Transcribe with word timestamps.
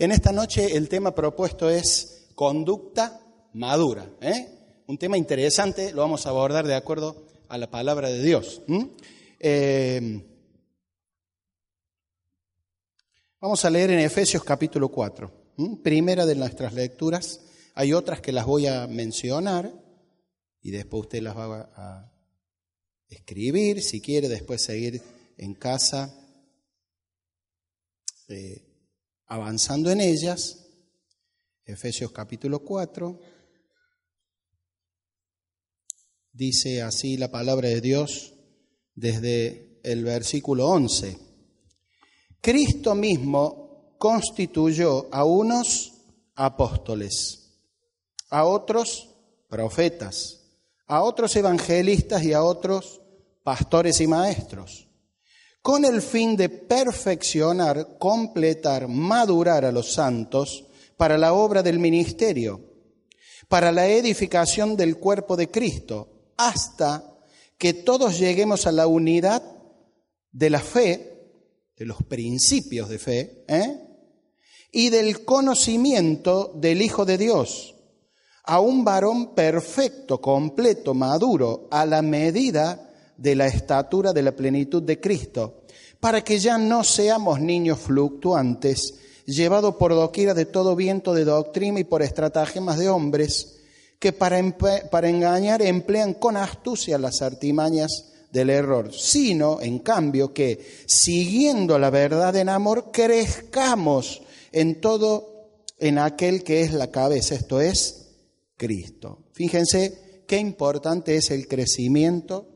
En 0.00 0.12
esta 0.12 0.32
noche 0.32 0.78
el 0.78 0.88
tema 0.88 1.14
propuesto 1.14 1.68
es 1.68 2.30
conducta 2.34 3.20
madura. 3.52 4.10
¿eh? 4.22 4.82
Un 4.86 4.96
tema 4.96 5.18
interesante, 5.18 5.92
lo 5.92 6.00
vamos 6.00 6.24
a 6.24 6.30
abordar 6.30 6.66
de 6.66 6.74
acuerdo 6.74 7.26
a 7.50 7.58
la 7.58 7.70
palabra 7.70 8.08
de 8.08 8.22
Dios. 8.22 8.62
Eh, 9.38 10.24
vamos 13.42 13.62
a 13.62 13.68
leer 13.68 13.90
en 13.90 13.98
Efesios 13.98 14.42
capítulo 14.42 14.88
4, 14.88 15.30
primera 15.82 16.24
de 16.24 16.34
nuestras 16.34 16.72
lecturas. 16.72 17.42
Hay 17.74 17.92
otras 17.92 18.22
que 18.22 18.32
las 18.32 18.46
voy 18.46 18.68
a 18.68 18.86
mencionar 18.86 19.70
y 20.62 20.70
después 20.70 21.02
usted 21.02 21.20
las 21.20 21.36
va 21.36 21.70
a 21.76 22.10
escribir, 23.06 23.82
si 23.82 24.00
quiere 24.00 24.30
después 24.30 24.62
seguir 24.62 25.02
en 25.36 25.52
casa. 25.52 26.10
Eh, 28.28 28.69
avanzando 29.30 29.92
en 29.92 30.00
ellas, 30.00 30.66
Efesios 31.64 32.10
capítulo 32.10 32.64
4, 32.64 33.20
dice 36.32 36.82
así 36.82 37.16
la 37.16 37.30
palabra 37.30 37.68
de 37.68 37.80
Dios 37.80 38.34
desde 38.96 39.80
el 39.84 40.02
versículo 40.02 40.66
11. 40.66 41.16
Cristo 42.40 42.96
mismo 42.96 43.94
constituyó 43.98 45.08
a 45.14 45.24
unos 45.24 45.92
apóstoles, 46.34 47.52
a 48.30 48.44
otros 48.44 49.10
profetas, 49.48 50.40
a 50.88 51.04
otros 51.04 51.36
evangelistas 51.36 52.24
y 52.24 52.32
a 52.32 52.42
otros 52.42 53.00
pastores 53.44 54.00
y 54.00 54.08
maestros 54.08 54.89
con 55.62 55.84
el 55.84 56.00
fin 56.00 56.36
de 56.36 56.48
perfeccionar, 56.48 57.98
completar, 57.98 58.88
madurar 58.88 59.64
a 59.64 59.72
los 59.72 59.92
santos 59.92 60.64
para 60.96 61.18
la 61.18 61.32
obra 61.32 61.62
del 61.62 61.78
ministerio, 61.78 62.60
para 63.48 63.72
la 63.72 63.86
edificación 63.86 64.76
del 64.76 64.96
cuerpo 64.98 65.36
de 65.36 65.50
Cristo, 65.50 66.32
hasta 66.36 67.18
que 67.58 67.74
todos 67.74 68.18
lleguemos 68.18 68.66
a 68.66 68.72
la 68.72 68.86
unidad 68.86 69.42
de 70.32 70.50
la 70.50 70.60
fe, 70.60 71.06
de 71.76 71.84
los 71.84 72.02
principios 72.04 72.88
de 72.88 72.98
fe, 72.98 73.44
¿eh? 73.48 73.80
y 74.72 74.88
del 74.90 75.24
conocimiento 75.24 76.52
del 76.54 76.80
Hijo 76.80 77.04
de 77.04 77.18
Dios, 77.18 77.74
a 78.44 78.60
un 78.60 78.84
varón 78.84 79.34
perfecto, 79.34 80.20
completo, 80.20 80.94
maduro, 80.94 81.68
a 81.70 81.84
la 81.84 82.02
medida 82.02 82.89
de 83.20 83.36
la 83.36 83.46
estatura 83.46 84.12
de 84.12 84.22
la 84.22 84.32
plenitud 84.32 84.82
de 84.82 84.98
Cristo, 84.98 85.62
para 86.00 86.24
que 86.24 86.38
ya 86.38 86.56
no 86.56 86.82
seamos 86.82 87.38
niños 87.38 87.78
fluctuantes, 87.78 88.94
llevados 89.26 89.76
por 89.76 89.94
doquiera 89.94 90.32
de 90.32 90.46
todo 90.46 90.74
viento 90.74 91.12
de 91.12 91.24
doctrina 91.24 91.80
y 91.80 91.84
por 91.84 92.02
estratagemas 92.02 92.78
de 92.78 92.88
hombres, 92.88 93.58
que 93.98 94.14
para, 94.14 94.40
para 94.90 95.10
engañar 95.10 95.60
emplean 95.60 96.14
con 96.14 96.38
astucia 96.38 96.98
las 96.98 97.20
artimañas 97.20 98.06
del 98.32 98.48
error, 98.48 98.90
sino, 98.94 99.60
en 99.60 99.80
cambio, 99.80 100.32
que 100.32 100.64
siguiendo 100.86 101.78
la 101.78 101.90
verdad 101.90 102.34
en 102.36 102.48
amor, 102.48 102.90
crezcamos 102.90 104.22
en 104.52 104.80
todo, 104.80 105.50
en 105.78 105.98
aquel 105.98 106.42
que 106.42 106.62
es 106.62 106.72
la 106.72 106.90
cabeza, 106.90 107.34
esto 107.34 107.60
es 107.60 108.08
Cristo. 108.56 109.18
Fíjense 109.32 110.24
qué 110.26 110.38
importante 110.38 111.16
es 111.16 111.30
el 111.30 111.46
crecimiento 111.46 112.46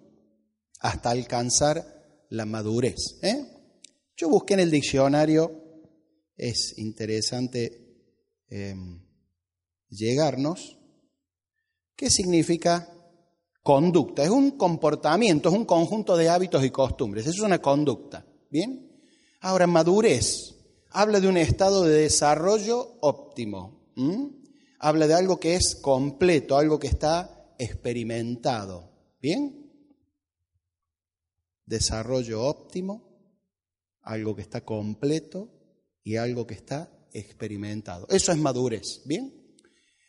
hasta 0.84 1.10
alcanzar 1.10 2.26
la 2.28 2.44
madurez. 2.44 3.18
¿eh? 3.22 3.42
Yo 4.18 4.28
busqué 4.28 4.52
en 4.52 4.60
el 4.60 4.70
diccionario, 4.70 5.50
es 6.36 6.74
interesante 6.76 8.12
em, 8.48 9.02
llegarnos, 9.88 10.78
¿qué 11.96 12.10
significa 12.10 12.86
conducta? 13.62 14.24
Es 14.24 14.28
un 14.28 14.58
comportamiento, 14.58 15.48
es 15.48 15.54
un 15.54 15.64
conjunto 15.64 16.18
de 16.18 16.28
hábitos 16.28 16.62
y 16.62 16.70
costumbres, 16.70 17.24
eso 17.26 17.36
es 17.36 17.46
una 17.46 17.62
conducta. 17.62 18.26
¿Bien? 18.50 18.86
Ahora, 19.40 19.66
madurez 19.66 20.54
habla 20.90 21.18
de 21.18 21.28
un 21.28 21.38
estado 21.38 21.84
de 21.84 22.02
desarrollo 22.02 22.98
óptimo, 23.00 23.88
habla 24.80 25.06
de 25.06 25.14
algo 25.14 25.40
que 25.40 25.54
es 25.54 25.76
completo, 25.76 26.58
algo 26.58 26.78
que 26.78 26.88
está 26.88 27.54
experimentado. 27.58 28.90
¿Bien? 29.22 29.63
Desarrollo 31.66 32.42
óptimo, 32.42 33.14
algo 34.02 34.36
que 34.36 34.42
está 34.42 34.62
completo 34.62 35.50
y 36.02 36.16
algo 36.16 36.46
que 36.46 36.54
está 36.54 37.08
experimentado. 37.12 38.06
Eso 38.10 38.32
es 38.32 38.38
madurez, 38.38 39.02
¿bien? 39.06 39.44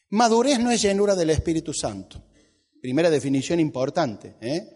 Madurez 0.10 0.60
no 0.60 0.72
es 0.72 0.82
llenura 0.82 1.16
del 1.16 1.30
Espíritu 1.30 1.74
Santo. 1.74 2.24
Primera 2.82 3.10
definición 3.10 3.60
importante. 3.60 4.36
¿eh? 4.42 4.76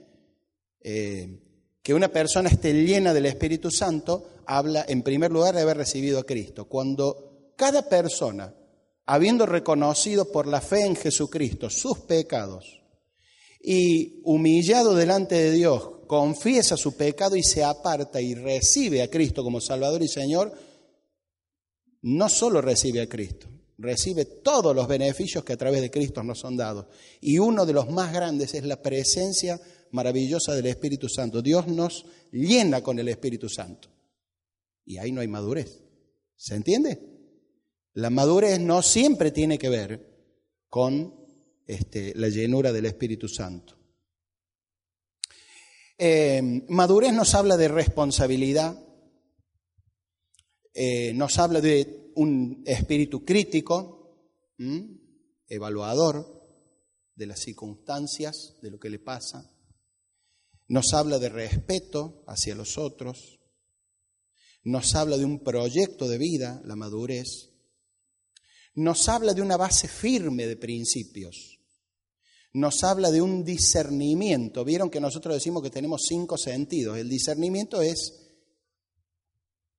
Eh, 0.81 1.49
que 1.81 1.93
una 1.93 2.09
persona 2.09 2.49
esté 2.49 2.73
llena 2.73 3.13
del 3.13 3.25
Espíritu 3.25 3.71
Santo 3.71 4.41
habla 4.45 4.85
en 4.87 5.01
primer 5.01 5.31
lugar 5.31 5.55
de 5.55 5.61
haber 5.61 5.77
recibido 5.77 6.19
a 6.19 6.25
Cristo. 6.25 6.65
Cuando 6.67 7.53
cada 7.55 7.87
persona, 7.87 8.53
habiendo 9.05 9.45
reconocido 9.45 10.31
por 10.31 10.47
la 10.47 10.61
fe 10.61 10.85
en 10.85 10.95
Jesucristo 10.95 11.69
sus 11.69 11.99
pecados 11.99 12.81
y 13.61 14.21
humillado 14.23 14.95
delante 14.95 15.35
de 15.35 15.51
Dios, 15.51 15.98
confiesa 16.09 16.75
su 16.75 16.97
pecado 16.97 17.35
y 17.35 17.43
se 17.43 17.63
aparta 17.63 18.19
y 18.19 18.33
recibe 18.33 19.03
a 19.03 19.11
Cristo 19.11 19.43
como 19.43 19.61
Salvador 19.61 20.01
y 20.01 20.07
Señor, 20.07 20.51
no 22.01 22.27
solo 22.27 22.61
recibe 22.61 23.01
a 23.01 23.07
Cristo, 23.07 23.47
recibe 23.77 24.25
todos 24.25 24.75
los 24.75 24.87
beneficios 24.87 25.43
que 25.43 25.53
a 25.53 25.57
través 25.57 25.81
de 25.81 25.91
Cristo 25.91 26.23
nos 26.23 26.39
son 26.39 26.57
dados. 26.57 26.87
Y 27.21 27.37
uno 27.37 27.63
de 27.63 27.73
los 27.73 27.91
más 27.91 28.11
grandes 28.11 28.55
es 28.55 28.63
la 28.63 28.81
presencia 28.81 29.61
maravillosa 29.91 30.55
del 30.55 30.65
Espíritu 30.65 31.07
Santo. 31.07 31.43
Dios 31.43 31.67
nos 31.67 32.07
llena 32.31 32.81
con 32.81 32.97
el 32.97 33.07
Espíritu 33.07 33.47
Santo. 33.47 33.89
Y 34.85 34.97
ahí 34.97 35.11
no 35.11 35.21
hay 35.21 35.27
madurez. 35.27 35.83
¿Se 36.35 36.55
entiende? 36.55 36.99
La 37.93 38.09
madurez 38.09 38.59
no 38.59 38.81
siempre 38.81 39.29
tiene 39.29 39.59
que 39.59 39.69
ver 39.69 40.07
con 40.69 41.13
este, 41.67 42.15
la 42.15 42.29
llenura 42.29 42.73
del 42.73 42.87
Espíritu 42.87 43.27
Santo. 43.27 43.78
Eh, 46.01 46.63
madurez 46.69 47.11
nos 47.11 47.35
habla 47.35 47.57
de 47.57 47.67
responsabilidad, 47.67 48.81
eh, 50.73 51.13
nos 51.13 51.37
habla 51.39 51.59
de 51.59 52.13
un 52.15 52.63
espíritu 52.65 53.25
crítico, 53.25 53.97
evaluador 55.45 56.25
de 57.15 57.25
las 57.25 57.41
circunstancias, 57.41 58.55
de 58.61 58.71
lo 58.71 58.79
que 58.79 58.89
le 58.89 58.99
pasa. 58.99 59.51
Nos 60.69 60.93
habla 60.93 61.19
de 61.19 61.27
respeto 61.27 62.23
hacia 62.27 62.55
los 62.55 62.77
otros. 62.77 63.41
Nos 64.63 64.95
habla 64.95 65.17
de 65.17 65.25
un 65.25 65.43
proyecto 65.43 66.07
de 66.07 66.17
vida, 66.17 66.61
la 66.63 66.77
madurez. 66.77 67.49
Nos 68.73 69.09
habla 69.09 69.33
de 69.33 69.41
una 69.41 69.57
base 69.57 69.89
firme 69.89 70.47
de 70.47 70.55
principios 70.55 71.58
nos 72.53 72.83
habla 72.83 73.11
de 73.11 73.21
un 73.21 73.43
discernimiento. 73.43 74.65
Vieron 74.65 74.89
que 74.89 74.99
nosotros 74.99 75.35
decimos 75.35 75.61
que 75.61 75.69
tenemos 75.69 76.01
cinco 76.07 76.37
sentidos. 76.37 76.97
El 76.97 77.09
discernimiento 77.09 77.81
es, 77.81 78.31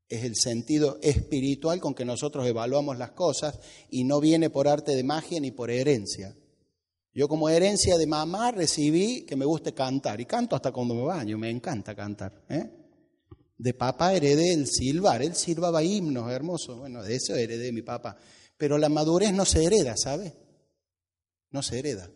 es 0.08 0.24
el 0.24 0.36
sentido 0.36 0.98
espiritual 1.02 1.80
con 1.80 1.94
que 1.94 2.04
nosotros 2.04 2.46
evaluamos 2.46 2.96
las 2.98 3.12
cosas 3.12 3.58
y 3.90 4.04
no 4.04 4.20
viene 4.20 4.50
por 4.50 4.68
arte 4.68 4.94
de 4.94 5.02
magia 5.02 5.40
ni 5.40 5.50
por 5.50 5.70
herencia. 5.70 6.36
Yo 7.12 7.26
como 7.26 7.48
herencia 7.48 7.98
de 7.98 8.06
mamá 8.06 8.52
recibí 8.52 9.22
que 9.22 9.34
me 9.34 9.44
guste 9.44 9.74
cantar 9.74 10.20
y 10.20 10.26
canto 10.26 10.54
hasta 10.54 10.70
cuando 10.70 10.94
me 10.94 11.02
baño, 11.02 11.36
me 11.38 11.50
encanta 11.50 11.94
cantar. 11.94 12.44
¿eh? 12.48 12.70
De 13.58 13.74
papá 13.74 14.14
heredé 14.14 14.52
el 14.52 14.68
silbar, 14.68 15.20
él 15.22 15.34
silbaba 15.34 15.82
himnos 15.82 16.30
hermosos, 16.30 16.78
bueno, 16.78 17.02
de 17.02 17.16
eso 17.16 17.34
heredé 17.34 17.72
mi 17.72 17.82
papá. 17.82 18.16
Pero 18.56 18.78
la 18.78 18.88
madurez 18.88 19.32
no 19.32 19.44
se 19.44 19.64
hereda, 19.64 19.96
¿sabe? 19.96 20.34
No 21.50 21.62
se 21.62 21.80
hereda. 21.80 22.08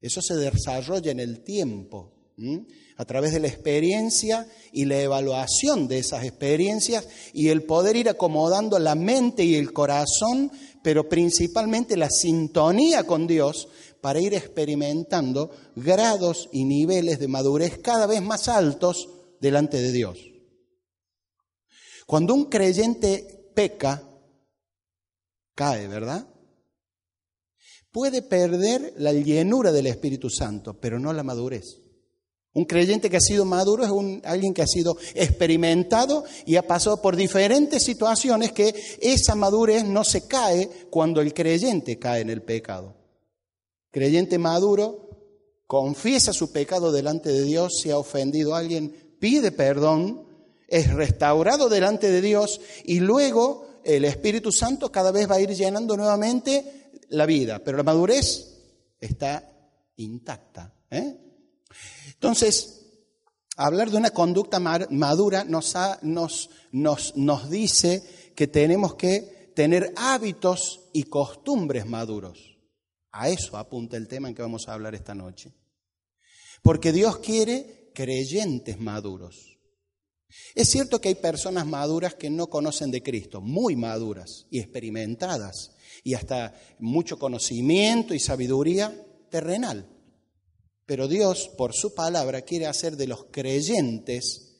Eso 0.00 0.22
se 0.22 0.36
desarrolla 0.36 1.10
en 1.10 1.20
el 1.20 1.42
tiempo. 1.42 2.14
a 2.96 3.04
través 3.04 3.32
de 3.32 3.40
la 3.40 3.48
experiencia 3.48 4.46
y 4.72 4.84
la 4.84 5.00
evaluación 5.00 5.88
de 5.88 5.98
esas 5.98 6.22
experiencias 6.22 7.08
y 7.32 7.48
el 7.48 7.64
poder 7.64 7.96
ir 7.96 8.08
acomodando 8.08 8.78
la 8.78 8.94
mente 8.94 9.44
y 9.44 9.56
el 9.56 9.72
corazón, 9.72 10.52
pero 10.84 11.08
principalmente 11.08 11.96
la 11.96 12.08
sintonía 12.08 13.02
con 13.02 13.26
Dios 13.26 13.66
para 14.00 14.20
ir 14.20 14.34
experimentando 14.34 15.50
grados 15.74 16.48
y 16.52 16.64
niveles 16.64 17.18
de 17.18 17.26
madurez 17.26 17.78
cada 17.78 18.06
vez 18.06 18.22
más 18.22 18.46
altos 18.46 19.08
delante 19.40 19.80
de 19.80 19.90
Dios. 19.90 20.18
Cuando 22.06 22.34
un 22.34 22.44
creyente 22.44 23.50
peca, 23.54 24.02
cae, 25.54 25.88
¿verdad? 25.88 26.26
Puede 27.98 28.22
perder 28.22 28.94
la 28.98 29.12
llenura 29.12 29.72
del 29.72 29.88
Espíritu 29.88 30.30
Santo, 30.30 30.74
pero 30.74 31.00
no 31.00 31.12
la 31.12 31.24
madurez. 31.24 31.80
Un 32.54 32.64
creyente 32.64 33.10
que 33.10 33.16
ha 33.16 33.20
sido 33.20 33.44
maduro 33.44 33.82
es 33.82 34.22
alguien 34.22 34.54
que 34.54 34.62
ha 34.62 34.68
sido 34.68 34.96
experimentado 35.16 36.22
y 36.46 36.54
ha 36.54 36.62
pasado 36.64 37.02
por 37.02 37.16
diferentes 37.16 37.82
situaciones 37.82 38.52
que 38.52 38.72
esa 39.00 39.34
madurez 39.34 39.84
no 39.84 40.04
se 40.04 40.28
cae 40.28 40.70
cuando 40.90 41.20
el 41.20 41.34
creyente 41.34 41.98
cae 41.98 42.20
en 42.20 42.30
el 42.30 42.42
pecado. 42.42 42.94
Creyente 43.90 44.38
maduro 44.38 45.08
confiesa 45.66 46.32
su 46.32 46.52
pecado 46.52 46.92
delante 46.92 47.30
de 47.30 47.42
Dios, 47.42 47.80
si 47.82 47.90
ha 47.90 47.98
ofendido 47.98 48.54
a 48.54 48.60
alguien, 48.60 49.16
pide 49.18 49.50
perdón, 49.50 50.24
es 50.68 50.94
restaurado 50.94 51.68
delante 51.68 52.12
de 52.12 52.20
Dios 52.20 52.60
y 52.84 53.00
luego 53.00 53.66
el 53.82 54.04
Espíritu 54.04 54.52
Santo 54.52 54.92
cada 54.92 55.10
vez 55.10 55.28
va 55.28 55.34
a 55.34 55.40
ir 55.40 55.50
llenando 55.50 55.96
nuevamente 55.96 56.77
la 57.10 57.26
vida, 57.26 57.62
pero 57.62 57.76
la 57.76 57.82
madurez 57.82 58.58
está 59.00 59.50
intacta. 59.96 60.74
¿eh? 60.90 61.16
Entonces, 62.14 62.86
hablar 63.56 63.90
de 63.90 63.96
una 63.96 64.10
conducta 64.10 64.58
madura 64.60 65.44
nos, 65.44 65.74
nos, 66.02 66.50
nos, 66.72 67.16
nos 67.16 67.50
dice 67.50 68.32
que 68.34 68.46
tenemos 68.46 68.94
que 68.94 69.52
tener 69.54 69.92
hábitos 69.96 70.88
y 70.92 71.04
costumbres 71.04 71.86
maduros. 71.86 72.56
A 73.10 73.28
eso 73.28 73.56
apunta 73.56 73.96
el 73.96 74.06
tema 74.06 74.28
en 74.28 74.34
que 74.34 74.42
vamos 74.42 74.68
a 74.68 74.74
hablar 74.74 74.94
esta 74.94 75.14
noche. 75.14 75.52
Porque 76.62 76.92
Dios 76.92 77.18
quiere 77.18 77.90
creyentes 77.94 78.78
maduros. 78.78 79.47
Es 80.54 80.68
cierto 80.68 81.00
que 81.00 81.08
hay 81.08 81.14
personas 81.14 81.66
maduras 81.66 82.14
que 82.14 82.30
no 82.30 82.48
conocen 82.48 82.90
de 82.90 83.02
Cristo, 83.02 83.40
muy 83.40 83.76
maduras 83.76 84.46
y 84.50 84.60
experimentadas, 84.60 85.72
y 86.04 86.14
hasta 86.14 86.54
mucho 86.78 87.18
conocimiento 87.18 88.14
y 88.14 88.18
sabiduría 88.18 88.94
terrenal. 89.30 89.88
Pero 90.86 91.08
Dios, 91.08 91.50
por 91.56 91.74
su 91.74 91.94
palabra, 91.94 92.42
quiere 92.42 92.66
hacer 92.66 92.96
de 92.96 93.06
los 93.06 93.26
creyentes, 93.30 94.56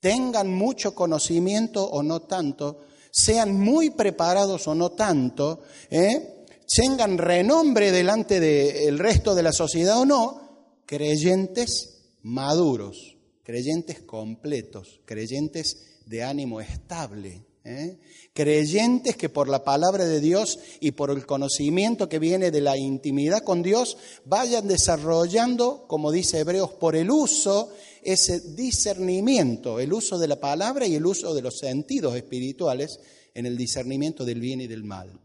tengan 0.00 0.52
mucho 0.52 0.94
conocimiento 0.94 1.84
o 1.88 2.02
no 2.02 2.22
tanto, 2.22 2.80
sean 3.10 3.58
muy 3.58 3.90
preparados 3.90 4.68
o 4.68 4.74
no 4.74 4.90
tanto, 4.90 5.62
¿eh? 5.90 6.38
tengan 6.68 7.18
renombre 7.18 7.90
delante 7.90 8.40
del 8.40 8.98
resto 8.98 9.34
de 9.34 9.42
la 9.42 9.52
sociedad 9.52 9.98
o 9.98 10.06
no, 10.06 10.80
creyentes 10.86 12.14
maduros, 12.22 13.17
creyentes 13.48 14.00
completos, 14.00 15.00
creyentes 15.06 16.02
de 16.04 16.22
ánimo 16.22 16.60
estable. 16.60 17.46
¿eh? 17.64 17.98
Creyentes 18.34 19.16
que 19.16 19.30
por 19.30 19.48
la 19.48 19.64
palabra 19.64 20.04
de 20.04 20.20
Dios 20.20 20.58
y 20.80 20.90
por 20.90 21.10
el 21.10 21.24
conocimiento 21.24 22.10
que 22.10 22.18
viene 22.18 22.50
de 22.50 22.60
la 22.60 22.76
intimidad 22.76 23.42
con 23.42 23.62
Dios 23.62 23.96
vayan 24.26 24.68
desarrollando, 24.68 25.86
como 25.88 26.12
dice 26.12 26.40
Hebreos, 26.40 26.72
por 26.72 26.94
el 26.94 27.10
uso, 27.10 27.72
ese 28.02 28.38
discernimiento, 28.54 29.80
el 29.80 29.94
uso 29.94 30.18
de 30.18 30.28
la 30.28 30.38
palabra 30.38 30.86
y 30.86 30.96
el 30.96 31.06
uso 31.06 31.32
de 31.32 31.40
los 31.40 31.56
sentidos 31.56 32.16
espirituales 32.16 33.00
en 33.32 33.46
el 33.46 33.56
discernimiento 33.56 34.26
del 34.26 34.40
bien 34.40 34.60
y 34.60 34.66
del 34.66 34.84
mal. 34.84 35.18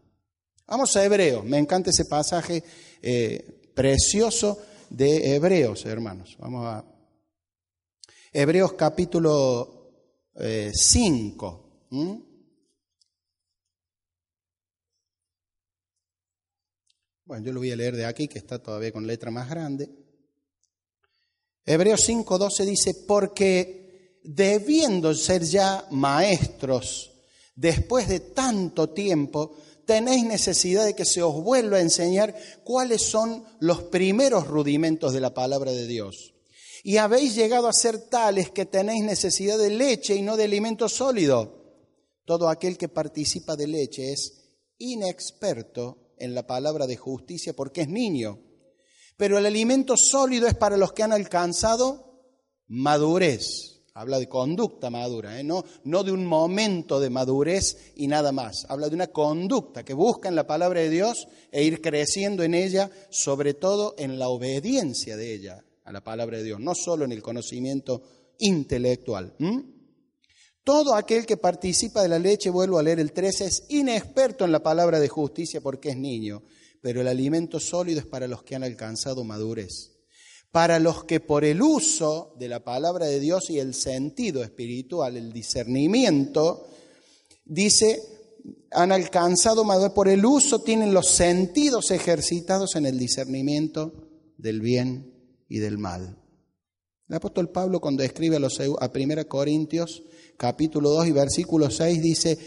Vamos 0.66 0.96
a 0.96 1.04
Hebreos, 1.04 1.44
me 1.44 1.58
encanta 1.58 1.90
ese 1.90 2.06
pasaje 2.06 2.64
eh, 3.02 3.70
precioso 3.74 4.56
de 4.88 5.34
Hebreos, 5.34 5.84
hermanos. 5.84 6.38
Vamos 6.38 6.64
a 6.64 6.93
Hebreos 8.36 8.72
capítulo 8.72 9.92
5. 10.34 11.86
Eh, 11.92 12.20
Bueno, 17.26 17.46
yo 17.46 17.52
lo 17.52 17.60
voy 17.60 17.70
a 17.70 17.76
leer 17.76 17.94
de 17.94 18.04
aquí, 18.04 18.26
que 18.26 18.40
está 18.40 18.60
todavía 18.60 18.90
con 18.90 19.06
letra 19.06 19.30
más 19.30 19.48
grande. 19.48 19.88
Hebreos 21.64 22.00
5:12 22.00 22.64
dice, 22.64 22.94
porque 23.06 24.20
debiendo 24.24 25.14
ser 25.14 25.44
ya 25.44 25.86
maestros, 25.92 27.12
después 27.54 28.08
de 28.08 28.18
tanto 28.18 28.90
tiempo, 28.90 29.56
tenéis 29.86 30.24
necesidad 30.24 30.84
de 30.84 30.96
que 30.96 31.04
se 31.04 31.22
os 31.22 31.40
vuelva 31.40 31.76
a 31.76 31.82
enseñar 31.82 32.34
cuáles 32.64 33.00
son 33.02 33.44
los 33.60 33.84
primeros 33.84 34.48
rudimentos 34.48 35.12
de 35.12 35.20
la 35.20 35.32
palabra 35.32 35.70
de 35.70 35.86
Dios. 35.86 36.33
Y 36.86 36.98
habéis 36.98 37.34
llegado 37.34 37.66
a 37.66 37.72
ser 37.72 37.98
tales 38.10 38.50
que 38.50 38.66
tenéis 38.66 39.02
necesidad 39.04 39.56
de 39.56 39.70
leche 39.70 40.14
y 40.14 40.20
no 40.20 40.36
de 40.36 40.44
alimento 40.44 40.86
sólido. 40.90 41.64
Todo 42.26 42.50
aquel 42.50 42.76
que 42.76 42.90
participa 42.90 43.56
de 43.56 43.66
leche 43.66 44.12
es 44.12 44.34
inexperto 44.76 46.12
en 46.18 46.34
la 46.34 46.46
palabra 46.46 46.86
de 46.86 46.98
justicia 46.98 47.54
porque 47.54 47.80
es 47.80 47.88
niño. 47.88 48.38
Pero 49.16 49.38
el 49.38 49.46
alimento 49.46 49.96
sólido 49.96 50.46
es 50.46 50.54
para 50.56 50.76
los 50.76 50.92
que 50.92 51.02
han 51.02 51.14
alcanzado 51.14 52.20
madurez. 52.66 53.80
Habla 53.94 54.18
de 54.18 54.28
conducta 54.28 54.90
madura, 54.90 55.40
¿eh? 55.40 55.42
no, 55.42 55.64
no 55.84 56.04
de 56.04 56.12
un 56.12 56.26
momento 56.26 57.00
de 57.00 57.08
madurez 57.08 57.94
y 57.96 58.08
nada 58.08 58.30
más. 58.30 58.66
Habla 58.68 58.90
de 58.90 58.96
una 58.96 59.06
conducta 59.06 59.86
que 59.86 59.94
busca 59.94 60.28
en 60.28 60.36
la 60.36 60.46
palabra 60.46 60.80
de 60.80 60.90
Dios 60.90 61.28
e 61.50 61.64
ir 61.64 61.80
creciendo 61.80 62.42
en 62.42 62.52
ella, 62.52 62.90
sobre 63.08 63.54
todo 63.54 63.94
en 63.96 64.18
la 64.18 64.28
obediencia 64.28 65.16
de 65.16 65.32
ella 65.32 65.64
a 65.84 65.92
la 65.92 66.02
palabra 66.02 66.38
de 66.38 66.44
Dios, 66.44 66.60
no 66.60 66.74
solo 66.74 67.04
en 67.04 67.12
el 67.12 67.22
conocimiento 67.22 68.02
intelectual. 68.38 69.34
Todo 70.64 70.94
aquel 70.94 71.26
que 71.26 71.36
participa 71.36 72.02
de 72.02 72.08
la 72.08 72.18
leche, 72.18 72.48
vuelvo 72.48 72.78
a 72.78 72.82
leer 72.82 72.98
el 72.98 73.12
13, 73.12 73.44
es 73.44 73.64
inexperto 73.68 74.46
en 74.46 74.52
la 74.52 74.62
palabra 74.62 74.98
de 74.98 75.08
justicia 75.08 75.60
porque 75.60 75.90
es 75.90 75.96
niño, 75.96 76.42
pero 76.80 77.02
el 77.02 77.08
alimento 77.08 77.60
sólido 77.60 78.00
es 78.00 78.06
para 78.06 78.26
los 78.26 78.42
que 78.42 78.56
han 78.56 78.64
alcanzado 78.64 79.24
madurez. 79.24 79.90
Para 80.50 80.78
los 80.78 81.04
que 81.04 81.20
por 81.20 81.44
el 81.44 81.60
uso 81.60 82.34
de 82.38 82.48
la 82.48 82.60
palabra 82.64 83.06
de 83.06 83.20
Dios 83.20 83.50
y 83.50 83.58
el 83.58 83.74
sentido 83.74 84.42
espiritual, 84.42 85.16
el 85.16 85.32
discernimiento, 85.32 86.66
dice, 87.44 88.00
han 88.70 88.92
alcanzado 88.92 89.64
madurez, 89.64 89.92
por 89.92 90.08
el 90.08 90.24
uso 90.24 90.60
tienen 90.60 90.94
los 90.94 91.08
sentidos 91.08 91.90
ejercitados 91.90 92.76
en 92.76 92.86
el 92.86 92.98
discernimiento 92.98 93.92
del 94.38 94.60
bien 94.62 95.13
y 95.48 95.58
del 95.58 95.78
mal. 95.78 96.16
El 97.08 97.16
apóstol 97.16 97.50
Pablo 97.50 97.80
cuando 97.80 98.02
escribe 98.02 98.36
a, 98.36 98.38
los, 98.38 98.58
a 98.60 98.90
1 98.94 99.28
Corintios 99.28 100.02
capítulo 100.36 100.90
2 100.90 101.08
y 101.08 101.12
versículo 101.12 101.70
6 101.70 102.02
dice, 102.02 102.38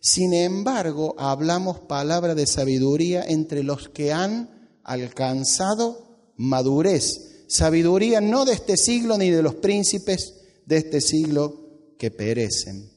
sin 0.00 0.32
embargo 0.34 1.14
hablamos 1.18 1.80
palabra 1.80 2.34
de 2.34 2.46
sabiduría 2.46 3.24
entre 3.26 3.62
los 3.62 3.88
que 3.88 4.12
han 4.12 4.70
alcanzado 4.84 6.32
madurez. 6.36 7.46
Sabiduría 7.48 8.20
no 8.20 8.44
de 8.44 8.54
este 8.54 8.76
siglo 8.76 9.18
ni 9.18 9.30
de 9.30 9.42
los 9.42 9.56
príncipes 9.56 10.34
de 10.66 10.76
este 10.78 11.00
siglo 11.00 11.94
que 11.98 12.10
perecen. 12.10 12.90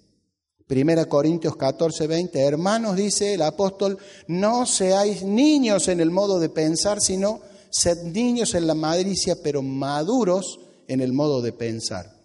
Primera 0.67 1.05
Corintios 1.05 1.55
14, 1.55 2.07
20, 2.07 2.39
hermanos, 2.41 2.97
dice 2.97 3.33
el 3.33 3.41
apóstol, 3.41 3.97
no 4.27 4.65
seáis 4.65 5.23
niños 5.23 5.87
en 5.87 6.01
el 6.01 6.11
modo 6.11 6.39
de 6.39 6.49
pensar, 6.49 6.99
sino 6.99 7.39
sed 7.71 8.03
niños 8.03 8.53
en 8.53 8.67
la 8.67 8.75
madricia, 8.75 9.35
pero 9.41 9.61
maduros 9.61 10.59
en 10.87 11.01
el 11.01 11.13
modo 11.13 11.41
de 11.41 11.53
pensar. 11.53 12.17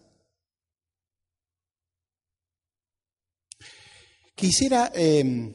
Quisiera 4.34 4.90
em, 4.94 5.54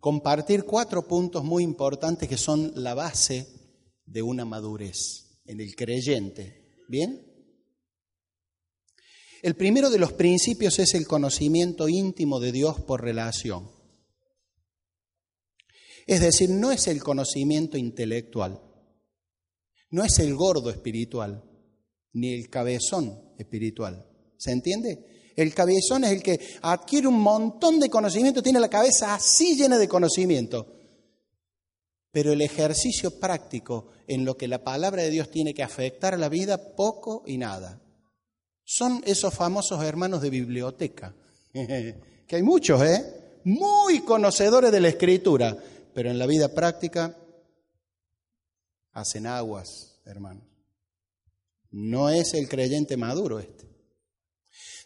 compartir 0.00 0.64
cuatro 0.64 1.06
puntos 1.06 1.44
muy 1.44 1.62
importantes 1.62 2.28
que 2.28 2.36
son 2.36 2.72
la 2.74 2.94
base 2.94 3.46
de 4.06 4.22
una 4.22 4.44
madurez 4.44 5.40
en 5.44 5.60
el 5.60 5.74
creyente. 5.76 6.82
¿Bien? 6.88 7.24
El 9.42 9.56
primero 9.56 9.90
de 9.90 9.98
los 9.98 10.12
principios 10.12 10.78
es 10.78 10.94
el 10.94 11.06
conocimiento 11.06 11.88
íntimo 11.88 12.40
de 12.40 12.50
Dios 12.50 12.80
por 12.80 13.02
relación. 13.02 13.70
Es 16.06 16.20
decir, 16.20 16.50
no 16.50 16.72
es 16.72 16.86
el 16.86 17.02
conocimiento 17.02 17.76
intelectual, 17.76 18.60
no 19.94 20.02
es 20.02 20.18
el 20.18 20.34
gordo 20.34 20.70
espiritual, 20.70 21.40
ni 22.14 22.34
el 22.34 22.50
cabezón 22.50 23.16
espiritual. 23.38 24.04
¿Se 24.36 24.50
entiende? 24.50 25.32
El 25.36 25.54
cabezón 25.54 26.02
es 26.02 26.10
el 26.10 26.20
que 26.20 26.40
adquiere 26.62 27.06
un 27.06 27.20
montón 27.20 27.78
de 27.78 27.88
conocimiento, 27.88 28.42
tiene 28.42 28.58
la 28.58 28.68
cabeza 28.68 29.14
así 29.14 29.54
llena 29.54 29.78
de 29.78 29.86
conocimiento. 29.86 30.66
pero 32.10 32.32
el 32.32 32.42
ejercicio 32.42 33.18
práctico 33.18 33.88
en 34.06 34.24
lo 34.24 34.36
que 34.36 34.46
la 34.46 34.62
palabra 34.62 35.02
de 35.02 35.10
Dios 35.10 35.30
tiene 35.30 35.52
que 35.52 35.64
afectar 35.64 36.14
a 36.14 36.16
la 36.16 36.28
vida, 36.28 36.76
poco 36.76 37.24
y 37.26 37.38
nada. 37.38 37.80
Son 38.64 39.02
esos 39.04 39.34
famosos 39.34 39.82
hermanos 39.82 40.22
de 40.22 40.30
biblioteca, 40.30 41.14
que 41.52 42.36
hay 42.36 42.42
muchos, 42.42 42.82
¿eh? 42.82 43.40
Muy 43.44 44.00
conocedores 44.00 44.70
de 44.70 44.80
la 44.80 44.88
escritura, 44.88 45.56
pero 45.92 46.08
en 46.08 46.18
la 46.18 46.26
vida 46.26 46.54
práctica 46.54 47.16
hacen 48.94 49.26
aguas, 49.26 50.00
hermanos. 50.06 50.44
No 51.70 52.08
es 52.08 52.32
el 52.34 52.48
creyente 52.48 52.96
maduro 52.96 53.40
este. 53.40 53.68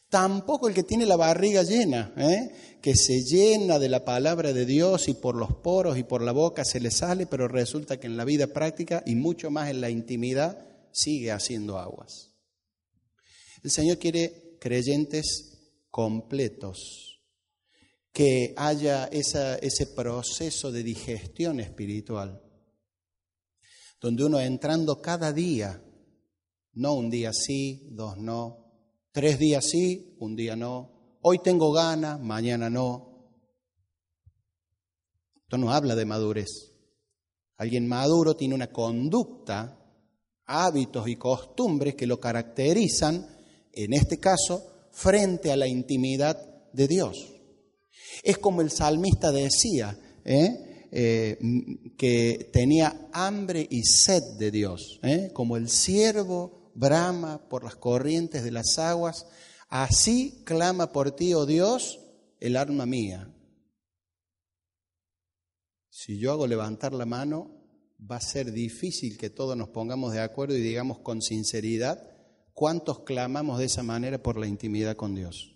Tampoco 0.09 0.69
el 0.69 0.75
que 0.75 0.83
tiene 0.83 1.05
la 1.05 1.17
barriga 1.17 1.63
llena, 1.63 2.15
¿eh? 2.17 2.79
que 2.81 2.97
se 2.97 3.21
llena 3.23 3.79
de 3.79 3.91
la 3.91 4.07
palabra 4.07 4.55
de 4.55 4.65
Dios 4.65 5.09
y 5.09 5.15
por 5.15 5.37
los 5.37 5.53
poros 5.57 5.99
y 5.99 6.03
por 6.03 6.23
la 6.23 6.33
boca 6.33 6.65
se 6.65 6.81
le 6.81 6.91
sale, 6.91 7.27
pero 7.27 7.47
resulta 7.47 8.01
que 8.01 8.07
en 8.07 8.17
la 8.17 8.25
vida 8.25 8.47
práctica 8.47 9.03
y 9.05 9.17
mucho 9.17 9.51
más 9.51 9.69
en 9.69 9.83
la 9.83 9.91
intimidad 9.91 10.67
sigue 10.93 11.31
haciendo 11.31 11.79
aguas. 11.79 12.33
El 13.63 13.71
Señor 13.71 13.99
quiere 13.99 14.57
creyentes 14.59 15.59
completos, 15.91 17.21
que 18.13 18.55
haya 18.57 19.05
ese 19.13 19.87
proceso 19.95 20.73
de 20.73 20.83
digestión 20.83 21.61
espiritual, 21.61 22.48
donde 24.01 24.25
uno 24.25 24.41
entrando 24.41 25.01
cada 25.01 25.33
día, 25.33 25.83
no 26.75 26.95
un 26.95 27.11
día 27.11 27.33
sí, 27.33 27.89
dos 27.91 28.17
no, 28.19 28.69
Tres 29.19 29.39
días 29.39 29.65
sí, 29.65 30.15
un 30.21 30.37
día 30.37 30.55
no. 30.55 31.19
Hoy 31.23 31.41
tengo 31.41 31.73
ganas, 31.73 32.21
mañana 32.21 32.71
no. 32.71 33.33
Esto 35.43 35.59
no 35.59 35.73
habla 35.73 35.97
de 35.97 36.05
madurez. 36.05 36.73
Alguien 37.57 37.89
maduro 37.89 38.37
tiene 38.37 38.55
una 38.55 38.71
conducta, 38.71 39.77
hábitos 40.45 41.09
y 41.09 41.17
costumbres 41.17 41.97
que 41.97 42.07
lo 42.07 42.21
caracterizan, 42.21 43.27
en 43.73 43.93
este 43.93 44.21
caso, 44.21 44.63
frente 44.93 45.51
a 45.51 45.57
la 45.57 45.67
intimidad 45.67 46.39
de 46.73 46.87
Dios. 46.87 47.17
Es 48.23 48.39
como 48.39 48.61
el 48.61 48.71
salmista 48.71 49.33
decía, 49.33 49.99
¿eh? 50.25 50.68
Eh, 50.91 51.39
que 51.99 52.49
tenía 52.51 53.11
hambre 53.13 53.67
y 53.71 53.83
sed 53.83 54.23
de 54.39 54.51
Dios, 54.51 54.99
¿eh? 55.03 55.31
como 55.35 55.59
el 55.59 55.69
siervo 55.69 56.73
brama 56.75 57.47
por 57.49 57.63
las 57.65 57.77
corrientes 57.77 58.43
de 58.43 58.53
las 58.53 58.79
aguas, 58.79 59.27
así 59.69 60.43
clama 60.45 60.91
por 60.93 61.11
ti, 61.11 61.35
oh 61.35 61.45
Dios, 61.45 62.01
el 62.41 62.57
alma 62.57 62.87
mía. 62.87 63.35
Si 65.91 66.19
yo 66.19 66.33
hago 66.33 66.47
levantar 66.47 66.95
la 66.95 67.05
mano, 67.05 67.51
va 68.01 68.17
a 68.17 68.21
ser 68.21 68.53
difícil 68.53 69.19
que 69.19 69.29
todos 69.29 69.57
nos 69.57 69.69
pongamos 69.69 70.13
de 70.15 70.21
acuerdo 70.21 70.57
y 70.57 70.63
digamos 70.63 71.01
con 71.01 71.21
sinceridad 71.21 72.03
cuántos 72.55 73.01
clamamos 73.01 73.59
de 73.59 73.67
esa 73.67 73.83
manera 73.83 74.23
por 74.23 74.39
la 74.39 74.47
intimidad 74.47 74.97
con 74.97 75.15
Dios. 75.15 75.55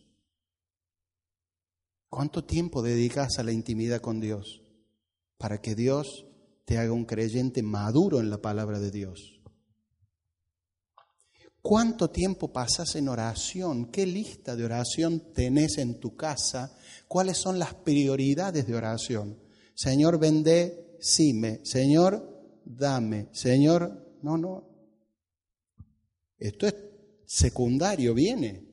¿Cuánto 2.10 2.44
tiempo 2.44 2.82
dedicas 2.82 3.38
a 3.38 3.44
la 3.44 3.52
intimidad 3.52 4.02
con 4.02 4.20
Dios 4.20 4.61
para 5.42 5.60
que 5.60 5.74
Dios 5.74 6.24
te 6.64 6.78
haga 6.78 6.92
un 6.92 7.04
creyente 7.04 7.64
maduro 7.64 8.20
en 8.20 8.30
la 8.30 8.40
palabra 8.40 8.78
de 8.78 8.92
Dios? 8.92 9.40
¿Cuánto 11.60 12.10
tiempo 12.10 12.52
pasas 12.52 12.94
en 12.94 13.08
oración? 13.08 13.90
¿Qué 13.90 14.06
lista 14.06 14.54
de 14.54 14.64
oración 14.64 15.32
tenés 15.32 15.78
en 15.78 15.98
tu 15.98 16.14
casa? 16.14 16.78
¿Cuáles 17.08 17.38
son 17.38 17.58
las 17.58 17.74
prioridades 17.74 18.68
de 18.68 18.76
oración? 18.76 19.36
Señor, 19.74 20.20
vende, 20.20 20.96
me. 21.34 21.60
Señor, 21.64 22.62
dame. 22.64 23.26
Señor, 23.32 24.20
no, 24.22 24.38
no. 24.38 24.68
Esto 26.38 26.68
es 26.68 26.74
secundario, 27.26 28.14
viene. 28.14 28.64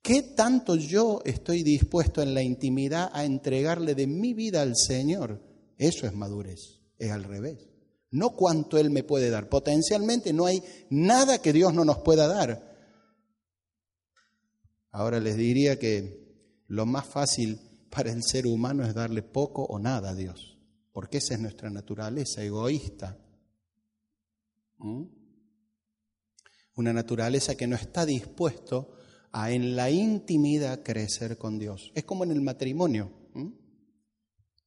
¿Qué 0.00 0.22
tanto 0.22 0.76
yo 0.76 1.20
estoy 1.24 1.64
dispuesto 1.64 2.22
en 2.22 2.32
la 2.32 2.42
intimidad 2.42 3.10
a 3.12 3.24
entregarle 3.24 3.96
de 3.96 4.06
mi 4.06 4.34
vida 4.34 4.62
al 4.62 4.76
Señor? 4.76 5.53
Eso 5.78 6.06
es 6.06 6.14
madurez, 6.14 6.80
es 6.98 7.10
al 7.10 7.24
revés 7.24 7.74
no 8.14 8.30
cuánto 8.30 8.78
Él 8.78 8.90
me 8.90 9.02
puede 9.02 9.28
dar. 9.28 9.48
Potencialmente 9.48 10.32
no 10.32 10.46
hay 10.46 10.62
nada 10.88 11.42
que 11.42 11.52
Dios 11.52 11.74
no 11.74 11.84
nos 11.84 11.98
pueda 11.98 12.28
dar. 12.28 12.72
Ahora 14.92 15.18
les 15.18 15.36
diría 15.36 15.80
que 15.80 16.62
lo 16.68 16.86
más 16.86 17.06
fácil 17.06 17.58
para 17.90 18.12
el 18.12 18.22
ser 18.22 18.46
humano 18.46 18.84
es 18.84 18.94
darle 18.94 19.22
poco 19.22 19.64
o 19.64 19.80
nada 19.80 20.10
a 20.10 20.14
Dios, 20.14 20.56
porque 20.92 21.18
esa 21.18 21.34
es 21.34 21.40
nuestra 21.40 21.70
naturaleza 21.70 22.44
egoísta. 22.44 23.18
¿Mm? 24.78 25.06
Una 26.76 26.92
naturaleza 26.92 27.56
que 27.56 27.66
no 27.66 27.74
está 27.74 28.06
dispuesto 28.06 28.94
a 29.32 29.50
en 29.50 29.74
la 29.74 29.90
intimidad 29.90 30.84
crecer 30.84 31.36
con 31.36 31.58
Dios. 31.58 31.90
Es 31.96 32.04
como 32.04 32.22
en 32.22 32.30
el 32.30 32.42
matrimonio. 32.42 33.23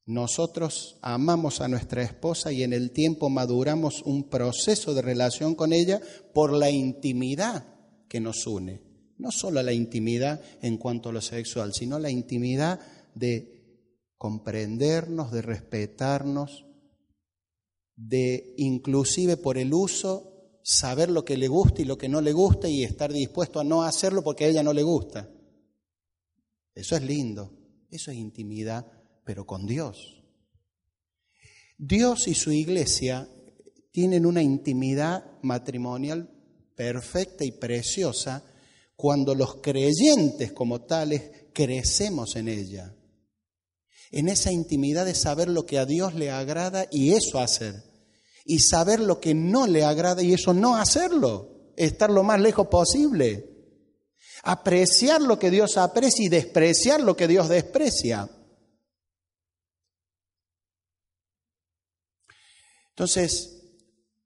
Nosotros 0.08 0.96
amamos 1.02 1.60
a 1.60 1.68
nuestra 1.68 2.02
esposa 2.02 2.50
y 2.50 2.62
en 2.62 2.72
el 2.72 2.92
tiempo 2.92 3.28
maduramos 3.28 4.00
un 4.06 4.30
proceso 4.30 4.94
de 4.94 5.02
relación 5.02 5.54
con 5.54 5.74
ella 5.74 6.00
por 6.32 6.54
la 6.54 6.70
intimidad 6.70 7.66
que 8.08 8.18
nos 8.18 8.46
une. 8.46 8.80
No 9.18 9.30
solo 9.30 9.62
la 9.62 9.74
intimidad 9.74 10.40
en 10.62 10.78
cuanto 10.78 11.10
a 11.10 11.12
lo 11.12 11.20
sexual, 11.20 11.74
sino 11.74 11.98
la 11.98 12.08
intimidad 12.08 12.80
de 13.14 13.84
comprendernos, 14.16 15.30
de 15.30 15.42
respetarnos, 15.42 16.64
de 17.94 18.54
inclusive 18.56 19.36
por 19.36 19.58
el 19.58 19.74
uso 19.74 20.58
saber 20.62 21.10
lo 21.10 21.22
que 21.22 21.36
le 21.36 21.48
gusta 21.48 21.82
y 21.82 21.84
lo 21.84 21.98
que 21.98 22.08
no 22.08 22.22
le 22.22 22.32
gusta 22.32 22.66
y 22.66 22.82
estar 22.82 23.12
dispuesto 23.12 23.60
a 23.60 23.64
no 23.64 23.82
hacerlo 23.82 24.22
porque 24.22 24.46
a 24.46 24.48
ella 24.48 24.62
no 24.62 24.72
le 24.72 24.84
gusta. 24.84 25.28
Eso 26.74 26.96
es 26.96 27.02
lindo, 27.02 27.52
eso 27.90 28.10
es 28.10 28.16
intimidad 28.16 28.97
pero 29.28 29.44
con 29.44 29.66
Dios. 29.66 30.22
Dios 31.76 32.28
y 32.28 32.34
su 32.34 32.50
iglesia 32.50 33.28
tienen 33.92 34.24
una 34.24 34.40
intimidad 34.40 35.22
matrimonial 35.42 36.30
perfecta 36.74 37.44
y 37.44 37.52
preciosa 37.52 38.42
cuando 38.96 39.34
los 39.34 39.56
creyentes 39.56 40.52
como 40.52 40.80
tales 40.80 41.50
crecemos 41.52 42.36
en 42.36 42.48
ella. 42.48 42.96
En 44.10 44.30
esa 44.30 44.50
intimidad 44.50 45.04
de 45.04 45.14
saber 45.14 45.48
lo 45.48 45.66
que 45.66 45.78
a 45.78 45.84
Dios 45.84 46.14
le 46.14 46.30
agrada 46.30 46.86
y 46.90 47.12
eso 47.12 47.38
hacer. 47.38 47.74
Y 48.46 48.60
saber 48.60 48.98
lo 48.98 49.20
que 49.20 49.34
no 49.34 49.66
le 49.66 49.84
agrada 49.84 50.22
y 50.22 50.32
eso 50.32 50.54
no 50.54 50.78
hacerlo. 50.78 51.74
Estar 51.76 52.08
lo 52.08 52.22
más 52.22 52.40
lejos 52.40 52.68
posible. 52.68 53.44
Apreciar 54.42 55.20
lo 55.20 55.38
que 55.38 55.50
Dios 55.50 55.76
aprecia 55.76 56.24
y 56.24 56.28
despreciar 56.30 57.02
lo 57.02 57.14
que 57.14 57.28
Dios 57.28 57.50
desprecia. 57.50 58.30
Entonces, 62.98 63.62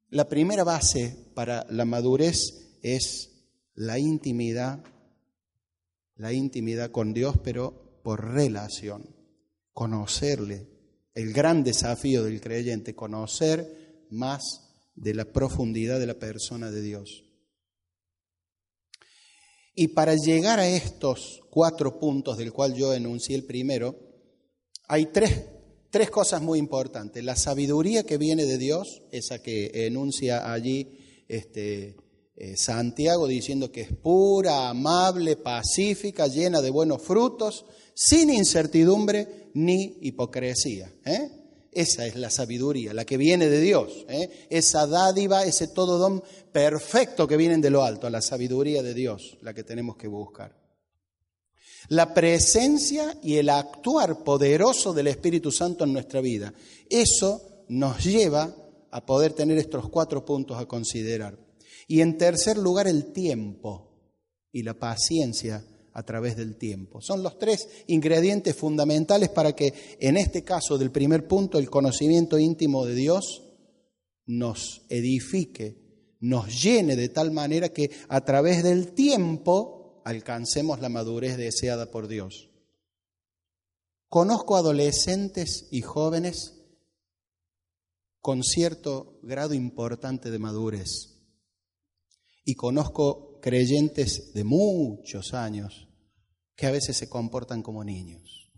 la 0.08 0.30
primera 0.30 0.64
base 0.64 1.14
para 1.34 1.66
la 1.68 1.84
madurez 1.84 2.78
es 2.80 3.28
la 3.74 3.98
intimidad, 3.98 4.82
la 6.16 6.32
intimidad 6.32 6.90
con 6.90 7.12
Dios, 7.12 7.36
pero 7.44 8.00
por 8.02 8.32
relación, 8.32 9.14
conocerle. 9.74 10.70
El 11.12 11.34
gran 11.34 11.62
desafío 11.62 12.24
del 12.24 12.40
creyente, 12.40 12.94
conocer 12.94 14.06
más 14.08 14.40
de 14.94 15.12
la 15.12 15.26
profundidad 15.26 16.00
de 16.00 16.06
la 16.06 16.18
persona 16.18 16.70
de 16.70 16.80
Dios. 16.80 17.24
Y 19.74 19.88
para 19.88 20.14
llegar 20.14 20.60
a 20.60 20.66
estos 20.66 21.42
cuatro 21.50 22.00
puntos 22.00 22.38
del 22.38 22.54
cual 22.54 22.72
yo 22.72 22.94
enuncié 22.94 23.36
el 23.36 23.44
primero, 23.44 23.98
hay 24.88 25.12
tres 25.12 25.51
tres 25.92 26.10
cosas 26.10 26.40
muy 26.40 26.58
importantes. 26.58 27.22
La 27.22 27.36
sabiduría 27.36 28.02
que 28.02 28.16
viene 28.16 28.46
de 28.46 28.56
Dios, 28.56 29.02
esa 29.12 29.40
que 29.40 29.86
enuncia 29.86 30.50
allí 30.50 30.98
este, 31.28 31.96
eh, 32.34 32.56
Santiago 32.56 33.28
diciendo 33.28 33.70
que 33.70 33.82
es 33.82 33.92
pura, 33.92 34.70
amable, 34.70 35.36
pacífica, 35.36 36.26
llena 36.26 36.62
de 36.62 36.70
buenos 36.70 37.02
frutos, 37.02 37.66
sin 37.94 38.30
incertidumbre 38.30 39.50
ni 39.52 39.98
hipocresía. 40.00 40.90
¿eh? 41.04 41.30
Esa 41.70 42.06
es 42.06 42.16
la 42.16 42.30
sabiduría, 42.30 42.94
la 42.94 43.04
que 43.04 43.18
viene 43.18 43.50
de 43.50 43.60
Dios. 43.60 44.06
¿eh? 44.08 44.46
Esa 44.48 44.86
dádiva, 44.86 45.44
ese 45.44 45.68
todo 45.68 45.98
don 45.98 46.22
perfecto 46.52 47.28
que 47.28 47.36
viene 47.36 47.58
de 47.58 47.70
lo 47.70 47.84
alto, 47.84 48.08
la 48.08 48.22
sabiduría 48.22 48.82
de 48.82 48.94
Dios, 48.94 49.36
la 49.42 49.52
que 49.52 49.62
tenemos 49.62 49.96
que 49.96 50.08
buscar. 50.08 50.61
La 51.88 52.14
presencia 52.14 53.16
y 53.22 53.36
el 53.36 53.48
actuar 53.48 54.22
poderoso 54.24 54.92
del 54.92 55.08
Espíritu 55.08 55.50
Santo 55.50 55.84
en 55.84 55.92
nuestra 55.92 56.20
vida. 56.20 56.54
Eso 56.88 57.64
nos 57.68 58.04
lleva 58.04 58.54
a 58.90 59.04
poder 59.06 59.32
tener 59.32 59.58
estos 59.58 59.88
cuatro 59.88 60.24
puntos 60.24 60.58
a 60.58 60.66
considerar. 60.66 61.38
Y 61.88 62.00
en 62.00 62.18
tercer 62.18 62.58
lugar, 62.58 62.86
el 62.86 63.12
tiempo 63.12 63.92
y 64.52 64.62
la 64.62 64.74
paciencia 64.74 65.64
a 65.94 66.02
través 66.04 66.36
del 66.36 66.56
tiempo. 66.56 67.00
Son 67.00 67.22
los 67.22 67.38
tres 67.38 67.68
ingredientes 67.86 68.56
fundamentales 68.56 69.28
para 69.28 69.54
que 69.54 69.96
en 69.98 70.16
este 70.16 70.42
caso 70.42 70.78
del 70.78 70.90
primer 70.90 71.26
punto, 71.26 71.58
el 71.58 71.70
conocimiento 71.70 72.38
íntimo 72.38 72.84
de 72.86 72.94
Dios, 72.94 73.42
nos 74.26 74.82
edifique, 74.88 76.16
nos 76.20 76.62
llene 76.62 76.96
de 76.96 77.08
tal 77.08 77.32
manera 77.32 77.70
que 77.70 77.90
a 78.08 78.24
través 78.24 78.62
del 78.62 78.92
tiempo 78.92 79.81
alcancemos 80.04 80.80
la 80.80 80.88
madurez 80.88 81.36
deseada 81.36 81.90
por 81.90 82.08
Dios. 82.08 82.50
Conozco 84.08 84.56
adolescentes 84.56 85.68
y 85.70 85.82
jóvenes 85.82 86.58
con 88.20 88.42
cierto 88.42 89.18
grado 89.22 89.54
importante 89.54 90.30
de 90.30 90.38
madurez 90.38 91.18
y 92.44 92.54
conozco 92.54 93.40
creyentes 93.40 94.32
de 94.34 94.44
muchos 94.44 95.34
años 95.34 95.88
que 96.54 96.66
a 96.66 96.70
veces 96.70 96.96
se 96.96 97.08
comportan 97.08 97.62
como 97.62 97.84
niños. 97.84 98.52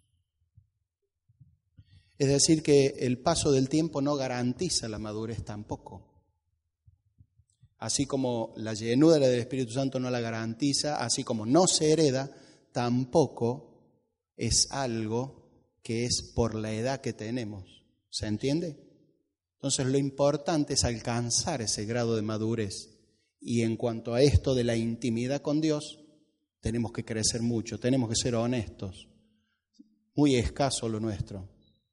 Es 2.19 2.29
decir, 2.29 2.63
que 2.63 2.95
el 3.01 3.19
paso 3.21 3.51
del 3.51 3.69
tiempo 3.69 4.01
no 4.01 4.17
garantiza 4.17 4.89
la 4.89 4.99
madurez 4.99 5.45
tampoco. 5.45 6.14
Así 7.85 8.07
como 8.07 8.55
la 8.57 8.73
llenura 8.73 9.19
del 9.19 9.41
Espíritu 9.41 9.75
Santo 9.75 10.01
no 10.01 10.09
la 10.09 10.23
garantiza, 10.23 11.05
así 11.05 11.23
como 11.23 11.45
no 11.45 11.67
se 11.67 11.93
hereda, 11.93 12.31
tampoco 12.73 14.33
es 14.39 14.69
algo 14.71 15.77
que 15.83 16.07
es 16.07 16.33
por 16.35 16.55
la 16.55 16.73
edad 16.73 17.03
que 17.03 17.13
tenemos. 17.13 17.85
¿Se 18.09 18.27
entiende? 18.27 18.79
Entonces 19.57 19.85
lo 19.85 19.99
importante 19.99 20.73
es 20.73 20.85
alcanzar 20.85 21.61
ese 21.61 21.85
grado 21.85 22.17
de 22.17 22.23
madurez. 22.23 22.89
Y 23.39 23.61
en 23.61 23.77
cuanto 23.77 24.15
a 24.15 24.23
esto 24.23 24.55
de 24.55 24.65
la 24.65 24.77
intimidad 24.77 25.43
con 25.43 25.61
Dios, 25.61 26.01
tenemos 26.61 26.91
que 26.91 27.05
crecer 27.05 27.43
mucho, 27.43 27.79
tenemos 27.79 28.09
que 28.09 28.17
ser 28.17 28.35
honestos. 28.35 29.11
Muy 30.15 30.37
escaso 30.37 30.89
lo 30.89 31.01
nuestro. 31.01 31.51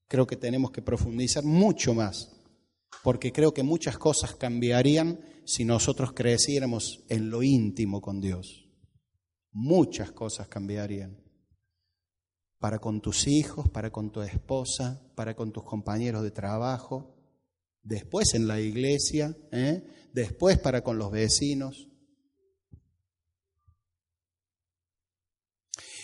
Creo 0.08 0.26
que 0.26 0.38
tenemos 0.38 0.72
que 0.72 0.82
profundizar 0.82 1.44
mucho 1.44 1.94
más, 1.94 2.30
porque 3.04 3.34
creo 3.34 3.54
que 3.54 3.64
muchas 3.64 3.98
cosas 3.98 4.36
cambiarían 4.36 5.20
si 5.46 5.66
nosotros 5.66 6.14
creciéramos 6.14 7.04
en 7.10 7.30
lo 7.30 7.44
íntimo 7.44 8.02
con 8.02 8.22
Dios. 8.22 8.70
Muchas 9.52 10.12
cosas 10.12 10.48
cambiarían. 10.48 11.18
Para 12.60 12.80
con 12.80 13.02
tus 13.02 13.28
hijos, 13.28 13.70
para 13.70 13.92
con 13.92 14.12
tu 14.12 14.22
esposa, 14.22 15.02
para 15.16 15.36
con 15.36 15.52
tus 15.52 15.64
compañeros 15.64 16.24
de 16.24 16.32
trabajo, 16.32 17.16
después 17.84 18.34
en 18.34 18.48
la 18.48 18.60
iglesia, 18.60 19.36
¿eh? 19.52 19.84
después 20.14 20.60
para 20.60 20.84
con 20.84 20.98
los 20.98 21.12
vecinos. 21.12 21.88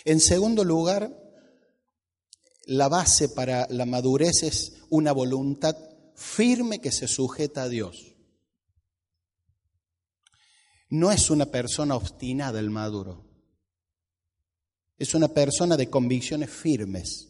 En 0.03 0.20
segundo 0.20 0.63
lugar, 0.63 1.12
la 2.65 2.88
base 2.88 3.29
para 3.29 3.67
la 3.70 3.86
madurez 3.86 4.44
es 4.44 4.84
una 4.89 5.12
voluntad 5.12 5.75
firme 6.15 6.79
que 6.79 6.91
se 6.91 7.08
sujeta 7.08 7.63
a 7.63 7.70
Dios. 7.70 8.06
No 10.89 11.12
es 11.12 11.29
una 11.29 11.46
persona 11.48 11.96
obstinada 11.96 12.60
el 12.60 12.70
maduro, 12.70 13.25
es 14.98 15.13
una 15.13 15.27
persona 15.27 15.77
de 15.77 15.89
convicciones 15.89 16.50
firmes. 16.50 17.27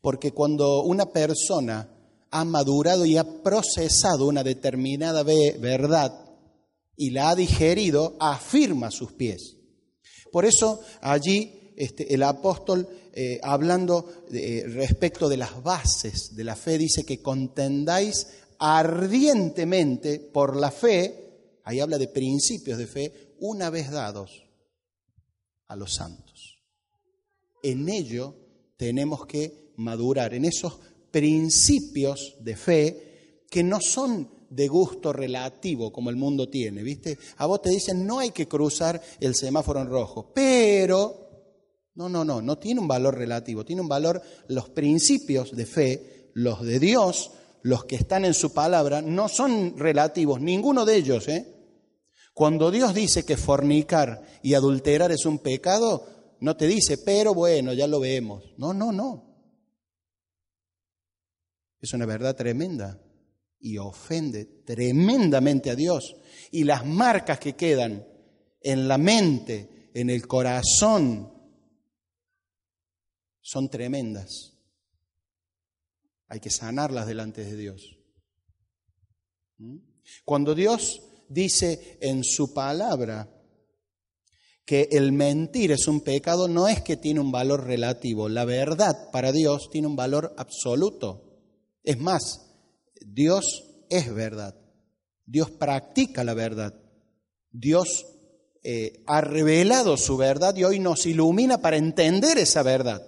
Porque 0.00 0.32
cuando 0.32 0.82
una 0.82 1.06
persona 1.12 1.88
ha 2.30 2.44
madurado 2.44 3.04
y 3.04 3.16
ha 3.16 3.42
procesado 3.42 4.26
una 4.26 4.42
determinada 4.42 5.22
verdad 5.22 6.30
y 6.96 7.10
la 7.10 7.30
ha 7.30 7.36
digerido, 7.36 8.16
afirma 8.18 8.90
sus 8.90 9.12
pies. 9.12 9.56
Por 10.32 10.44
eso 10.44 10.80
allí 11.00 11.72
este, 11.76 12.14
el 12.14 12.22
apóstol, 12.22 12.88
eh, 13.12 13.40
hablando 13.42 14.24
eh, 14.32 14.64
respecto 14.66 15.28
de 15.28 15.36
las 15.36 15.62
bases 15.62 16.36
de 16.36 16.44
la 16.44 16.56
fe, 16.56 16.78
dice 16.78 17.04
que 17.04 17.22
contendáis 17.22 18.26
ardientemente 18.58 20.20
por 20.20 20.56
la 20.56 20.70
fe, 20.70 21.29
ahí 21.64 21.80
habla 21.80 21.98
de 21.98 22.08
principios 22.08 22.78
de 22.78 22.86
fe, 22.86 23.34
una 23.38 23.70
vez 23.70 23.90
dados 23.90 24.44
a 25.68 25.76
los 25.76 25.94
santos. 25.94 26.58
En 27.62 27.88
ello 27.88 28.34
tenemos 28.76 29.26
que 29.26 29.72
madurar, 29.76 30.34
en 30.34 30.44
esos 30.44 30.78
principios 31.10 32.36
de 32.40 32.56
fe 32.56 33.44
que 33.50 33.62
no 33.62 33.80
son 33.80 34.30
de 34.50 34.68
gusto 34.68 35.12
relativo 35.12 35.92
como 35.92 36.10
el 36.10 36.16
mundo 36.16 36.48
tiene, 36.48 36.82
¿viste? 36.82 37.18
A 37.36 37.46
vos 37.46 37.62
te 37.62 37.70
dicen 37.70 38.06
no 38.06 38.18
hay 38.18 38.30
que 38.30 38.48
cruzar 38.48 39.00
el 39.20 39.34
semáforo 39.34 39.80
en 39.80 39.88
rojo, 39.88 40.32
pero 40.34 41.20
no, 41.94 42.08
no, 42.08 42.24
no, 42.24 42.42
no 42.42 42.58
tiene 42.58 42.80
un 42.80 42.88
valor 42.88 43.16
relativo, 43.16 43.64
tiene 43.64 43.82
un 43.82 43.88
valor 43.88 44.20
los 44.48 44.68
principios 44.70 45.54
de 45.54 45.66
fe, 45.66 46.30
los 46.34 46.62
de 46.62 46.80
Dios, 46.80 47.30
los 47.62 47.84
que 47.84 47.96
están 47.96 48.24
en 48.24 48.34
su 48.34 48.52
palabra, 48.52 49.02
no 49.02 49.28
son 49.28 49.76
relativos, 49.76 50.40
ninguno 50.40 50.84
de 50.84 50.96
ellos, 50.96 51.28
¿eh? 51.28 51.56
Cuando 52.32 52.70
Dios 52.70 52.94
dice 52.94 53.24
que 53.24 53.36
fornicar 53.36 54.22
y 54.42 54.54
adulterar 54.54 55.12
es 55.12 55.26
un 55.26 55.40
pecado, 55.40 56.36
no 56.40 56.56
te 56.56 56.66
dice, 56.66 56.98
pero 56.98 57.34
bueno, 57.34 57.72
ya 57.72 57.86
lo 57.86 58.00
vemos. 58.00 58.54
No, 58.56 58.72
no, 58.72 58.92
no. 58.92 59.30
Es 61.80 61.92
una 61.92 62.06
verdad 62.06 62.36
tremenda 62.36 62.98
y 63.58 63.76
ofende 63.78 64.46
tremendamente 64.64 65.70
a 65.70 65.74
Dios. 65.74 66.16
Y 66.50 66.64
las 66.64 66.86
marcas 66.86 67.38
que 67.38 67.54
quedan 67.54 68.06
en 68.62 68.88
la 68.88 68.96
mente, 68.96 69.90
en 69.92 70.08
el 70.08 70.26
corazón, 70.26 71.32
son 73.40 73.68
tremendas. 73.68 74.49
Hay 76.30 76.38
que 76.38 76.48
sanarlas 76.48 77.08
delante 77.08 77.44
de 77.44 77.56
Dios. 77.56 77.98
¿Mm? 79.58 79.78
Cuando 80.24 80.54
Dios 80.54 81.02
dice 81.28 81.98
en 82.00 82.22
su 82.22 82.54
palabra 82.54 83.28
que 84.64 84.88
el 84.92 85.10
mentir 85.10 85.72
es 85.72 85.88
un 85.88 86.00
pecado, 86.00 86.46
no 86.46 86.68
es 86.68 86.82
que 86.82 86.96
tiene 86.96 87.18
un 87.18 87.32
valor 87.32 87.64
relativo. 87.64 88.28
La 88.28 88.44
verdad 88.44 89.10
para 89.10 89.32
Dios 89.32 89.70
tiene 89.70 89.88
un 89.88 89.96
valor 89.96 90.32
absoluto. 90.38 91.42
Es 91.82 91.98
más, 91.98 92.46
Dios 93.04 93.64
es 93.88 94.14
verdad. 94.14 94.54
Dios 95.26 95.50
practica 95.50 96.22
la 96.22 96.34
verdad. 96.34 96.80
Dios 97.50 98.06
eh, 98.62 99.02
ha 99.06 99.20
revelado 99.20 99.96
su 99.96 100.16
verdad 100.16 100.54
y 100.54 100.62
hoy 100.62 100.78
nos 100.78 101.06
ilumina 101.06 101.60
para 101.60 101.76
entender 101.76 102.38
esa 102.38 102.62
verdad. 102.62 103.04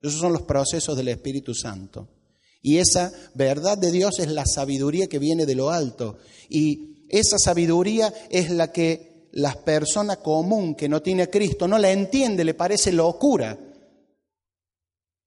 Esos 0.00 0.20
son 0.20 0.32
los 0.32 0.42
procesos 0.42 0.96
del 0.96 1.08
Espíritu 1.08 1.54
Santo. 1.54 2.21
Y 2.62 2.78
esa 2.78 3.12
verdad 3.34 3.76
de 3.76 3.90
Dios 3.90 4.20
es 4.20 4.28
la 4.28 4.46
sabiduría 4.46 5.08
que 5.08 5.18
viene 5.18 5.44
de 5.46 5.56
lo 5.56 5.70
alto. 5.70 6.18
Y 6.48 7.06
esa 7.08 7.36
sabiduría 7.38 8.14
es 8.30 8.50
la 8.50 8.72
que 8.72 9.28
la 9.32 9.54
persona 9.64 10.16
común 10.16 10.76
que 10.76 10.88
no 10.88 11.02
tiene 11.02 11.28
Cristo 11.28 11.66
no 11.66 11.78
la 11.78 11.90
entiende, 11.90 12.44
le 12.44 12.54
parece 12.54 12.92
locura. 12.92 13.58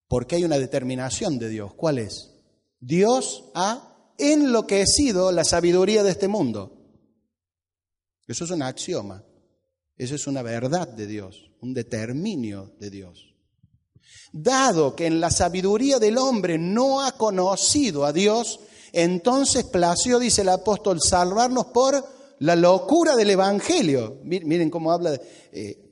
Porque 0.08 0.36
hay 0.36 0.46
una 0.46 0.58
determinación 0.58 1.38
de 1.38 1.50
Dios. 1.50 1.74
¿Cuál 1.74 2.00
es? 2.00 2.32
Dios 2.80 3.46
ha 3.54 4.14
enloquecido 4.18 5.32
la 5.32 5.44
sabiduría 5.44 6.04
de 6.04 6.12
este 6.12 6.30
mundo. 6.30 6.72
Eso 8.28 8.46
es 8.46 8.52
un 8.52 8.62
axioma, 8.62 9.24
eso 9.98 10.16
es 10.16 10.26
una 10.26 10.42
verdad 10.42 10.88
de 10.88 11.06
Dios, 11.06 11.52
un 11.62 11.74
determinio 11.74 12.74
de 12.80 12.90
Dios. 12.90 13.35
Dado 14.32 14.96
que 14.96 15.06
en 15.06 15.20
la 15.20 15.32
sabiduría 15.32 16.00
del 16.00 16.18
hombre 16.18 16.58
no 16.58 17.02
ha 17.02 17.14
conocido 17.14 18.06
a 18.06 18.14
Dios, 18.14 18.60
entonces 18.92 19.66
plació, 19.66 20.20
dice 20.20 20.42
el 20.42 20.50
apóstol, 20.50 21.00
salvarnos 21.02 21.68
por 21.68 22.04
la 22.40 22.56
locura 22.56 23.16
del 23.16 23.30
Evangelio. 23.30 24.20
Miren 24.24 24.70
cómo 24.70 24.92
habla, 24.92 25.20
eh, 25.52 25.86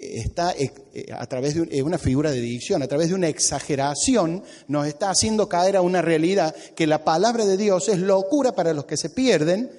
está 0.00 0.52
eh, 0.52 0.72
a 1.12 1.26
través 1.26 1.54
de 1.54 1.82
una 1.82 1.98
figura 1.98 2.30
de 2.30 2.40
dicción, 2.40 2.82
a 2.82 2.88
través 2.88 3.08
de 3.08 3.14
una 3.14 3.28
exageración, 3.28 4.42
nos 4.66 4.86
está 4.86 5.10
haciendo 5.10 5.48
caer 5.48 5.76
a 5.76 5.82
una 5.82 6.00
realidad 6.02 6.54
que 6.74 6.86
la 6.86 7.04
palabra 7.04 7.44
de 7.44 7.56
Dios 7.56 7.88
es 7.88 7.98
locura 7.98 8.52
para 8.52 8.72
los 8.72 8.86
que 8.86 8.96
se 8.96 9.10
pierden, 9.10 9.70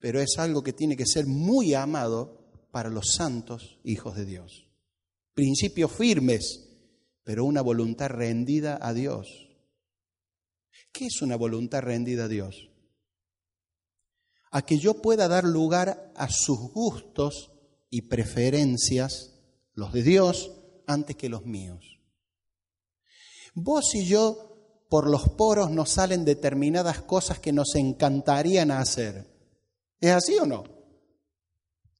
pero 0.00 0.20
es 0.20 0.38
algo 0.38 0.62
que 0.62 0.72
tiene 0.72 0.96
que 0.96 1.06
ser 1.06 1.26
muy 1.26 1.74
amado 1.74 2.44
para 2.70 2.90
los 2.90 3.12
santos 3.12 3.78
hijos 3.84 4.16
de 4.16 4.24
Dios. 4.24 4.66
Principios 5.34 5.92
firmes, 5.92 6.63
pero 7.24 7.44
una 7.44 7.62
voluntad 7.62 8.08
rendida 8.08 8.78
a 8.80 8.92
Dios. 8.94 9.48
¿Qué 10.92 11.06
es 11.06 11.22
una 11.22 11.36
voluntad 11.36 11.80
rendida 11.80 12.24
a 12.24 12.28
Dios? 12.28 12.70
A 14.50 14.62
que 14.62 14.78
yo 14.78 15.02
pueda 15.02 15.26
dar 15.26 15.44
lugar 15.44 16.12
a 16.14 16.28
sus 16.30 16.72
gustos 16.72 17.50
y 17.90 18.02
preferencias 18.02 19.40
los 19.72 19.92
de 19.92 20.02
Dios 20.02 20.52
antes 20.86 21.16
que 21.16 21.28
los 21.28 21.44
míos. 21.44 21.98
Vos 23.54 23.94
y 23.94 24.04
yo, 24.06 24.86
por 24.88 25.10
los 25.10 25.30
poros 25.30 25.70
nos 25.70 25.90
salen 25.90 26.24
determinadas 26.24 27.02
cosas 27.02 27.40
que 27.40 27.52
nos 27.52 27.74
encantarían 27.74 28.70
hacer. 28.70 29.26
¿Es 29.98 30.10
así 30.10 30.36
o 30.36 30.46
no? 30.46 30.74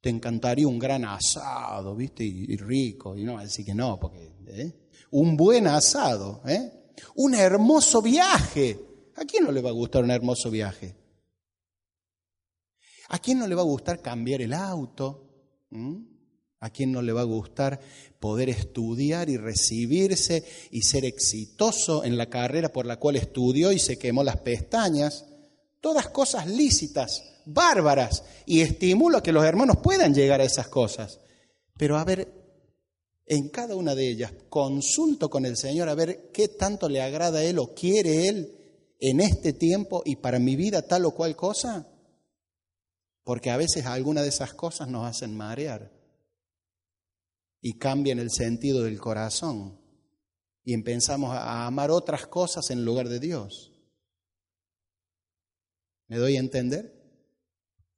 te 0.05 0.11
encantaría 0.11 0.69
un 0.69 0.79
gran 0.79 1.03
asado, 1.07 1.97
¿viste? 1.97 2.25
Y, 2.25 2.55
rico, 2.59 3.17
y 3.17 3.25
no, 3.25 3.39
así 3.39 3.65
que 3.65 3.75
no, 3.75 3.99
porque 3.99 4.35
¿eh? 4.49 4.84
Un 5.11 5.37
buen 5.37 5.67
asado, 5.67 6.43
¿eh? 6.47 6.73
un 7.17 7.35
hermoso 7.35 8.03
viaje. 8.03 8.79
¿A 9.17 9.25
quién 9.25 9.45
no 9.45 9.53
le 9.53 9.63
va 9.63 9.71
a 9.71 9.73
gustar 9.75 10.03
un 10.03 10.11
hermoso 10.11 10.51
viaje? 10.51 10.95
¿A 13.09 13.19
quién 13.19 13.39
no 13.39 13.47
le 13.47 13.55
va 13.55 13.63
a 13.63 13.67
gustar 13.67 14.01
cambiar 14.01 14.43
el 14.43 14.53
auto? 14.53 15.67
¿Mm? 15.71 16.15
¿A 16.61 16.71
quién 16.71 16.93
no 16.93 17.03
le 17.03 17.13
va 17.13 17.21
a 17.21 17.25
gustar 17.25 17.79
poder 18.19 18.49
estudiar 18.49 19.29
y 19.29 19.37
recibirse 19.37 20.45
y 20.71 20.83
ser 20.83 21.05
exitoso 21.05 22.05
en 22.05 22.17
la 22.17 22.31
carrera 22.31 22.73
por 22.73 22.87
la 22.87 22.99
cual 22.99 23.17
estudió 23.17 23.71
y 23.71 23.79
se 23.79 23.99
quemó 23.99 24.25
las 24.25 24.39
pestañas? 24.39 25.27
Todas 25.81 26.09
cosas 26.09 26.47
lícitas, 26.47 27.23
bárbaras, 27.45 28.25
y 28.47 28.63
estimulo 28.63 29.19
a 29.19 29.23
que 29.23 29.33
los 29.33 29.45
hermanos 29.45 29.77
puedan 29.83 30.15
llegar 30.15 30.41
a 30.41 30.45
esas 30.45 30.69
cosas. 30.69 31.21
Pero 31.77 31.99
a 31.99 32.05
ver, 32.05 32.44
en 33.27 33.49
cada 33.49 33.75
una 33.75 33.95
de 33.95 34.09
ellas, 34.09 34.33
consulto 34.49 35.31
con 35.31 35.47
el 35.47 35.57
Señor 35.57 35.89
a 35.89 35.95
ver 35.95 36.31
qué 36.33 36.49
tanto 36.49 36.89
le 36.89 37.01
agrada 37.01 37.39
a 37.39 37.45
Él 37.45 37.59
o 37.59 37.75
quiere 37.75 38.29
Él 38.29 38.97
en 39.01 39.21
este 39.21 39.53
tiempo 39.53 40.03
y 40.05 40.17
para 40.17 40.39
mi 40.39 40.57
vida 40.57 40.87
tal 40.87 41.07
o 41.07 41.13
cual 41.13 41.35
cosa. 41.37 41.89
Porque 43.23 43.51
a 43.51 43.57
veces 43.57 43.87
alguna 43.87 44.23
de 44.23 44.29
esas 44.29 44.53
cosas 44.53 44.89
nos 44.89 45.07
hacen 45.07 45.35
marear 45.35 45.91
y 47.63 47.79
cambian 47.79 48.19
el 48.19 48.31
sentido 48.31 48.83
del 48.83 49.01
corazón 49.01 49.81
y 50.63 50.75
empezamos 50.75 51.35
a 51.35 51.67
amar 51.67 51.91
otras 51.91 52.27
cosas 52.27 52.69
en 52.71 52.85
lugar 52.85 53.09
de 53.09 53.21
Dios. 53.21 53.73
¿Me 56.09 56.19
doy 56.19 56.37
a 56.37 56.41
entender? 56.41 56.93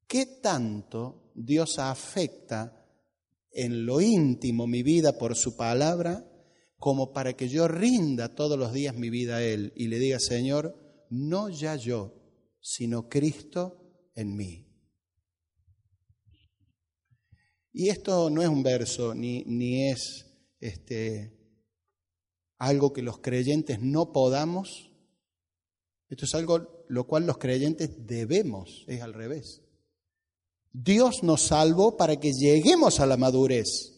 ¿Qué 0.07 0.27
tanto 0.27 1.33
Dios 1.35 1.81
afecta 1.81 2.86
en 3.57 3.87
lo 3.87 4.03
íntimo 4.03 4.67
mi 4.67 4.83
vida 4.83 5.17
por 5.17 5.35
su 5.35 5.57
palabra 5.57 6.31
como 6.79 7.13
para 7.15 7.35
que 7.35 7.49
yo 7.49 7.67
rinda 7.69 8.35
todos 8.35 8.59
los 8.59 8.75
días 8.75 8.95
mi 8.95 9.09
vida 9.09 9.37
a 9.37 9.43
Él 9.43 9.73
y 9.75 9.89
le 9.89 9.99
diga, 9.99 10.21
Señor, 10.21 11.07
no 11.09 11.49
ya 11.49 11.75
yo, 11.75 12.15
sino 12.61 13.09
Cristo 13.09 14.11
en 14.15 14.37
mí? 14.37 14.67
Y 17.73 17.89
esto 17.89 18.29
no 18.29 18.43
es 18.43 18.49
un 18.49 18.63
verso, 18.63 19.15
ni, 19.15 19.43
ni 19.45 19.89
es 19.89 20.27
este, 20.61 21.37
algo 22.59 22.93
que 22.93 23.03
los 23.03 23.19
creyentes 23.19 23.81
no 23.81 24.13
podamos. 24.13 24.93
Esto 26.09 26.25
es 26.27 26.35
algo 26.35 26.85
lo 26.89 27.07
cual 27.07 27.27
los 27.27 27.39
creyentes 27.39 28.07
debemos, 28.07 28.85
es 28.87 29.01
al 29.01 29.15
revés. 29.15 29.66
Dios 30.79 31.23
nos 31.23 31.41
salvó 31.41 31.97
para 31.97 32.17
que 32.17 32.35
lleguemos 32.35 33.01
a 33.01 33.07
la 33.07 33.17
madurez 33.17 33.95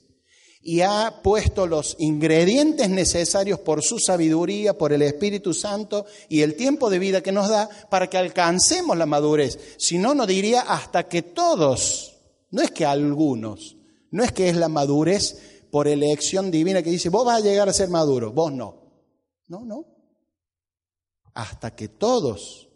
y 0.63 0.83
ha 0.83 1.23
puesto 1.25 1.67
los 1.67 1.97
ingredientes 1.99 2.89
necesarios 2.89 3.59
por 3.59 3.83
su 3.83 3.99
sabiduría, 3.99 4.79
por 4.79 4.93
el 4.93 5.03
Espíritu 5.03 5.55
Santo 5.55 6.07
y 6.29 6.43
el 6.43 6.55
tiempo 6.55 6.89
de 6.89 7.01
vida 7.01 7.21
que 7.21 7.33
nos 7.33 7.49
da 7.49 7.69
para 7.91 8.09
que 8.09 8.17
alcancemos 8.17 8.97
la 8.97 9.07
madurez. 9.07 9.59
Si 9.77 9.99
no, 9.99 10.15
no 10.15 10.25
diría 10.25 10.61
hasta 10.61 11.09
que 11.09 11.23
todos, 11.23 12.17
no 12.53 12.63
es 12.63 12.71
que 12.71 12.87
algunos, 12.87 13.77
no 14.13 14.23
es 14.23 14.31
que 14.31 14.49
es 14.49 14.57
la 14.57 14.69
madurez 14.69 15.65
por 15.73 15.89
elección 15.89 16.53
divina 16.53 16.81
que 16.83 16.91
dice, 16.91 17.09
vos 17.09 17.27
vas 17.27 17.43
a 17.43 17.45
llegar 17.45 17.69
a 17.69 17.73
ser 17.73 17.89
maduro, 17.89 18.33
vos 18.33 18.53
no. 18.53 19.03
No, 19.49 19.65
no. 19.65 19.85
Hasta 21.35 21.75
que 21.75 21.89
todos 21.89 22.69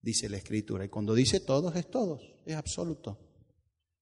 dice 0.00 0.30
la 0.30 0.38
Escritura. 0.38 0.86
Y 0.86 0.88
cuando 0.88 1.14
dice 1.14 1.40
todos, 1.40 1.76
es 1.76 1.90
todos, 1.90 2.22
es 2.46 2.56
absoluto. 2.56 3.23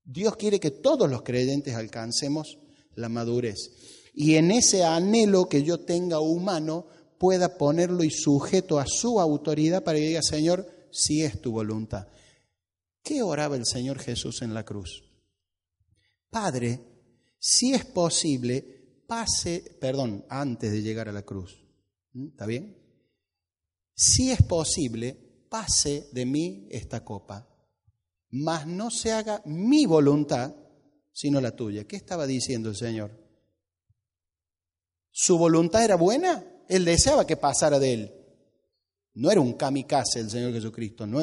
Dios 0.05 0.37
quiere 0.37 0.61
que 0.61 0.71
todos 0.71 1.11
los 1.11 1.23
creyentes 1.23 1.75
alcancemos 1.75 2.59
la 2.95 3.09
madurez. 3.09 3.71
Y 4.15 4.35
en 4.35 4.51
ese 4.51 4.85
anhelo 4.85 5.49
que 5.49 5.63
yo 5.63 5.81
tenga 5.81 6.21
humano, 6.21 6.87
pueda 7.19 7.57
ponerlo 7.57 8.03
y 8.03 8.11
sujeto 8.11 8.79
a 8.79 8.85
su 8.87 9.21
autoridad 9.21 9.85
para 9.85 9.99
que 9.99 10.09
diga, 10.09 10.23
Señor, 10.23 10.67
si 10.91 11.23
es 11.23 11.41
tu 11.41 11.53
voluntad. 11.53 12.09
¿Qué 13.03 13.23
oraba 13.23 13.57
el 13.57 13.65
Señor 13.65 13.99
Jesús 13.99 14.43
en 14.43 14.55
la 14.55 14.65
cruz? 14.65 15.05
Padre, 16.31 16.81
si 17.39 17.75
es 17.75 17.85
posible, 17.85 19.05
pase, 19.07 19.77
perdón, 19.81 20.25
antes 20.29 20.73
de 20.73 20.83
llegar 20.83 21.09
a 21.09 21.13
la 21.13 21.23
cruz. 21.23 21.65
¿Mm? 22.13 22.29
¿Está 22.29 22.47
bien? 22.47 22.77
Si 23.95 24.31
es 24.31 24.43
posible, 24.43 25.47
pase 25.49 26.09
de 26.13 26.25
mí 26.25 26.67
esta 26.71 27.05
copa, 27.05 27.49
mas 28.33 28.67
no 28.67 28.91
se 28.91 29.13
haga 29.13 29.43
mi 29.45 29.87
voluntad, 29.87 30.55
sino 31.13 31.41
la 31.41 31.55
tuya. 31.55 31.85
¿Qué 31.85 31.97
estaba 31.97 32.27
diciendo 32.27 32.71
el 32.71 32.77
Señor? 32.77 33.11
¿Su 35.11 35.39
voluntad 35.39 35.85
era 35.85 35.97
buena? 35.97 36.45
Él 36.69 36.85
deseaba 36.85 37.27
que 37.27 37.37
pasara 37.37 37.79
de 37.79 37.93
él. 37.93 38.15
No 39.15 39.31
era 39.31 39.43
un 39.43 39.53
kamikaze 39.53 40.21
el 40.21 40.31
Señor 40.31 40.55
Jesucristo, 40.55 41.07
no, 41.07 41.21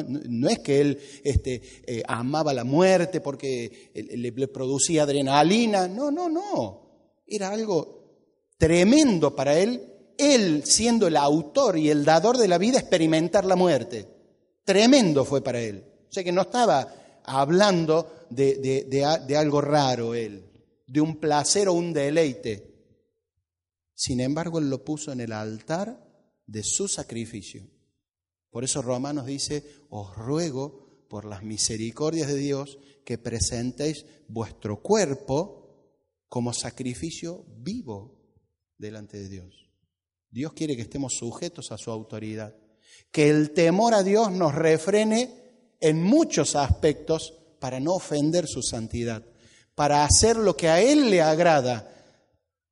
es 0.48 0.58
que 0.60 0.80
Él 0.80 1.00
este, 1.24 1.60
eh, 1.88 2.04
amaba 2.06 2.54
la 2.54 2.62
muerte 2.62 3.20
porque 3.20 3.90
le, 3.94 4.30
le 4.30 4.48
producía 4.48 5.02
adrenalina, 5.02 5.88
no, 5.88 6.12
no, 6.12 6.28
no. 6.28 7.22
Era 7.26 7.50
algo 7.50 8.54
tremendo 8.58 9.34
para 9.34 9.58
Él, 9.58 9.82
Él 10.16 10.62
siendo 10.64 11.08
el 11.08 11.16
autor 11.16 11.78
y 11.78 11.90
el 11.90 12.04
dador 12.04 12.38
de 12.38 12.46
la 12.46 12.58
vida, 12.58 12.78
experimentar 12.78 13.44
la 13.44 13.56
muerte. 13.56 14.06
Tremendo 14.64 15.24
fue 15.24 15.42
para 15.42 15.60
él. 15.60 15.84
O 16.08 16.12
sea 16.12 16.22
que 16.22 16.30
no 16.30 16.42
estaba 16.42 16.86
hablando 17.24 18.26
de, 18.30 19.36
algo 19.36 19.60
raro 19.60 20.14
él, 20.14 20.50
de 20.86 21.00
un 21.00 21.18
placer 21.18 21.68
o 21.68 21.74
un 21.74 21.92
deleite. 21.92 22.68
Sin 23.94 24.20
embargo, 24.20 24.58
él 24.58 24.70
lo 24.70 24.84
puso 24.84 25.12
en 25.12 25.20
el 25.20 25.32
altar 25.32 26.02
de 26.46 26.62
su 26.62 26.88
sacrificio. 26.88 27.68
Por 28.50 28.64
eso 28.64 28.82
Romanos 28.82 29.26
dice, 29.26 29.64
os 29.90 30.16
ruego 30.16 31.06
por 31.08 31.24
las 31.24 31.42
misericordias 31.42 32.28
de 32.28 32.36
Dios 32.36 32.78
que 33.04 33.18
presentéis 33.18 34.06
vuestro 34.28 34.82
cuerpo 34.82 35.96
como 36.28 36.52
sacrificio 36.52 37.44
vivo 37.48 38.20
delante 38.78 39.18
de 39.18 39.28
Dios. 39.28 39.70
Dios 40.30 40.52
quiere 40.52 40.76
que 40.76 40.82
estemos 40.82 41.14
sujetos 41.14 41.72
a 41.72 41.78
su 41.78 41.90
autoridad 41.90 42.54
que 43.10 43.28
el 43.28 43.52
temor 43.52 43.94
a 43.94 44.02
Dios 44.02 44.30
nos 44.32 44.54
refrene 44.54 45.39
en 45.80 46.02
muchos 46.02 46.54
aspectos 46.56 47.34
para 47.58 47.80
no 47.80 47.94
ofender 47.94 48.46
su 48.46 48.62
santidad, 48.62 49.24
para 49.74 50.04
hacer 50.04 50.36
lo 50.36 50.56
que 50.56 50.68
a 50.68 50.80
Él 50.80 51.10
le 51.10 51.22
agrada 51.22 51.90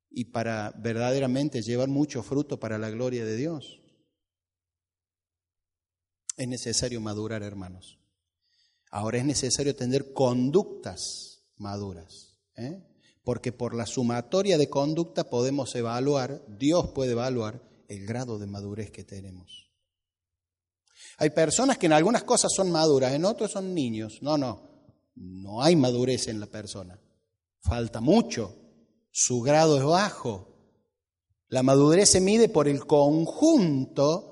y 0.09 0.25
para 0.25 0.71
verdaderamente 0.77 1.61
llevar 1.61 1.87
mucho 1.87 2.23
fruto 2.23 2.59
para 2.59 2.77
la 2.77 2.89
gloria 2.89 3.25
de 3.25 3.35
Dios. 3.35 3.81
Es 6.37 6.47
necesario 6.47 7.01
madurar, 7.01 7.43
hermanos. 7.43 7.99
Ahora 8.91 9.17
es 9.19 9.25
necesario 9.25 9.75
tener 9.75 10.13
conductas 10.13 11.43
maduras, 11.57 12.37
¿eh? 12.55 12.81
porque 13.23 13.51
por 13.51 13.75
la 13.75 13.85
sumatoria 13.85 14.57
de 14.57 14.69
conducta 14.69 15.29
podemos 15.29 15.75
evaluar, 15.75 16.43
Dios 16.47 16.91
puede 16.91 17.11
evaluar 17.11 17.61
el 17.87 18.05
grado 18.05 18.39
de 18.39 18.47
madurez 18.47 18.89
que 18.89 19.03
tenemos. 19.03 19.68
Hay 21.19 21.31
personas 21.31 21.77
que 21.77 21.87
en 21.87 21.93
algunas 21.93 22.23
cosas 22.23 22.51
son 22.55 22.71
maduras, 22.71 23.13
en 23.13 23.25
otras 23.25 23.51
son 23.51 23.73
niños. 23.73 24.19
No, 24.21 24.37
no, 24.37 24.61
no 25.15 25.61
hay 25.61 25.75
madurez 25.75 26.29
en 26.29 26.39
la 26.39 26.45
persona. 26.45 26.97
Falta 27.59 27.99
mucho. 27.99 28.55
Su 29.11 29.41
grado 29.41 29.77
es 29.77 29.83
bajo. 29.83 30.47
La 31.49 31.61
madurez 31.61 32.09
se 32.09 32.21
mide 32.21 32.47
por 32.47 32.69
el 32.69 32.85
conjunto 32.85 34.29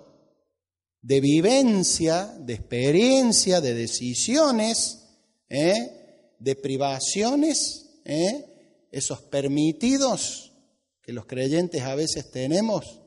de 1.01 1.19
vivencia, 1.19 2.33
de 2.39 2.53
experiencia, 2.53 3.59
de 3.59 3.73
decisiones, 3.73 5.09
¿eh? 5.49 6.35
de 6.39 6.55
privaciones, 6.55 7.99
¿eh? 8.05 8.87
esos 8.91 9.21
permitidos 9.23 10.53
que 11.01 11.11
los 11.11 11.25
creyentes 11.25 11.81
a 11.81 11.95
veces 11.95 12.31
tenemos 12.31 13.01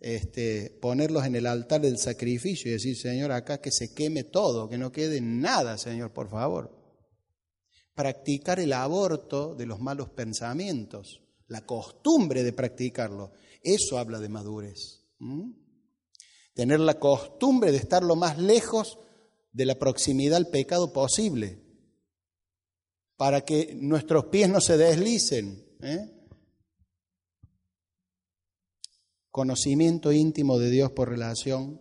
este, 0.00 0.78
ponerlos 0.80 1.26
en 1.26 1.36
el 1.36 1.46
altar 1.46 1.82
del 1.82 1.98
sacrificio 1.98 2.70
y 2.70 2.72
decir, 2.72 2.96
Señor, 2.96 3.32
acá 3.32 3.60
que 3.60 3.70
se 3.70 3.92
queme 3.92 4.24
todo, 4.24 4.68
que 4.68 4.78
no 4.78 4.90
quede 4.90 5.20
nada, 5.20 5.76
Señor, 5.76 6.12
por 6.12 6.30
favor. 6.30 6.76
Practicar 7.94 8.60
el 8.60 8.72
aborto 8.72 9.54
de 9.54 9.66
los 9.66 9.78
malos 9.78 10.08
pensamientos, 10.08 11.20
la 11.48 11.66
costumbre 11.66 12.42
de 12.42 12.54
practicarlo, 12.54 13.32
eso 13.62 13.98
habla 13.98 14.18
de 14.18 14.30
madurez. 14.30 15.04
Tener 16.54 16.80
la 16.80 16.98
costumbre 16.98 17.70
de 17.70 17.76
estar 17.76 18.02
lo 18.02 18.16
más 18.16 18.38
lejos 18.38 18.98
de 19.52 19.66
la 19.66 19.78
proximidad 19.78 20.36
al 20.36 20.48
pecado 20.48 20.94
posible, 20.94 21.62
para 23.16 23.42
que 23.42 23.74
nuestros 23.74 24.26
pies 24.26 24.48
no 24.48 24.62
se 24.62 24.78
deslicen. 24.78 25.62
¿eh? 25.82 26.19
Conocimiento 29.30 30.12
íntimo 30.12 30.58
de 30.58 30.70
Dios 30.70 30.92
por 30.92 31.08
relación. 31.08 31.80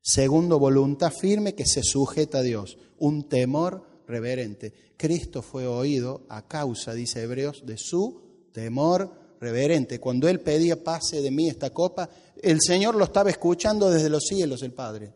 Segundo, 0.00 0.58
voluntad 0.58 1.12
firme 1.12 1.54
que 1.54 1.66
se 1.66 1.82
sujeta 1.82 2.38
a 2.38 2.42
Dios. 2.42 2.78
Un 2.98 3.28
temor 3.28 4.02
reverente. 4.06 4.72
Cristo 4.96 5.42
fue 5.42 5.66
oído 5.66 6.26
a 6.28 6.48
causa, 6.48 6.92
dice 6.94 7.22
Hebreos, 7.22 7.64
de 7.64 7.76
su 7.76 8.48
temor 8.52 9.12
reverente. 9.40 10.00
Cuando 10.00 10.28
él 10.28 10.40
pedía 10.40 10.82
pase 10.82 11.22
de 11.22 11.30
mí 11.30 11.48
esta 11.48 11.70
copa, 11.70 12.08
el 12.42 12.60
Señor 12.60 12.94
lo 12.94 13.04
estaba 13.04 13.30
escuchando 13.30 13.90
desde 13.90 14.08
los 14.08 14.24
cielos, 14.24 14.62
el 14.62 14.72
Padre, 14.72 15.14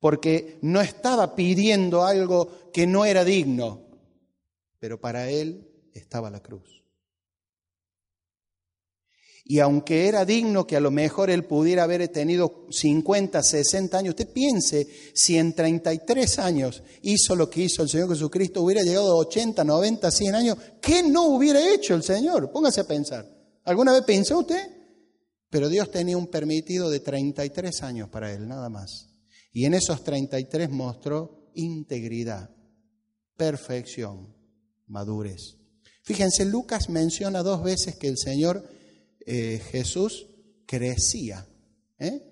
porque 0.00 0.58
no 0.62 0.80
estaba 0.80 1.34
pidiendo 1.34 2.04
algo 2.04 2.70
que 2.72 2.86
no 2.86 3.04
era 3.04 3.24
digno, 3.24 3.82
pero 4.78 5.00
para 5.00 5.30
él 5.30 5.68
estaba 5.92 6.30
la 6.30 6.40
cruz. 6.40 6.83
Y 9.46 9.58
aunque 9.58 10.08
era 10.08 10.24
digno 10.24 10.66
que 10.66 10.76
a 10.76 10.80
lo 10.80 10.90
mejor 10.90 11.28
él 11.28 11.44
pudiera 11.44 11.82
haber 11.82 12.08
tenido 12.08 12.66
50, 12.70 13.42
60 13.42 13.98
años, 13.98 14.10
usted 14.12 14.32
piense 14.32 14.88
si 15.12 15.36
en 15.36 15.52
33 15.52 16.38
años 16.38 16.82
hizo 17.02 17.36
lo 17.36 17.50
que 17.50 17.64
hizo 17.64 17.82
el 17.82 17.90
Señor 17.90 18.08
Jesucristo, 18.08 18.62
hubiera 18.62 18.82
llegado 18.82 19.12
a 19.12 19.16
80, 19.16 19.62
90, 19.62 20.10
100 20.10 20.34
años, 20.34 20.58
¿qué 20.80 21.02
no 21.02 21.26
hubiera 21.26 21.74
hecho 21.74 21.94
el 21.94 22.02
Señor? 22.02 22.50
Póngase 22.50 22.80
a 22.80 22.86
pensar. 22.86 23.30
¿Alguna 23.64 23.92
vez 23.92 24.02
pensó 24.04 24.38
usted? 24.38 24.66
Pero 25.50 25.68
Dios 25.68 25.90
tenía 25.90 26.16
un 26.16 26.28
permitido 26.28 26.88
de 26.88 27.00
33 27.00 27.82
años 27.82 28.08
para 28.08 28.32
él, 28.32 28.48
nada 28.48 28.70
más. 28.70 29.10
Y 29.52 29.66
en 29.66 29.74
esos 29.74 30.02
33 30.02 30.70
mostró 30.70 31.50
integridad, 31.54 32.50
perfección, 33.36 34.34
madurez. 34.86 35.58
Fíjense, 36.02 36.46
Lucas 36.46 36.88
menciona 36.88 37.42
dos 37.42 37.62
veces 37.62 37.96
que 37.96 38.08
el 38.08 38.16
Señor 38.18 38.68
eh, 39.26 39.60
Jesús 39.70 40.26
crecía, 40.66 41.46
¿eh? 41.98 42.22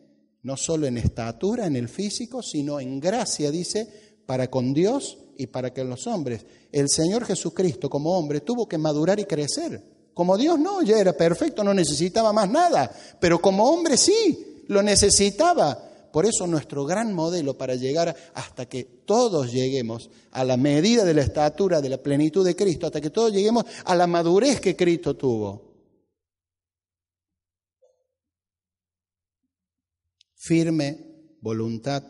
no 0.43 0.57
solo 0.57 0.87
en 0.87 0.99
estatura, 0.99 1.67
en 1.67 1.77
el 1.77 1.89
físico, 1.89 2.43
sino 2.43 2.81
en 2.81 3.01
gracia, 3.01 3.51
dice, 3.51 4.17
para 4.27 4.51
con 4.51 4.75
Dios 4.75 5.19
y 5.39 5.47
para 5.47 5.73
con 5.73 5.89
los 5.89 6.07
hombres. 6.07 6.45
El 6.71 6.89
Señor 6.89 7.25
Jesucristo 7.25 7.89
como 7.89 8.17
hombre 8.17 8.41
tuvo 8.41 8.69
que 8.69 8.79
madurar 8.79 9.21
y 9.21 9.25
crecer. 9.25 9.83
Como 10.15 10.37
Dios 10.37 10.59
no, 10.59 10.83
ya 10.83 10.99
era 10.99 11.15
perfecto, 11.15 11.65
no 11.65 11.73
necesitaba 11.73 12.33
más 12.33 12.51
nada, 12.51 12.91
pero 13.19 13.41
como 13.41 13.65
hombre 13.71 13.97
sí, 13.97 14.65
lo 14.69 14.83
necesitaba. 14.83 15.89
Por 16.13 16.27
eso 16.27 16.47
nuestro 16.47 16.85
gran 16.85 17.15
modelo 17.15 17.57
para 17.57 17.75
llegar 17.75 18.15
hasta 18.35 18.67
que 18.67 18.85
todos 18.85 19.51
lleguemos 19.51 20.11
a 20.33 20.45
la 20.45 20.59
medida 20.59 21.05
de 21.07 21.15
la 21.15 21.23
estatura, 21.23 21.81
de 21.81 21.89
la 21.89 21.97
plenitud 21.97 22.45
de 22.45 22.55
Cristo, 22.55 22.87
hasta 22.87 23.01
que 23.01 23.09
todos 23.09 23.33
lleguemos 23.33 23.65
a 23.87 23.95
la 23.95 24.07
madurez 24.07 24.61
que 24.61 24.77
Cristo 24.77 25.17
tuvo. 25.17 25.72
Firme 30.43 30.99
voluntad 31.41 32.03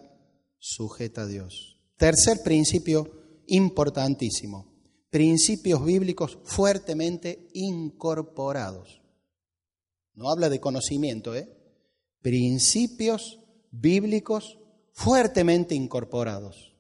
sujeta 0.59 1.23
a 1.23 1.27
Dios. 1.27 1.77
Tercer 1.99 2.43
principio 2.43 3.43
importantísimo, 3.47 4.73
principios 5.11 5.85
bíblicos 5.85 6.39
fuertemente 6.43 7.51
incorporados. 7.53 9.03
No 10.15 10.31
habla 10.31 10.49
de 10.49 10.61
conocimiento, 10.61 11.35
¿eh? 11.35 11.47
Principios 12.23 13.39
bíblicos 13.71 14.59
fuertemente 14.93 15.75
incorporados. 15.75 16.75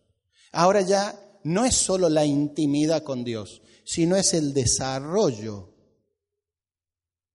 Ahora 0.52 0.80
ya 0.80 1.38
no 1.44 1.66
es 1.66 1.74
solo 1.74 2.08
la 2.08 2.24
intimidad 2.24 3.02
con 3.02 3.24
Dios, 3.24 3.60
sino 3.84 4.16
es 4.16 4.32
el 4.32 4.54
desarrollo 4.54 5.71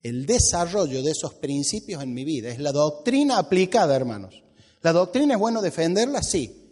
el 0.07 0.25
desarrollo 0.25 1.03
de 1.03 1.11
esos 1.11 1.33
principios 1.33 2.01
en 2.01 2.13
mi 2.13 2.23
vida. 2.23 2.49
Es 2.49 2.59
la 2.59 2.71
doctrina 2.71 3.37
aplicada, 3.37 3.95
hermanos. 3.95 4.41
¿La 4.81 4.93
doctrina 4.93 5.33
es 5.33 5.39
bueno 5.39 5.61
defenderla? 5.61 6.23
Sí. 6.23 6.63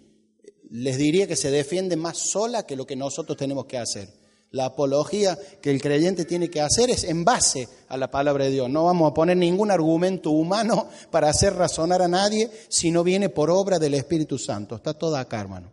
Les 0.69 0.97
diría 0.97 1.27
que 1.27 1.35
se 1.35 1.51
defiende 1.51 1.97
más 1.97 2.17
sola 2.17 2.65
que 2.65 2.75
lo 2.75 2.87
que 2.87 2.95
nosotros 2.95 3.37
tenemos 3.37 3.65
que 3.65 3.77
hacer. 3.77 4.09
La 4.51 4.65
apología 4.65 5.37
que 5.61 5.69
el 5.69 5.81
creyente 5.81 6.23
tiene 6.23 6.49
que 6.49 6.61
hacer 6.61 6.89
es 6.89 7.03
en 7.03 7.25
base 7.25 7.67
a 7.89 7.97
la 7.97 8.09
palabra 8.09 8.45
de 8.45 8.51
Dios. 8.51 8.69
No 8.69 8.85
vamos 8.85 9.11
a 9.11 9.13
poner 9.13 9.35
ningún 9.35 9.69
argumento 9.69 10.31
humano 10.31 10.87
para 11.11 11.29
hacer 11.29 11.55
razonar 11.55 12.01
a 12.01 12.07
nadie 12.07 12.49
si 12.69 12.89
no 12.89 13.03
viene 13.03 13.27
por 13.27 13.49
obra 13.49 13.79
del 13.79 13.95
Espíritu 13.95 14.37
Santo. 14.37 14.75
Está 14.75 14.93
toda 14.93 15.19
acá, 15.19 15.41
hermano. 15.41 15.71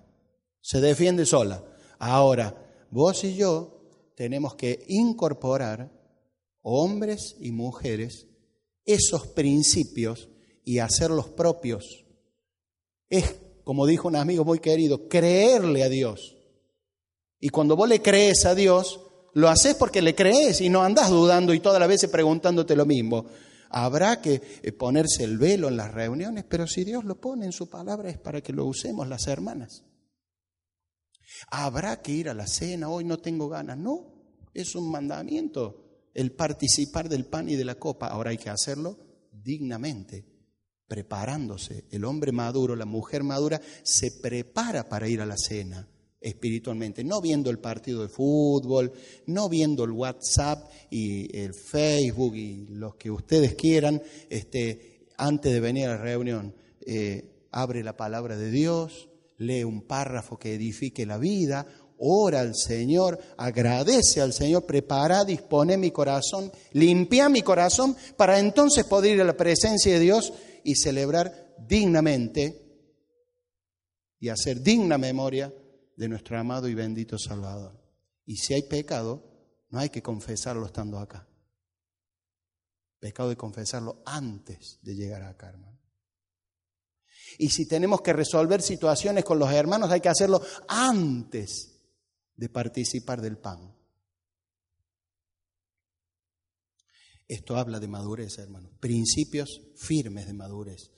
Se 0.61 0.81
defiende 0.81 1.25
sola. 1.27 1.63
Ahora, 2.01 2.57
vos 2.91 3.23
y 3.23 3.37
yo 3.37 3.83
tenemos 4.17 4.57
que 4.57 4.85
incorporar 4.89 6.02
hombres 6.63 7.37
y 7.41 7.53
mujeres, 7.53 8.27
esos 8.85 9.27
principios 9.29 10.29
y 10.65 10.79
hacerlos 10.79 11.29
propios. 11.29 12.05
Es, 13.09 13.37
como 13.65 13.87
dijo 13.87 14.09
un 14.09 14.17
amigo 14.17 14.45
muy 14.45 14.61
querido, 14.61 15.09
creerle 15.09 15.83
a 15.83 15.89
Dios. 15.89 16.37
Y 17.39 17.49
cuando 17.49 17.77
vos 17.77 17.89
le 17.89 18.01
crees 18.01 18.47
a 18.47 18.55
Dios, 18.55 19.01
lo 19.35 19.49
haces 19.49 19.75
porque 19.75 20.03
le 20.03 20.15
crees 20.15 20.61
y 20.61 20.69
no 20.69 20.83
andas 20.83 21.11
dudando 21.11 21.53
y 21.53 21.61
todas 21.61 21.81
las 21.81 21.89
veces 21.89 22.11
preguntándote 22.11 22.77
lo 22.77 22.87
mismo. 22.87 23.27
Habrá 23.71 24.21
que 24.21 24.41
eh, 24.63 24.73
ponerse 24.73 25.25
el 25.25 25.39
velo 25.39 25.69
en 25.69 25.77
las 25.77 25.93
reuniones, 25.93 26.45
pero 26.45 26.67
si 26.67 26.85
Dios 26.85 27.05
lo 27.05 27.21
pone 27.21 27.47
en 27.47 27.53
su 27.53 27.69
palabra 27.71 28.11
es 28.11 28.19
para 28.19 28.43
que 28.43 28.53
lo 28.53 28.67
usemos 28.67 29.09
las 29.09 29.27
hermanas. 29.27 29.85
Habrá 31.51 32.03
que 32.03 32.13
ir 32.13 32.29
a 32.29 32.35
la 32.35 32.47
cena, 32.47 32.89
hoy 32.91 33.05
no 33.05 33.19
tengo 33.19 33.49
ganas. 33.49 33.79
No, 33.79 34.13
es 34.53 34.75
un 34.75 34.91
mandamiento 34.91 35.92
el 36.15 36.33
participar 36.33 37.09
del 37.09 37.27
pan 37.27 37.49
y 37.49 37.57
de 37.57 37.65
la 37.65 37.77
copa. 37.77 38.09
Ahora 38.09 38.31
hay 38.31 38.39
que 38.39 38.51
hacerlo 38.51 38.99
dignamente, 39.31 40.25
preparándose. 40.87 41.85
El 41.91 42.05
hombre 42.05 42.33
maduro, 42.33 42.77
la 42.77 42.85
mujer 42.85 43.23
madura, 43.23 43.61
se 43.83 44.11
prepara 44.11 44.89
para 44.89 45.09
ir 45.09 45.21
a 45.21 45.27
la 45.27 45.37
cena 45.37 45.89
espiritualmente, 46.21 47.03
no 47.03 47.21
viendo 47.21 47.51
el 47.51 47.59
partido 47.59 48.03
de 48.03 48.09
fútbol, 48.09 48.93
no 49.27 49.49
viendo 49.49 49.85
el 49.85 49.91
WhatsApp 49.91 50.71
y 50.89 51.37
el 51.37 51.53
Facebook 51.53 52.37
y 52.37 52.67
los 52.69 52.95
que 52.95 53.11
ustedes 53.11 53.55
quieran, 53.55 54.01
este, 54.31 55.09
antes 55.17 55.53
de 55.53 55.61
venir 55.61 55.87
a 55.87 55.97
la 55.97 56.03
reunión. 56.03 56.55
Eh, 56.87 57.49
abre 57.51 57.83
la 57.83 57.97
palabra 57.97 58.37
de 58.37 58.51
Dios, 58.51 59.09
lee 59.39 59.65
un 59.65 59.83
párrafo 59.83 60.39
que 60.39 60.55
edifique 60.55 61.05
la 61.07 61.19
vida, 61.19 61.67
ora 62.05 62.41
al 62.41 62.57
Señor, 62.57 63.19
agradece 63.37 64.21
al 64.21 64.33
Señor, 64.33 64.67
prepara, 64.67 65.25
dispone 65.25 65.77
mi 65.77 65.93
corazón, 65.93 66.51
limpia 66.73 67.29
mi 67.29 67.43
corazón 67.43 67.97
para 68.17 68.41
entonces 68.41 68.85
poder 68.85 69.15
ir 69.15 69.21
a 69.21 69.25
la 69.25 69.37
presencia 69.37 69.93
de 69.93 70.01
Dios 70.01 70.33
y 70.65 70.75
celebrar 70.75 71.55
dignamente 71.69 72.61
y 74.19 74.29
hacer 74.29 74.63
digna 74.63 74.99
memoria 74.99 75.55
de 75.97 76.09
nuestro 76.09 76.37
amado 76.39 76.69
y 76.69 76.75
bendito 76.75 77.19
Salvador. 77.19 77.81
Y 78.27 78.37
si 78.37 78.55
hay 78.55 78.63
pecado, 78.63 79.23
no 79.71 79.79
hay 79.79 79.91
que 79.91 80.03
confesarlo 80.03 80.67
estando 80.67 80.99
acá. 80.99 81.29
Pecado 82.99 83.29
de 83.29 83.37
confesarlo 83.37 84.03
antes 84.05 84.81
de 84.83 84.95
llegar 84.97 85.23
acá, 85.23 85.51
hermano. 85.51 85.81
Y 87.39 87.51
si 87.51 87.67
tenemos 87.67 88.01
que 88.01 88.13
resolver 88.13 88.61
situaciones 88.61 89.25
con 89.25 89.39
los 89.39 89.53
hermanos, 89.53 89.91
hay 89.91 90.01
que 90.01 90.09
hacerlo 90.09 90.43
antes 90.69 91.72
de 92.37 92.49
participar 92.49 93.21
del 93.21 93.39
pan. 93.39 93.75
Esto 97.29 97.57
habla 97.57 97.81
de 97.81 97.89
madurez, 97.89 98.39
hermano. 98.39 98.71
Principios 98.81 99.63
firmes 99.77 100.27
de 100.27 100.35
madurez. 100.35 100.91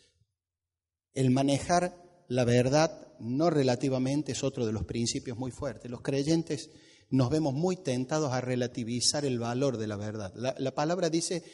El 1.12 1.30
manejar 1.30 2.24
la 2.28 2.44
verdad 2.44 3.14
no 3.20 3.50
relativamente 3.50 4.32
es 4.32 4.42
otro 4.42 4.66
de 4.66 4.72
los 4.72 4.84
principios 4.84 5.38
muy 5.38 5.52
fuertes. 5.52 5.90
Los 5.90 6.00
creyentes 6.00 6.70
nos 7.10 7.30
vemos 7.30 7.54
muy 7.54 7.76
tentados 7.76 8.32
a 8.32 8.40
relativizar 8.40 9.24
el 9.24 9.38
valor 9.38 9.76
de 9.76 9.86
la 9.86 9.96
verdad. 9.96 10.32
La, 10.34 10.54
la 10.58 10.74
palabra 10.74 11.10
dice, 11.10 11.44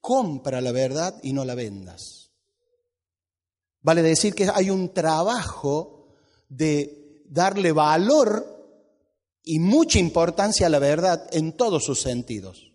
compra 0.00 0.60
la 0.60 0.72
verdad 0.72 1.20
y 1.22 1.32
no 1.32 1.44
la 1.44 1.54
vendas. 1.54 2.30
Vale 3.82 4.02
decir 4.02 4.34
que 4.34 4.48
hay 4.52 4.70
un 4.70 4.92
trabajo 4.92 6.14
de 6.48 7.24
darle 7.28 7.72
valor 7.72 8.59
y 9.50 9.58
mucha 9.58 9.98
importancia 9.98 10.68
a 10.68 10.70
la 10.70 10.78
verdad 10.78 11.26
en 11.32 11.56
todos 11.56 11.84
sus 11.84 12.00
sentidos. 12.00 12.72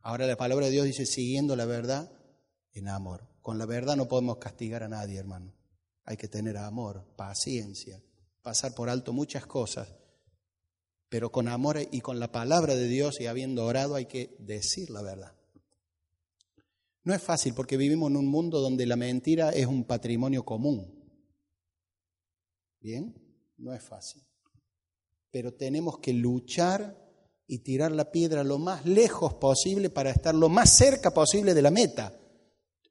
Ahora 0.00 0.26
la 0.26 0.38
palabra 0.38 0.64
de 0.64 0.72
Dios 0.72 0.86
dice, 0.86 1.04
siguiendo 1.04 1.56
la 1.56 1.66
verdad 1.66 2.10
en 2.72 2.88
amor. 2.88 3.28
Con 3.42 3.58
la 3.58 3.66
verdad 3.66 3.94
no 3.94 4.08
podemos 4.08 4.38
castigar 4.38 4.82
a 4.82 4.88
nadie, 4.88 5.18
hermano. 5.18 5.52
Hay 6.04 6.16
que 6.16 6.26
tener 6.26 6.56
amor, 6.56 7.04
paciencia, 7.16 8.02
pasar 8.40 8.74
por 8.74 8.88
alto 8.88 9.12
muchas 9.12 9.44
cosas, 9.44 9.94
pero 11.10 11.30
con 11.30 11.48
amor 11.48 11.78
y 11.92 12.00
con 12.00 12.18
la 12.18 12.32
palabra 12.32 12.74
de 12.76 12.88
Dios 12.88 13.20
y 13.20 13.26
habiendo 13.26 13.66
orado 13.66 13.94
hay 13.94 14.06
que 14.06 14.34
decir 14.38 14.88
la 14.88 15.02
verdad. 15.02 15.34
No 17.02 17.12
es 17.12 17.22
fácil 17.22 17.52
porque 17.52 17.76
vivimos 17.76 18.10
en 18.10 18.16
un 18.16 18.28
mundo 18.28 18.62
donde 18.62 18.86
la 18.86 18.96
mentira 18.96 19.50
es 19.50 19.66
un 19.66 19.84
patrimonio 19.84 20.46
común. 20.46 21.04
¿Bien? 22.80 23.14
No 23.58 23.74
es 23.74 23.82
fácil 23.82 24.22
pero 25.34 25.52
tenemos 25.52 25.98
que 25.98 26.12
luchar 26.12 26.96
y 27.48 27.58
tirar 27.58 27.90
la 27.90 28.12
piedra 28.12 28.44
lo 28.44 28.56
más 28.56 28.86
lejos 28.86 29.34
posible 29.34 29.90
para 29.90 30.12
estar 30.12 30.32
lo 30.32 30.48
más 30.48 30.76
cerca 30.76 31.12
posible 31.12 31.54
de 31.54 31.60
la 31.60 31.72
meta. 31.72 32.16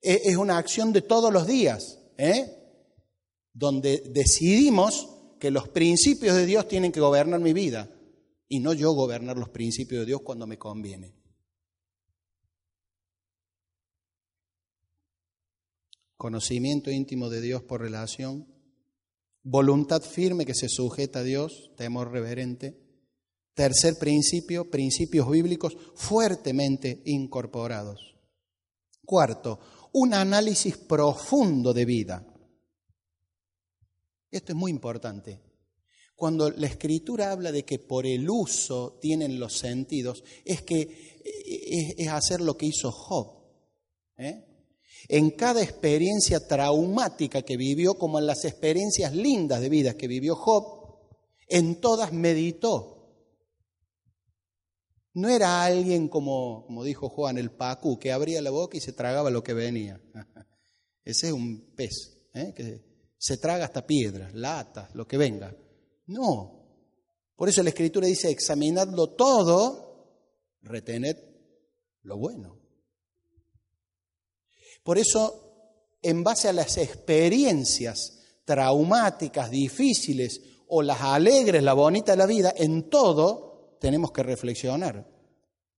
E, 0.02 0.24
es 0.26 0.36
una 0.36 0.58
acción 0.58 0.92
de 0.92 1.04
todos 1.04 1.32
los 1.32 1.48
días, 1.48 2.02
¿eh? 2.18 2.52
donde 3.54 4.04
decidimos 4.10 5.08
que 5.40 5.52
los 5.52 5.70
principios 5.70 6.36
de 6.36 6.46
Dios 6.46 6.68
tienen 6.68 6.92
que 6.92 7.00
gobernar 7.00 7.40
mi 7.40 7.54
vida 7.54 7.90
y 8.50 8.60
no 8.60 8.74
yo 8.74 8.92
gobernar 8.92 9.38
los 9.38 9.48
principios 9.48 10.02
de 10.02 10.08
Dios 10.08 10.22
cuando 10.22 10.46
me 10.46 10.58
conviene. 10.58 11.16
Conocimiento 16.18 16.92
íntimo 16.92 17.30
de 17.30 17.40
Dios 17.40 17.64
por 17.64 17.80
relación, 17.80 18.53
voluntad 19.44 20.02
firme 20.02 20.46
que 20.46 20.56
se 20.56 20.70
sujeta 20.70 21.20
a 21.20 21.24
Dios, 21.24 21.72
temor 21.76 22.12
reverente. 22.12 22.82
Tercer 23.54 24.00
principio, 24.00 24.72
principios 24.72 25.30
bíblicos 25.30 25.78
fuertemente 25.96 27.04
incorporados. 27.06 28.16
Cuarto, 29.06 29.60
un 29.94 30.14
análisis 30.14 30.78
profundo 30.78 31.72
de 31.72 31.86
vida. 31.86 32.26
Esto 34.32 34.54
es 34.54 34.58
muy 34.58 34.72
importante. 34.72 35.40
Cuando 36.16 36.50
la 36.50 36.68
escritura 36.68 37.32
habla 37.32 37.52
de 37.52 37.64
que 37.64 37.78
por 37.78 38.08
el 38.08 38.28
uso 38.28 38.98
tienen 39.00 39.40
los 39.40 39.58
sentidos, 39.58 40.24
es 40.46 40.64
que 40.64 41.94
es, 41.98 42.08
hacer 42.08 42.42
lo 42.42 42.58
que 42.58 42.66
hizo 42.66 42.92
Job. 42.92 43.44
¿eh? 44.18 44.53
En 45.08 45.32
cada 45.32 45.62
experiencia 45.62 46.48
traumática 46.48 47.42
que 47.42 47.58
vivió, 47.58 47.96
como 47.96 48.20
en 48.20 48.26
las 48.26 48.46
experiencias 48.46 49.14
lindas 49.14 49.62
de 49.62 49.70
vida 49.70 49.98
que 49.98 50.08
vivió 50.08 50.36
Job, 50.36 50.84
en 51.48 51.80
todas 51.80 52.14
meditó. 52.14 52.94
No 55.14 55.30
era 55.30 55.64
alguien 55.64 56.08
como, 56.08 56.66
como 56.66 56.84
dijo 56.84 57.10
Juan, 57.10 57.38
el 57.38 57.52
Pacú, 57.52 58.00
que 58.00 58.12
abría 58.12 58.42
la 58.42 58.50
boca 58.50 58.78
y 58.78 58.82
se 58.82 58.94
tragaba 58.94 59.30
lo 59.30 59.44
que 59.44 59.54
venía. 59.54 60.02
Ese 61.04 61.28
es 61.28 61.34
un 61.34 61.76
pez, 61.76 62.30
¿eh? 62.34 62.54
que 62.56 62.82
se 63.18 63.38
traga 63.38 63.66
hasta 63.66 63.86
piedras, 63.86 64.34
latas, 64.34 64.96
lo 64.96 65.08
que 65.08 65.18
venga. 65.18 65.56
No. 66.08 66.64
Por 67.36 67.50
eso 67.50 67.62
la 67.62 67.70
Escritura 67.70 68.08
dice, 68.08 68.30
examinadlo 68.30 69.12
todo, 69.12 70.60
retened 70.62 71.18
lo 72.02 72.18
bueno. 72.18 72.63
Por 74.84 74.98
eso, 74.98 75.98
en 76.02 76.24
base 76.24 76.50
a 76.50 76.54
las 76.54 76.78
experiencias 76.78 78.20
traumáticas, 78.46 79.50
difíciles, 79.50 80.42
o 80.68 80.82
las 80.82 81.02
alegres, 81.02 81.64
la 81.64 81.74
bonita 81.74 82.14
de 82.14 82.18
la 82.18 82.26
vida, 82.26 82.54
en 82.56 82.90
todo 82.90 83.78
tenemos 83.80 84.12
que 84.12 84.24
reflexionar. 84.24 85.08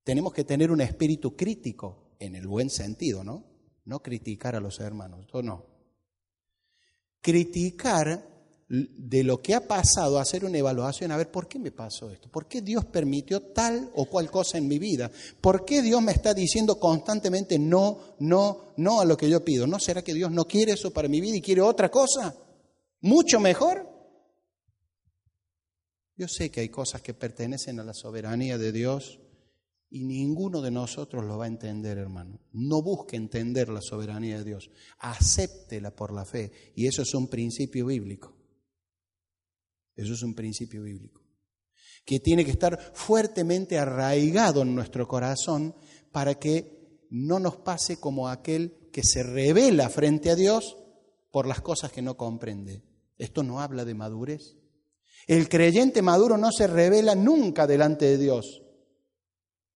Tenemos 0.04 0.34
que 0.34 0.44
tener 0.44 0.72
un 0.72 0.82
espíritu 0.82 1.36
crítico, 1.36 2.06
en 2.20 2.36
el 2.36 2.48
buen 2.48 2.70
sentido, 2.70 3.24
¿no? 3.24 3.44
No 3.86 4.02
criticar 4.02 4.56
a 4.56 4.60
los 4.60 4.80
hermanos, 4.80 5.22
esto 5.22 5.44
no. 5.44 5.66
Criticar 7.22 8.35
de 8.68 9.24
lo 9.24 9.42
que 9.42 9.54
ha 9.54 9.68
pasado, 9.68 10.18
hacer 10.18 10.44
una 10.44 10.58
evaluación, 10.58 11.12
a 11.12 11.18
ver, 11.18 11.30
¿por 11.30 11.48
qué 11.48 11.60
me 11.60 11.72
pasó 11.72 12.10
esto? 12.10 12.30
¿Por 12.30 12.48
qué 12.48 12.62
Dios 12.62 12.86
permitió 12.86 13.42
tal 13.42 13.92
o 13.94 14.06
cual 14.06 14.32
cosa 14.32 14.58
en 14.58 14.68
mi 14.68 14.80
vida? 14.80 15.12
¿Por 15.40 15.66
qué 15.66 15.84
Dios 15.84 16.02
me 16.02 16.12
está 16.12 16.34
diciendo 16.34 16.80
constantemente 16.80 17.60
no, 17.60 18.16
no, 18.20 18.74
no 18.78 19.02
a 19.02 19.06
lo 19.06 19.16
que 19.16 19.30
yo 19.30 19.46
pido? 19.46 19.68
¿No 19.68 19.78
será 19.80 20.04
que 20.04 20.16
Dios 20.16 20.32
no 20.32 20.46
quiere 20.46 20.72
eso 20.72 20.92
para 20.92 21.08
mi 21.08 21.22
vida 21.22 21.38
y 21.38 21.42
quiere 21.42 21.62
otra 21.62 21.92
cosa? 21.92 22.36
¿Mucho 23.02 23.40
mejor? 23.40 23.88
Yo 26.18 26.28
sé 26.28 26.50
que 26.50 26.62
hay 26.62 26.70
cosas 26.70 27.02
que 27.02 27.14
pertenecen 27.14 27.80
a 27.80 27.84
la 27.84 27.94
soberanía 27.94 28.58
de 28.58 28.72
Dios 28.72 29.20
y 29.92 30.06
ninguno 30.06 30.62
de 30.62 30.72
nosotros 30.72 31.24
lo 31.24 31.38
va 31.38 31.46
a 31.46 31.50
entender, 31.50 32.00
hermano. 32.00 32.40
No 32.52 32.82
busque 32.82 33.16
entender 33.16 33.70
la 33.70 33.82
soberanía 33.82 34.40
de 34.40 34.44
Dios, 34.44 34.72
acéptela 34.98 35.92
por 35.92 36.12
la 36.12 36.26
fe 36.26 36.74
y 36.76 36.88
eso 36.88 37.04
es 37.04 37.14
un 37.14 37.28
principio 37.28 37.86
bíblico. 37.86 38.45
Eso 39.96 40.14
es 40.14 40.24
un 40.24 40.36
principio 40.36 40.84
bíblico, 40.84 41.22
que 42.06 42.20
tiene 42.20 42.44
que 42.44 42.52
estar 42.52 42.92
fuertemente 42.94 43.78
arraigado 43.78 44.62
en 44.62 44.76
nuestro 44.76 45.08
corazón 45.08 45.76
para 46.12 46.36
que 46.36 47.06
no 47.10 47.40
nos 47.40 47.58
pase 47.58 47.98
como 47.98 48.28
aquel 48.28 48.90
que 48.92 49.04
se 49.04 49.24
revela 49.24 49.90
frente 49.90 50.30
a 50.30 50.36
Dios 50.36 50.78
por 51.32 51.48
las 51.48 51.62
cosas 51.62 51.92
que 51.92 52.02
no 52.02 52.18
comprende. 52.18 52.84
Esto 53.18 53.44
no 53.44 53.62
habla 53.62 53.86
de 53.86 53.94
madurez. 53.94 54.58
El 55.28 55.50
creyente 55.50 56.02
maduro 56.02 56.38
no 56.38 56.52
se 56.52 56.68
revela 56.68 57.16
nunca 57.16 57.66
delante 57.66 58.06
de 58.06 58.18
Dios 58.18 58.62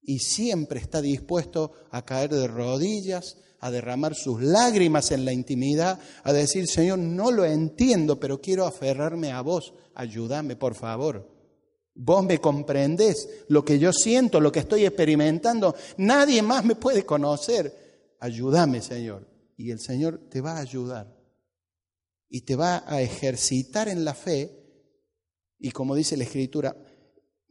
y 0.02 0.20
siempre 0.20 0.80
está 0.80 1.02
dispuesto 1.02 1.74
a 1.92 2.04
caer 2.04 2.32
de 2.32 2.48
rodillas, 2.48 3.38
a 3.60 3.72
derramar 3.72 4.16
sus 4.16 4.42
lágrimas 4.42 5.12
en 5.12 5.26
la 5.26 5.34
intimidad, 5.34 6.00
a 6.24 6.34
decir, 6.34 6.68
Señor, 6.68 7.00
no 7.00 7.32
lo 7.32 7.46
entiendo, 7.46 8.20
pero 8.20 8.40
quiero 8.42 8.66
aferrarme 8.66 9.32
a 9.32 9.42
vos, 9.42 9.74
ayúdame, 9.96 10.56
por 10.56 10.76
favor. 10.76 11.28
Vos 12.02 12.24
me 12.24 12.40
comprendés 12.40 13.28
lo 13.50 13.66
que 13.66 13.78
yo 13.78 13.92
siento, 13.92 14.40
lo 14.40 14.52
que 14.52 14.62
estoy 14.62 14.86
experimentando. 14.86 15.76
Nadie 15.98 16.42
más 16.42 16.64
me 16.64 16.76
puede 16.76 17.06
conocer. 17.06 18.16
Ayúdame, 18.22 18.82
Señor. 18.82 19.28
Y 19.58 19.72
el 19.72 19.82
Señor 19.82 20.30
te 20.30 20.40
va 20.40 20.54
a 20.54 20.62
ayudar. 20.62 21.14
Y 22.30 22.42
te 22.42 22.56
va 22.56 22.86
a 22.88 23.02
ejercitar 23.02 23.90
en 23.90 24.06
la 24.06 24.14
fe. 24.14 24.50
Y 25.60 25.72
como 25.72 25.94
dice 25.94 26.16
la 26.16 26.24
Escritura, 26.24 26.74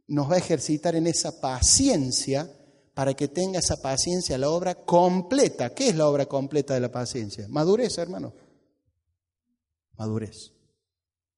nos 0.07 0.31
va 0.31 0.37
a 0.37 0.39
ejercitar 0.39 0.97
en 0.97 1.07
esa 1.07 1.43
paciencia 1.43 2.51
para 2.99 3.15
que 3.15 3.29
tenga 3.29 3.61
esa 3.61 3.77
paciencia, 3.77 4.37
la 4.37 4.51
obra 4.51 4.75
completa. 4.75 5.73
¿Qué 5.73 5.91
es 5.91 5.95
la 5.95 6.09
obra 6.09 6.27
completa 6.27 6.75
de 6.75 6.81
la 6.81 6.91
paciencia? 6.91 7.47
Madurez, 7.49 7.97
hermano. 7.97 8.35
Madurez. 9.97 10.51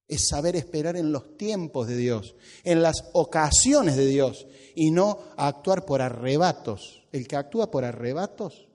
Es 0.07 0.27
saber 0.27 0.55
esperar 0.55 0.97
en 0.97 1.11
los 1.11 1.37
tiempos 1.37 1.87
de 1.87 1.97
Dios, 1.97 2.33
en 2.63 2.81
las 2.81 3.11
ocasiones 3.13 3.95
de 3.95 4.07
Dios, 4.07 4.47
y 4.73 4.89
no 4.89 5.19
actuar 5.37 5.85
por 5.85 6.01
arrebatos. 6.01 7.03
El 7.11 7.27
que 7.27 7.35
actúa 7.35 7.69
por 7.69 7.85
arrebatos, 7.85 8.67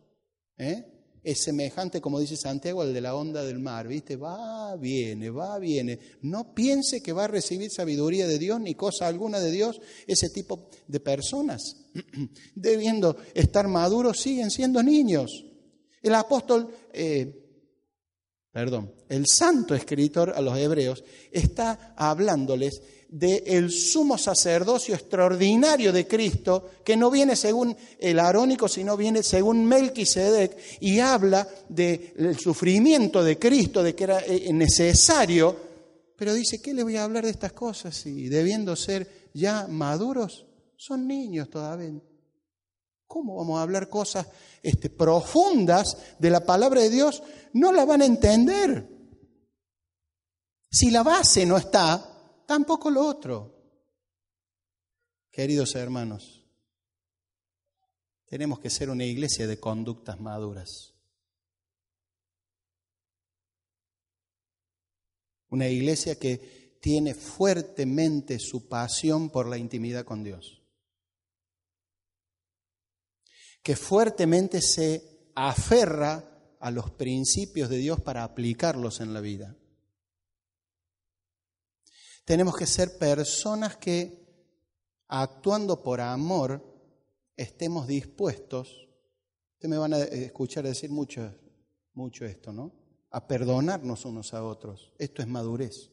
¿eh? 0.57 0.85
Es 1.27 1.43
semejante, 1.43 2.01
como 2.01 2.21
dice 2.21 2.37
Santiago, 2.37 2.83
al 2.83 2.95
de 2.95 3.01
la 3.01 3.17
onda 3.17 3.43
del 3.43 3.59
mar, 3.59 3.89
¿viste? 3.89 4.15
Va, 4.15 4.77
viene, 4.77 5.29
va, 5.29 5.59
viene. 5.59 5.99
No 6.23 6.55
piense 6.55 7.03
que 7.03 7.12
va 7.12 7.25
a 7.25 7.27
recibir 7.27 7.69
sabiduría 7.69 8.29
de 8.29 8.39
Dios 8.39 8.61
ni 8.61 8.77
cosa 8.77 9.09
alguna 9.09 9.41
de 9.41 9.51
Dios 9.51 9.81
ese 10.07 10.31
tipo 10.31 10.69
de 10.87 11.01
personas. 11.01 11.62
Debiendo 12.55 13.17
estar 13.35 13.67
maduros, 13.67 14.21
siguen 14.21 14.53
siendo 14.53 14.85
niños. 14.85 15.45
El 16.01 16.15
apóstol, 16.15 16.71
eh, 16.93 17.46
perdón, 18.57 18.90
el 19.11 19.27
santo 19.27 19.75
escritor 19.75 20.33
a 20.35 20.40
los 20.40 20.57
hebreos 20.57 21.05
está 21.31 21.92
hablándoles 21.95 22.81
del 23.07 23.71
sumo 23.71 24.16
sacerdocio 24.16 24.95
extraordinario 24.95 25.92
de 25.92 26.07
Cristo, 26.07 26.71
que 26.83 26.97
no 26.97 27.11
viene 27.11 27.37
según 27.37 27.77
el 27.99 28.19
arónico, 28.19 28.66
sino 28.66 28.97
viene 28.97 29.23
según 29.23 29.66
Melquisedec, 29.66 30.57
y 30.81 31.01
habla 31.01 31.47
del 31.69 32.38
sufrimiento 32.38 33.23
de 33.23 33.38
Cristo, 33.38 33.83
de 33.83 33.95
que 33.95 34.05
era 34.05 34.21
eh, 34.21 34.51
necesario, 34.55 35.55
pero 36.16 36.33
dice, 36.33 36.59
¿qué 36.62 36.73
le 36.73 36.83
voy 36.83 36.97
a 36.97 37.05
hablar 37.05 37.27
de 37.27 37.33
estas 37.33 37.53
cosas? 37.53 38.07
Y 38.07 38.31
debiendo 38.31 38.75
ser 38.75 39.29
ya 39.35 39.66
maduros, 39.69 40.47
son 40.79 41.07
niños 41.07 41.51
todavía. 41.51 41.92
¿Cómo 43.07 43.37
vamos 43.37 43.59
a 43.59 43.62
hablar 43.62 43.88
cosas 43.88 44.27
este, 44.62 44.90
profundas 44.90 45.97
de 46.19 46.31
la 46.31 46.45
palabra 46.45 46.81
de 46.81 46.90
Dios? 46.90 47.23
No 47.53 47.73
la 47.73 47.85
van 47.85 48.03
a 48.03 48.07
entender. 48.07 48.88
Si 50.71 50.90
la 50.90 51.03
base 51.03 51.47
no 51.47 51.57
está, 51.57 52.45
tampoco 52.47 52.90
lo 52.90 53.07
otro. 53.07 53.55
Queridos 55.31 55.75
hermanos, 55.75 56.45
tenemos 58.27 58.59
que 58.59 58.71
ser 58.71 58.90
una 58.90 59.05
iglesia 59.05 59.47
de 59.47 59.61
conductas 59.61 60.21
maduras. 60.21 60.95
Una 65.49 65.69
iglesia 65.69 66.19
que 66.19 66.79
tiene 66.81 67.14
fuertemente 67.14 68.38
su 68.38 68.69
pasión 68.69 69.31
por 69.31 69.49
la 69.49 69.59
intimidad 69.59 70.05
con 70.05 70.25
Dios. 70.25 70.56
Que 73.67 73.75
fuertemente 73.75 74.63
se 74.63 75.33
aferra 75.35 76.55
a 76.61 76.71
los 76.71 76.93
principios 76.93 77.69
de 77.69 77.79
Dios 77.79 78.01
para 78.01 78.23
aplicarlos 78.23 79.01
en 79.01 79.13
la 79.13 79.21
vida. 79.21 79.57
Tenemos 82.25 82.57
que 82.57 82.65
ser 82.65 82.97
personas 82.97 83.77
que, 83.77 84.25
actuando 85.09 85.83
por 85.83 86.01
amor, 86.01 86.62
estemos 87.37 87.89
dispuestos, 87.89 88.69
ustedes 89.55 89.69
me 89.69 89.79
van 89.79 89.95
a 89.95 89.99
escuchar 89.99 90.62
decir 90.62 90.91
mucho, 90.91 91.35
mucho 91.93 92.25
esto, 92.25 92.53
¿no? 92.53 92.73
A 93.11 93.27
perdonarnos 93.27 94.05
unos 94.05 94.33
a 94.33 94.45
otros. 94.45 94.93
Esto 94.97 95.23
es 95.23 95.27
madurez. 95.27 95.91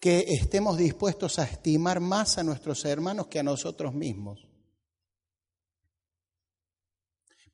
Que 0.00 0.24
estemos 0.30 0.76
dispuestos 0.76 1.38
a 1.38 1.44
estimar 1.44 2.00
más 2.00 2.38
a 2.38 2.42
nuestros 2.42 2.84
hermanos 2.84 3.28
que 3.28 3.38
a 3.38 3.44
nosotros 3.44 3.94
mismos. 3.94 4.48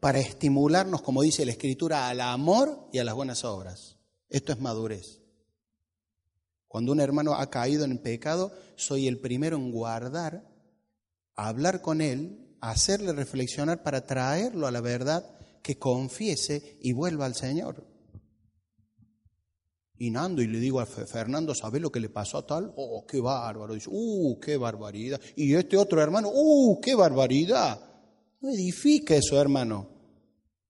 Para 0.03 0.19
estimularnos, 0.19 1.01
como 1.01 1.23
dice 1.23 1.45
la 1.45 1.53
Escritura, 1.53 2.09
al 2.09 2.21
amor 2.23 2.89
y 2.93 2.99
a 2.99 3.05
las 3.05 3.15
buenas 3.15 3.45
obras. 3.45 3.99
Esto 4.29 4.51
es 4.51 4.61
madurez. 4.61 5.21
Cuando 6.67 6.91
un 6.91 6.99
hermano 6.99 7.35
ha 7.37 7.49
caído 7.51 7.85
en 7.85 7.99
pecado, 7.99 8.51
soy 8.75 9.07
el 9.07 9.21
primero 9.21 9.57
en 9.57 9.71
guardar, 9.71 10.45
hablar 11.37 11.83
con 11.83 12.01
él, 12.01 12.57
hacerle 12.61 13.13
reflexionar 13.13 13.85
para 13.85 14.05
traerlo 14.05 14.67
a 14.67 14.73
la 14.73 14.81
verdad, 14.81 15.25
que 15.63 15.79
confiese 15.79 16.79
y 16.81 16.93
vuelva 16.93 17.27
al 17.27 17.37
Señor. 17.37 17.87
Y 19.99 20.11
Nando, 20.11 20.43
y 20.43 20.49
le 20.49 20.59
digo 20.59 20.81
a 20.81 20.87
Fernando, 20.87 21.55
¿sabe 21.55 21.79
lo 21.79 21.93
que 21.93 22.01
le 22.01 22.09
pasó 22.09 22.39
a 22.39 22.45
tal? 22.49 22.75
Oh, 22.75 23.07
qué 23.07 23.21
bárbaro. 23.21 23.73
Dice, 23.75 23.89
uh, 23.89 24.41
qué 24.41 24.57
barbaridad. 24.57 25.21
Y 25.37 25.55
este 25.55 25.77
otro 25.77 26.03
hermano, 26.03 26.29
uh, 26.35 26.81
qué 26.81 26.97
barbaridad. 26.97 27.81
No 28.41 28.51
edifica 28.51 29.15
eso, 29.15 29.41
hermano. 29.41 29.92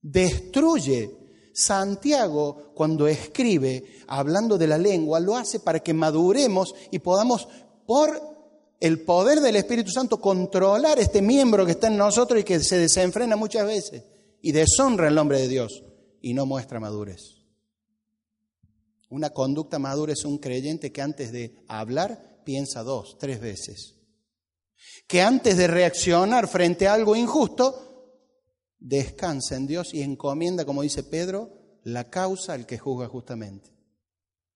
Destruye. 0.03 1.23
Santiago, 1.55 2.71
cuando 2.73 3.07
escribe, 3.07 4.01
hablando 4.07 4.57
de 4.57 4.67
la 4.67 4.77
lengua, 4.77 5.19
lo 5.19 5.35
hace 5.35 5.59
para 5.59 5.81
que 5.81 5.93
maduremos 5.93 6.73
y 6.91 6.99
podamos, 6.99 7.47
por 7.85 8.19
el 8.79 9.01
poder 9.01 9.39
del 9.39 9.55
Espíritu 9.55 9.91
Santo, 9.91 10.19
controlar 10.19 10.99
este 10.99 11.21
miembro 11.21 11.65
que 11.65 11.73
está 11.73 11.87
en 11.87 11.97
nosotros 11.97 12.41
y 12.41 12.43
que 12.43 12.59
se 12.59 12.77
desenfrena 12.77 13.35
muchas 13.35 13.65
veces 13.65 14.03
y 14.41 14.51
deshonra 14.51 15.07
el 15.07 15.15
nombre 15.15 15.39
de 15.39 15.47
Dios 15.47 15.83
y 16.21 16.33
no 16.33 16.45
muestra 16.45 16.79
madurez. 16.79 17.43
Una 19.09 19.29
conducta 19.29 19.77
madura 19.77 20.13
es 20.13 20.25
un 20.25 20.39
creyente 20.39 20.91
que 20.91 21.01
antes 21.01 21.31
de 21.31 21.55
hablar 21.67 22.41
piensa 22.43 22.81
dos, 22.81 23.17
tres 23.19 23.39
veces. 23.39 23.93
Que 25.07 25.21
antes 25.21 25.55
de 25.55 25.67
reaccionar 25.67 26.47
frente 26.47 26.87
a 26.87 26.95
algo 26.95 27.15
injusto, 27.15 27.92
descansa 28.83 29.55
en 29.55 29.65
Dios 29.65 29.93
y 29.93 30.01
encomienda, 30.01 30.65
como 30.65 30.81
dice 30.81 31.03
Pedro, 31.03 31.49
la 31.83 32.09
causa 32.09 32.53
al 32.53 32.65
que 32.65 32.77
juzga 32.77 33.07
justamente. 33.07 33.71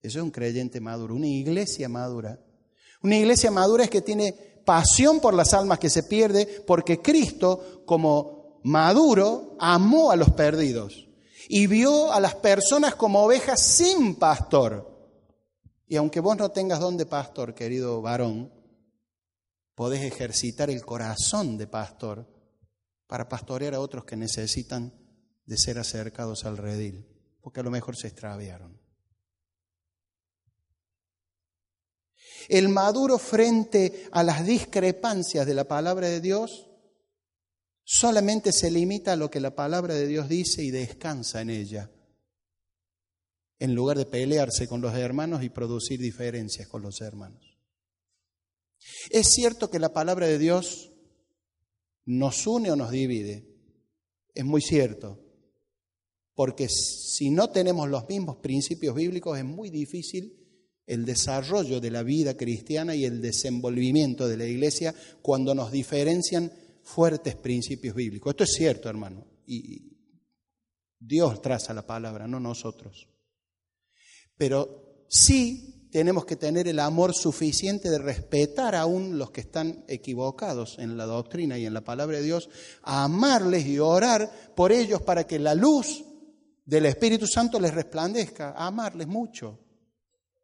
Eso 0.02 0.20
es 0.20 0.24
un 0.24 0.32
creyente 0.32 0.80
maduro, 0.82 1.16
una 1.16 1.28
iglesia 1.28 1.90
madura. 1.90 2.40
Una 3.02 3.18
iglesia 3.18 3.52
madura 3.52 3.86
es 3.86 3.90
que 3.90 4.02
tiene 4.02 4.34
pasión 4.66 5.22
por 5.22 5.34
las 5.34 5.54
almas 5.54 5.80
que 5.80 5.90
se 5.90 6.04
pierde, 6.04 6.46
porque 6.68 7.02
Cristo, 7.02 7.84
como 7.86 8.60
maduro, 8.64 9.56
amó 9.60 10.12
a 10.12 10.18
los 10.18 10.32
perdidos 10.32 11.08
y 11.48 11.68
vio 11.68 12.12
a 12.12 12.20
las 12.20 12.36
personas 12.36 12.96
como 12.96 13.24
ovejas 13.24 13.62
sin 13.62 14.16
pastor. 14.16 14.94
Y 15.88 15.96
aunque 15.96 16.20
vos 16.20 16.36
no 16.36 16.52
tengas 16.52 16.82
don 16.82 16.98
de 16.98 17.06
pastor, 17.06 17.56
querido 17.56 18.02
varón, 18.02 18.52
podés 19.74 20.02
ejercitar 20.02 20.70
el 20.70 20.84
corazón 20.84 21.58
de 21.58 21.68
pastor 21.68 22.37
para 23.08 23.30
pastorear 23.30 23.74
a 23.74 23.80
otros 23.80 24.06
que 24.06 24.18
necesitan 24.18 24.94
de 25.46 25.58
ser 25.58 25.80
acercados 25.80 26.46
al 26.46 26.58
redil, 26.58 27.08
porque 27.42 27.62
a 27.62 27.64
lo 27.64 27.72
mejor 27.72 27.96
se 27.96 28.08
extraviaron. 28.08 28.80
El 32.50 32.70
maduro 32.70 33.18
frente 33.18 34.08
a 34.12 34.24
las 34.24 34.46
discrepancias 34.46 35.46
de 35.46 35.54
la 35.54 35.68
palabra 35.68 36.08
de 36.08 36.22
Dios 36.22 36.70
solamente 37.84 38.52
se 38.52 38.70
limita 38.70 39.14
a 39.14 39.16
lo 39.16 39.32
que 39.32 39.40
la 39.40 39.56
palabra 39.56 39.94
de 39.94 40.08
Dios 40.08 40.28
dice 40.28 40.64
y 40.64 40.72
descansa 40.72 41.42
en 41.42 41.50
ella, 41.50 41.90
en 43.60 43.74
lugar 43.74 43.98
de 43.98 44.06
pelearse 44.06 44.68
con 44.68 44.82
los 44.82 44.94
hermanos 44.96 45.44
y 45.44 45.50
producir 45.50 46.00
diferencias 46.00 46.68
con 46.68 46.82
los 46.82 47.02
hermanos. 47.02 47.58
Es 49.10 49.28
cierto 49.28 49.70
que 49.70 49.80
la 49.80 49.94
palabra 49.94 50.28
de 50.28 50.38
Dios 50.38 50.92
nos 52.08 52.48
une 52.48 52.72
o 52.72 52.76
nos 52.76 52.92
divide, 52.92 53.46
es 54.34 54.46
muy 54.46 54.62
cierto, 54.62 55.20
porque 56.34 56.68
si 56.70 57.30
no 57.30 57.50
tenemos 57.50 57.90
los 57.90 58.08
mismos 58.08 58.38
principios 58.38 58.96
bíblicos 58.96 59.38
es 59.38 59.46
muy 59.46 59.70
difícil 59.70 60.34
el 60.86 61.06
desarrollo 61.06 61.82
de 61.82 61.92
la 61.92 62.04
vida 62.04 62.38
cristiana 62.38 62.96
y 62.96 63.04
el 63.04 63.22
desenvolvimiento 63.22 64.28
de 64.28 64.38
la 64.38 64.46
iglesia 64.46 64.96
cuando 65.22 65.54
nos 65.54 65.72
diferencian 65.72 66.52
fuertes 66.82 67.36
principios 67.36 67.94
bíblicos. 67.94 68.32
Esto 68.32 68.46
es 68.46 68.54
cierto, 68.54 68.88
hermano. 68.88 69.28
Y 69.46 69.98
Dios 70.98 71.42
traza 71.42 71.74
la 71.74 71.86
palabra, 71.86 72.28
no 72.28 72.40
nosotros. 72.40 73.10
Pero 74.38 75.04
sí 75.10 75.77
tenemos 75.98 76.26
que 76.26 76.36
tener 76.36 76.68
el 76.68 76.78
amor 76.78 77.16
suficiente 77.16 77.90
de 77.90 77.98
respetar 77.98 78.76
aún 78.76 79.18
los 79.18 79.32
que 79.32 79.42
están 79.42 79.84
equivocados 79.88 80.78
en 80.78 80.96
la 80.96 81.08
doctrina 81.08 81.58
y 81.58 81.66
en 81.66 81.74
la 81.74 81.82
palabra 81.82 82.18
de 82.18 82.24
Dios, 82.24 82.52
amarles 82.84 83.66
y 83.66 83.80
orar 83.80 84.54
por 84.56 84.72
ellos 84.72 85.02
para 85.02 85.26
que 85.26 85.40
la 85.40 85.56
luz 85.56 86.06
del 86.64 86.86
Espíritu 86.86 87.26
Santo 87.26 87.60
les 87.60 87.74
resplandezca, 87.74 88.54
amarles 88.56 89.08
mucho. 89.08 89.58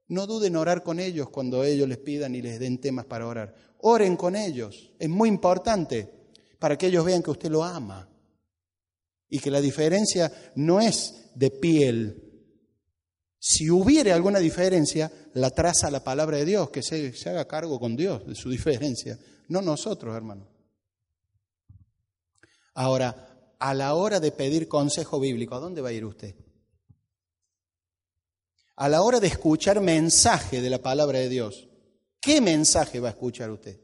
No 0.08 0.26
duden 0.26 0.54
en 0.54 0.58
orar 0.58 0.82
con 0.82 1.00
ellos 1.00 1.30
cuando 1.30 1.64
ellos 1.64 1.88
les 1.88 2.00
pidan 2.00 2.34
y 2.34 2.42
les 2.42 2.60
den 2.60 2.82
temas 2.82 3.06
para 3.06 3.28
orar. 3.28 3.54
Oren 3.82 4.18
con 4.18 4.36
ellos, 4.36 4.92
es 4.98 5.10
muy 5.10 5.30
importante 5.30 6.10
para 6.58 6.80
que 6.80 6.88
ellos 6.88 7.06
vean 7.06 7.22
que 7.22 7.30
usted 7.30 7.52
lo 7.52 7.64
ama 7.64 8.10
y 9.30 9.38
que 9.38 9.52
la 9.52 9.62
diferencia 9.62 10.32
no 10.56 10.82
es 10.82 11.30
de 11.36 11.52
piel. 11.52 12.24
Si 13.38 13.70
hubiere 13.70 14.14
alguna 14.14 14.40
diferencia, 14.40 15.12
la 15.34 15.50
traza 15.52 15.92
la 15.92 16.04
palabra 16.04 16.38
de 16.38 16.46
Dios, 16.46 16.70
que 16.70 16.84
se, 16.84 17.14
se 17.14 17.30
haga 17.30 17.48
cargo 17.48 17.80
con 17.80 17.96
Dios 17.96 18.26
de 18.26 18.36
su 18.36 18.50
diferencia, 18.50 19.18
no 19.50 19.62
nosotros, 19.62 20.16
hermano. 20.16 20.48
Ahora, 22.76 23.56
a 23.60 23.74
la 23.74 23.94
hora 23.94 24.20
de 24.20 24.32
pedir 24.32 24.68
consejo 24.68 25.20
bíblico, 25.20 25.56
¿a 25.56 25.60
dónde 25.60 25.82
va 25.82 25.90
a 25.90 25.94
ir 25.94 26.06
usted? 26.06 26.36
A 28.76 28.90
la 28.90 29.02
hora 29.02 29.20
de 29.20 29.28
escuchar 29.28 29.80
mensaje 29.82 30.62
de 30.62 30.70
la 30.70 30.80
palabra 30.80 31.20
de 31.20 31.30
Dios, 31.30 31.68
¿qué 32.20 32.42
mensaje 32.42 33.00
va 33.00 33.10
a 33.10 33.12
escuchar 33.12 33.52
usted? 33.52 33.80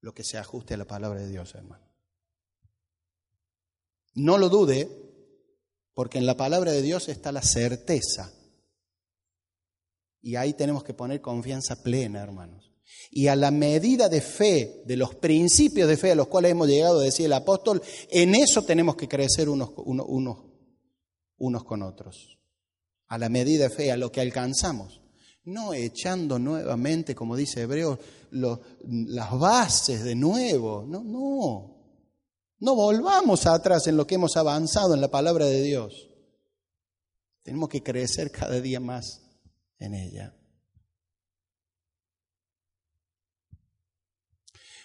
Lo 0.00 0.12
que 0.12 0.24
se 0.24 0.36
ajuste 0.36 0.74
a 0.74 0.76
la 0.76 0.84
palabra 0.84 1.20
de 1.20 1.28
Dios, 1.28 1.54
hermano. 1.54 1.90
No 4.14 4.36
lo 4.36 4.50
dude, 4.50 4.88
porque 5.94 6.18
en 6.18 6.26
la 6.26 6.36
palabra 6.36 6.72
de 6.72 6.82
Dios 6.82 7.08
está 7.08 7.32
la 7.32 7.42
certeza. 7.42 8.32
Y 10.22 10.36
ahí 10.36 10.52
tenemos 10.54 10.84
que 10.84 10.94
poner 10.94 11.20
confianza 11.20 11.82
plena, 11.82 12.22
hermanos. 12.22 12.72
Y 13.10 13.26
a 13.26 13.36
la 13.36 13.50
medida 13.50 14.08
de 14.08 14.20
fe, 14.20 14.82
de 14.86 14.96
los 14.96 15.16
principios 15.16 15.88
de 15.88 15.96
fe 15.96 16.12
a 16.12 16.14
los 16.14 16.28
cuales 16.28 16.52
hemos 16.52 16.68
llegado, 16.68 17.00
decía 17.00 17.26
el 17.26 17.32
apóstol, 17.32 17.82
en 18.08 18.34
eso 18.36 18.62
tenemos 18.62 18.96
que 18.96 19.08
crecer 19.08 19.48
unos, 19.48 19.70
unos, 19.76 20.38
unos 21.38 21.64
con 21.64 21.82
otros. 21.82 22.38
A 23.08 23.18
la 23.18 23.28
medida 23.28 23.68
de 23.68 23.74
fe, 23.74 23.90
a 23.90 23.96
lo 23.96 24.12
que 24.12 24.20
alcanzamos. 24.20 25.00
No 25.44 25.74
echando 25.74 26.38
nuevamente, 26.38 27.16
como 27.16 27.34
dice 27.34 27.62
Hebreo, 27.62 27.98
las 28.30 29.38
bases 29.38 30.04
de 30.04 30.14
nuevo. 30.14 30.84
No, 30.86 31.02
no. 31.02 31.72
No 32.60 32.76
volvamos 32.76 33.46
atrás 33.46 33.88
en 33.88 33.96
lo 33.96 34.06
que 34.06 34.14
hemos 34.14 34.36
avanzado 34.36 34.94
en 34.94 35.00
la 35.00 35.10
palabra 35.10 35.46
de 35.46 35.62
Dios. 35.62 36.08
Tenemos 37.42 37.68
que 37.68 37.82
crecer 37.82 38.30
cada 38.30 38.60
día 38.60 38.78
más 38.78 39.21
en 39.82 39.94
ella. 39.94 40.36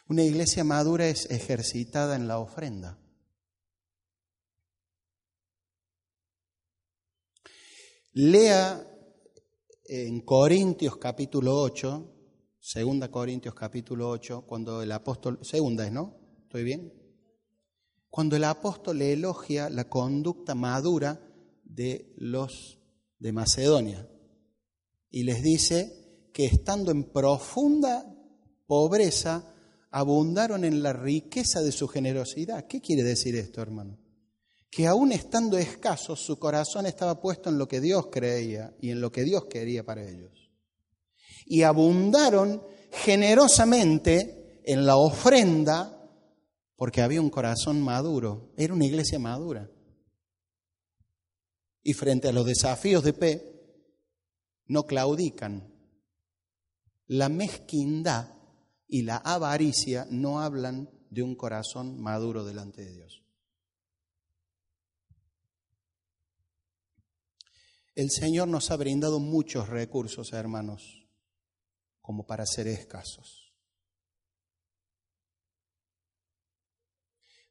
Una 0.07 0.23
iglesia 0.23 0.63
madura 0.63 1.07
es 1.07 1.29
ejercitada 1.29 2.15
en 2.15 2.27
la 2.27 2.39
ofrenda. 2.39 2.99
Lea 8.13 8.85
en 9.85 10.21
Corintios 10.21 10.97
capítulo 10.97 11.61
8, 11.61 12.13
segunda 12.59 13.11
Corintios 13.11 13.53
capítulo 13.53 14.09
8, 14.09 14.45
cuando 14.47 14.81
el 14.81 14.91
apóstol, 14.91 15.39
segunda 15.43 15.85
es, 15.85 15.91
¿no? 15.91 16.17
¿Estoy 16.43 16.63
bien? 16.63 17.07
cuando 18.09 18.35
el 18.35 18.45
apóstol 18.45 19.01
elogia 19.01 19.69
la 19.69 19.89
conducta 19.89 20.55
madura 20.55 21.21
de 21.63 22.15
los 22.17 22.79
de 23.19 23.31
Macedonia 23.31 24.09
y 25.17 25.23
les 25.23 25.41
dice 25.41 26.29
que 26.31 26.45
estando 26.45 26.91
en 26.91 27.05
profunda 27.05 28.05
pobreza 28.67 29.51
abundaron 29.89 30.63
en 30.63 30.83
la 30.83 30.93
riqueza 30.93 31.61
de 31.61 31.71
su 31.71 31.87
generosidad. 31.87 32.67
¿Qué 32.67 32.81
quiere 32.81 33.01
decir 33.01 33.35
esto, 33.35 33.59
hermano? 33.59 33.97
Que 34.69 34.85
aún 34.85 35.11
estando 35.11 35.57
escasos, 35.57 36.19
su 36.19 36.37
corazón 36.37 36.85
estaba 36.85 37.19
puesto 37.19 37.49
en 37.49 37.57
lo 37.57 37.67
que 37.67 37.81
Dios 37.81 38.09
creía 38.11 38.75
y 38.79 38.91
en 38.91 39.01
lo 39.01 39.11
que 39.11 39.23
Dios 39.23 39.45
quería 39.45 39.83
para 39.83 40.07
ellos. 40.07 40.51
Y 41.47 41.63
abundaron 41.63 42.61
generosamente 42.91 44.61
en 44.65 44.85
la 44.85 44.97
ofrenda 44.97 46.07
porque 46.75 47.01
había 47.01 47.21
un 47.21 47.31
corazón 47.31 47.81
maduro, 47.81 48.53
era 48.55 48.71
una 48.71 48.85
iglesia 48.85 49.17
madura. 49.17 49.67
Y 51.81 51.93
frente 51.93 52.27
a 52.27 52.33
los 52.33 52.45
desafíos 52.45 53.03
de 53.03 53.13
P, 53.13 53.56
no 54.67 54.85
claudican. 54.85 55.73
La 57.07 57.29
mezquindad 57.29 58.33
y 58.87 59.03
la 59.03 59.17
avaricia 59.17 60.07
no 60.09 60.41
hablan 60.41 60.89
de 61.09 61.23
un 61.23 61.35
corazón 61.35 61.99
maduro 62.01 62.43
delante 62.43 62.83
de 62.83 62.93
Dios. 62.93 63.23
El 67.95 68.11
Señor 68.11 68.47
nos 68.47 68.69
ha 68.69 68.75
brindado 68.75 69.19
muchos 69.19 69.69
recursos, 69.69 70.31
hermanos, 70.33 71.07
como 71.99 72.27
para 72.27 72.45
ser 72.45 72.67
escasos. 72.67 73.55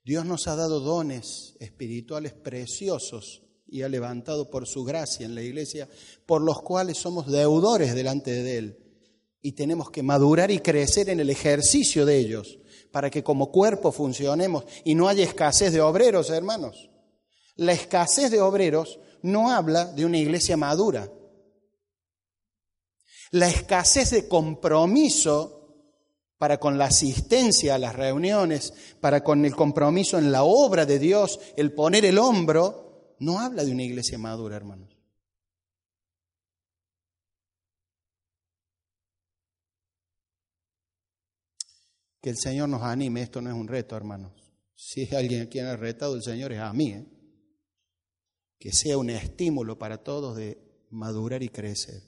Dios 0.04 0.24
nos 0.24 0.46
ha 0.46 0.54
dado 0.54 0.78
dones 0.78 1.56
espirituales 1.58 2.32
preciosos 2.32 3.45
y 3.68 3.82
ha 3.82 3.88
levantado 3.88 4.48
por 4.50 4.66
su 4.66 4.84
gracia 4.84 5.26
en 5.26 5.34
la 5.34 5.42
iglesia, 5.42 5.88
por 6.24 6.42
los 6.42 6.62
cuales 6.62 6.98
somos 6.98 7.26
deudores 7.26 7.94
delante 7.94 8.30
de 8.30 8.58
Él. 8.58 8.78
Y 9.42 9.52
tenemos 9.52 9.90
que 9.90 10.02
madurar 10.02 10.50
y 10.50 10.60
crecer 10.60 11.08
en 11.10 11.20
el 11.20 11.30
ejercicio 11.30 12.06
de 12.06 12.18
ellos, 12.18 12.58
para 12.90 13.10
que 13.10 13.22
como 13.22 13.50
cuerpo 13.50 13.92
funcionemos 13.92 14.64
y 14.84 14.94
no 14.94 15.08
haya 15.08 15.24
escasez 15.24 15.72
de 15.72 15.80
obreros, 15.80 16.30
hermanos. 16.30 16.90
La 17.56 17.72
escasez 17.72 18.30
de 18.30 18.40
obreros 18.40 18.98
no 19.22 19.50
habla 19.50 19.86
de 19.86 20.04
una 20.04 20.18
iglesia 20.18 20.56
madura. 20.56 21.10
La 23.32 23.48
escasez 23.48 24.10
de 24.10 24.28
compromiso 24.28 25.56
para 26.38 26.58
con 26.58 26.76
la 26.76 26.86
asistencia 26.86 27.74
a 27.74 27.78
las 27.78 27.96
reuniones, 27.96 28.72
para 29.00 29.24
con 29.24 29.44
el 29.44 29.56
compromiso 29.56 30.18
en 30.18 30.30
la 30.30 30.44
obra 30.44 30.84
de 30.84 30.98
Dios, 30.98 31.40
el 31.56 31.72
poner 31.72 32.04
el 32.04 32.18
hombro, 32.18 32.85
no 33.18 33.38
habla 33.38 33.64
de 33.64 33.72
una 33.72 33.82
iglesia 33.82 34.18
madura, 34.18 34.56
hermanos. 34.56 34.96
Que 42.20 42.30
el 42.30 42.36
Señor 42.36 42.68
nos 42.68 42.82
anime, 42.82 43.22
esto 43.22 43.40
no 43.40 43.50
es 43.50 43.56
un 43.56 43.68
reto, 43.68 43.96
hermanos. 43.96 44.32
Si 44.74 45.14
alguien 45.14 45.42
a 45.42 45.46
quien 45.46 45.66
ha 45.66 45.76
retado 45.76 46.16
el 46.16 46.22
Señor 46.22 46.52
es 46.52 46.58
a 46.58 46.72
mí. 46.72 46.90
¿eh? 46.90 47.06
Que 48.58 48.72
sea 48.72 48.98
un 48.98 49.10
estímulo 49.10 49.78
para 49.78 50.02
todos 50.02 50.36
de 50.36 50.58
madurar 50.90 51.42
y 51.42 51.48
crecer. 51.48 52.02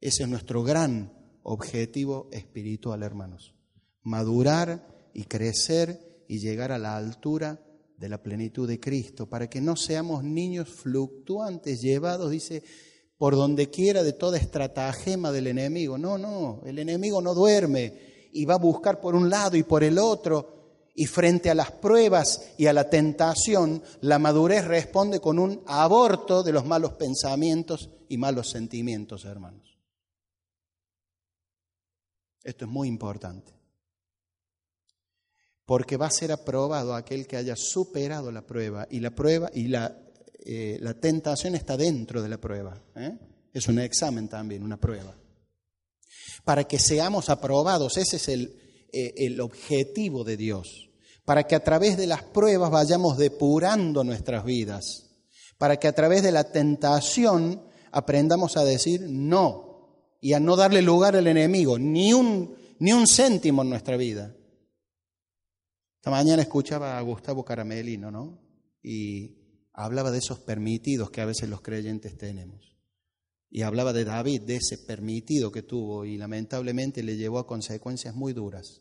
Ese 0.00 0.24
es 0.24 0.28
nuestro 0.28 0.62
gran 0.62 1.12
objetivo 1.42 2.28
espiritual, 2.30 3.02
hermanos. 3.02 3.54
Madurar 4.02 5.10
y 5.14 5.24
crecer 5.24 6.24
y 6.28 6.38
llegar 6.38 6.70
a 6.70 6.78
la 6.78 6.96
altura 6.96 7.60
de 7.98 8.08
la 8.08 8.22
plenitud 8.22 8.68
de 8.68 8.78
Cristo, 8.78 9.28
para 9.28 9.50
que 9.50 9.60
no 9.60 9.74
seamos 9.76 10.22
niños 10.22 10.68
fluctuantes, 10.68 11.80
llevados, 11.80 12.30
dice, 12.30 12.62
por 13.16 13.34
donde 13.34 13.68
quiera 13.70 14.04
de 14.04 14.12
toda 14.12 14.38
estratagema 14.38 15.32
del 15.32 15.48
enemigo. 15.48 15.98
No, 15.98 16.16
no, 16.16 16.62
el 16.64 16.78
enemigo 16.78 17.20
no 17.20 17.34
duerme 17.34 18.30
y 18.32 18.44
va 18.44 18.54
a 18.54 18.58
buscar 18.58 19.00
por 19.00 19.16
un 19.16 19.28
lado 19.28 19.56
y 19.56 19.64
por 19.64 19.82
el 19.82 19.98
otro. 19.98 20.56
Y 20.94 21.06
frente 21.06 21.48
a 21.48 21.54
las 21.54 21.70
pruebas 21.70 22.54
y 22.56 22.66
a 22.66 22.72
la 22.72 22.90
tentación, 22.90 23.82
la 24.00 24.18
madurez 24.18 24.64
responde 24.64 25.20
con 25.20 25.38
un 25.38 25.62
aborto 25.66 26.42
de 26.42 26.52
los 26.52 26.64
malos 26.66 26.94
pensamientos 26.94 27.90
y 28.08 28.16
malos 28.16 28.50
sentimientos, 28.50 29.24
hermanos. 29.24 29.78
Esto 32.42 32.64
es 32.64 32.70
muy 32.70 32.88
importante. 32.88 33.57
Porque 35.68 35.98
va 35.98 36.06
a 36.06 36.10
ser 36.10 36.32
aprobado 36.32 36.94
aquel 36.94 37.26
que 37.26 37.36
haya 37.36 37.54
superado 37.54 38.32
la 38.32 38.40
prueba 38.40 38.88
y 38.90 39.00
la 39.00 39.10
prueba 39.10 39.50
y 39.52 39.68
la, 39.68 39.98
eh, 40.46 40.78
la 40.80 40.94
tentación 40.94 41.54
está 41.54 41.76
dentro 41.76 42.22
de 42.22 42.28
la 42.30 42.38
prueba. 42.38 42.82
¿eh? 42.96 43.18
Es 43.52 43.68
un 43.68 43.78
examen 43.78 44.30
también, 44.30 44.62
una 44.62 44.80
prueba. 44.80 45.14
Para 46.42 46.64
que 46.64 46.78
seamos 46.78 47.28
aprobados, 47.28 47.98
ese 47.98 48.16
es 48.16 48.28
el, 48.28 48.56
eh, 48.94 49.12
el 49.18 49.42
objetivo 49.42 50.24
de 50.24 50.38
Dios. 50.38 50.88
Para 51.26 51.46
que 51.46 51.54
a 51.54 51.62
través 51.62 51.98
de 51.98 52.06
las 52.06 52.22
pruebas 52.22 52.70
vayamos 52.70 53.18
depurando 53.18 54.04
nuestras 54.04 54.46
vidas. 54.46 55.10
Para 55.58 55.76
que 55.76 55.86
a 55.86 55.94
través 55.94 56.22
de 56.22 56.32
la 56.32 56.50
tentación 56.50 57.62
aprendamos 57.92 58.56
a 58.56 58.64
decir 58.64 59.02
no 59.06 60.16
y 60.18 60.32
a 60.32 60.40
no 60.40 60.56
darle 60.56 60.80
lugar 60.80 61.14
al 61.14 61.26
enemigo, 61.26 61.78
ni 61.78 62.14
un, 62.14 62.56
ni 62.78 62.94
un 62.94 63.06
céntimo 63.06 63.60
en 63.60 63.68
nuestra 63.68 63.98
vida. 63.98 64.34
Esta 66.08 66.16
mañana 66.16 66.40
escuchaba 66.40 66.96
a 66.96 67.02
Gustavo 67.02 67.44
Caramelino, 67.44 68.10
¿no? 68.10 68.40
Y 68.82 69.66
hablaba 69.74 70.10
de 70.10 70.16
esos 70.16 70.38
permitidos 70.38 71.10
que 71.10 71.20
a 71.20 71.26
veces 71.26 71.50
los 71.50 71.60
creyentes 71.60 72.16
tenemos. 72.16 72.78
Y 73.50 73.60
hablaba 73.60 73.92
de 73.92 74.06
David, 74.06 74.40
de 74.40 74.56
ese 74.56 74.78
permitido 74.78 75.52
que 75.52 75.64
tuvo 75.64 76.06
y 76.06 76.16
lamentablemente 76.16 77.02
le 77.02 77.18
llevó 77.18 77.38
a 77.38 77.46
consecuencias 77.46 78.14
muy 78.14 78.32
duras. 78.32 78.80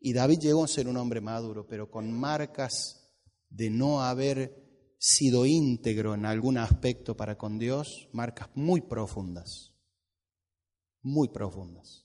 Y 0.00 0.12
David 0.12 0.40
llegó 0.40 0.64
a 0.64 0.68
ser 0.68 0.88
un 0.88 0.96
hombre 0.96 1.20
maduro, 1.20 1.68
pero 1.68 1.88
con 1.88 2.12
marcas 2.12 3.14
de 3.48 3.70
no 3.70 4.02
haber 4.02 4.96
sido 4.98 5.46
íntegro 5.46 6.14
en 6.14 6.26
algún 6.26 6.58
aspecto 6.58 7.16
para 7.16 7.38
con 7.38 7.60
Dios, 7.60 8.08
marcas 8.12 8.48
muy 8.56 8.80
profundas 8.80 9.76
muy 11.06 11.28
profundas. 11.28 12.04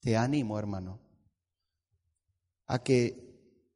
Te 0.00 0.16
animo, 0.16 0.56
hermano, 0.56 1.00
a 2.66 2.80
que 2.84 3.31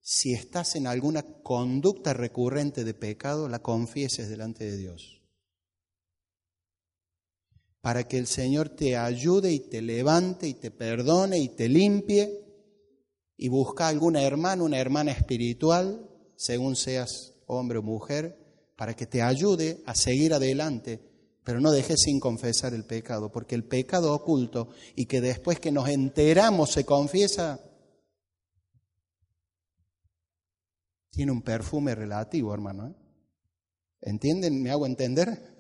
si 0.09 0.35
estás 0.35 0.77
en 0.77 0.87
alguna 0.87 1.25
conducta 1.43 2.13
recurrente 2.13 2.85
de 2.85 2.95
pecado, 2.95 3.49
la 3.49 3.59
confieses 3.59 4.29
delante 4.29 4.65
de 4.65 4.77
Dios. 4.77 5.21
Para 7.81 8.07
que 8.07 8.17
el 8.17 8.29
Señor 8.29 8.69
te 8.69 8.97
ayude 8.97 9.53
y 9.53 9.69
te 9.69 9.83
levante 9.83 10.47
y 10.47 10.55
te 10.55 10.71
perdone 10.71 11.41
y 11.41 11.49
te 11.49 11.69
limpie 11.69 12.41
y 13.37 13.49
busca 13.49 13.89
alguna 13.89 14.23
hermana, 14.23 14.63
una 14.63 14.79
hermana 14.79 15.11
espiritual, 15.11 16.09
según 16.37 16.77
seas 16.77 17.35
hombre 17.49 17.79
o 17.79 17.83
mujer, 17.83 18.39
para 18.77 18.95
que 18.95 19.07
te 19.07 19.23
ayude 19.23 19.83
a 19.87 19.97
seguir 19.97 20.35
adelante 20.35 21.01
pero 21.47 21.61
no 21.61 21.71
dejes 21.71 22.01
sin 22.01 22.19
confesar 22.19 22.75
el 22.75 22.85
pecado, 22.85 23.31
porque 23.31 23.55
el 23.55 23.63
pecado 23.63 24.13
oculto 24.13 24.71
y 24.97 25.07
que 25.07 25.21
después 25.21 25.61
que 25.61 25.71
nos 25.71 25.89
enteramos 25.89 26.73
se 26.73 26.85
confiesa, 26.85 27.61
tiene 31.17 31.33
un 31.33 31.41
perfume 31.41 31.95
relativo, 31.95 32.53
hermano. 32.53 32.89
¿eh? 32.89 32.95
¿Entienden? 34.03 34.63
¿Me 34.63 34.71
hago 34.71 34.85
entender? 34.85 35.57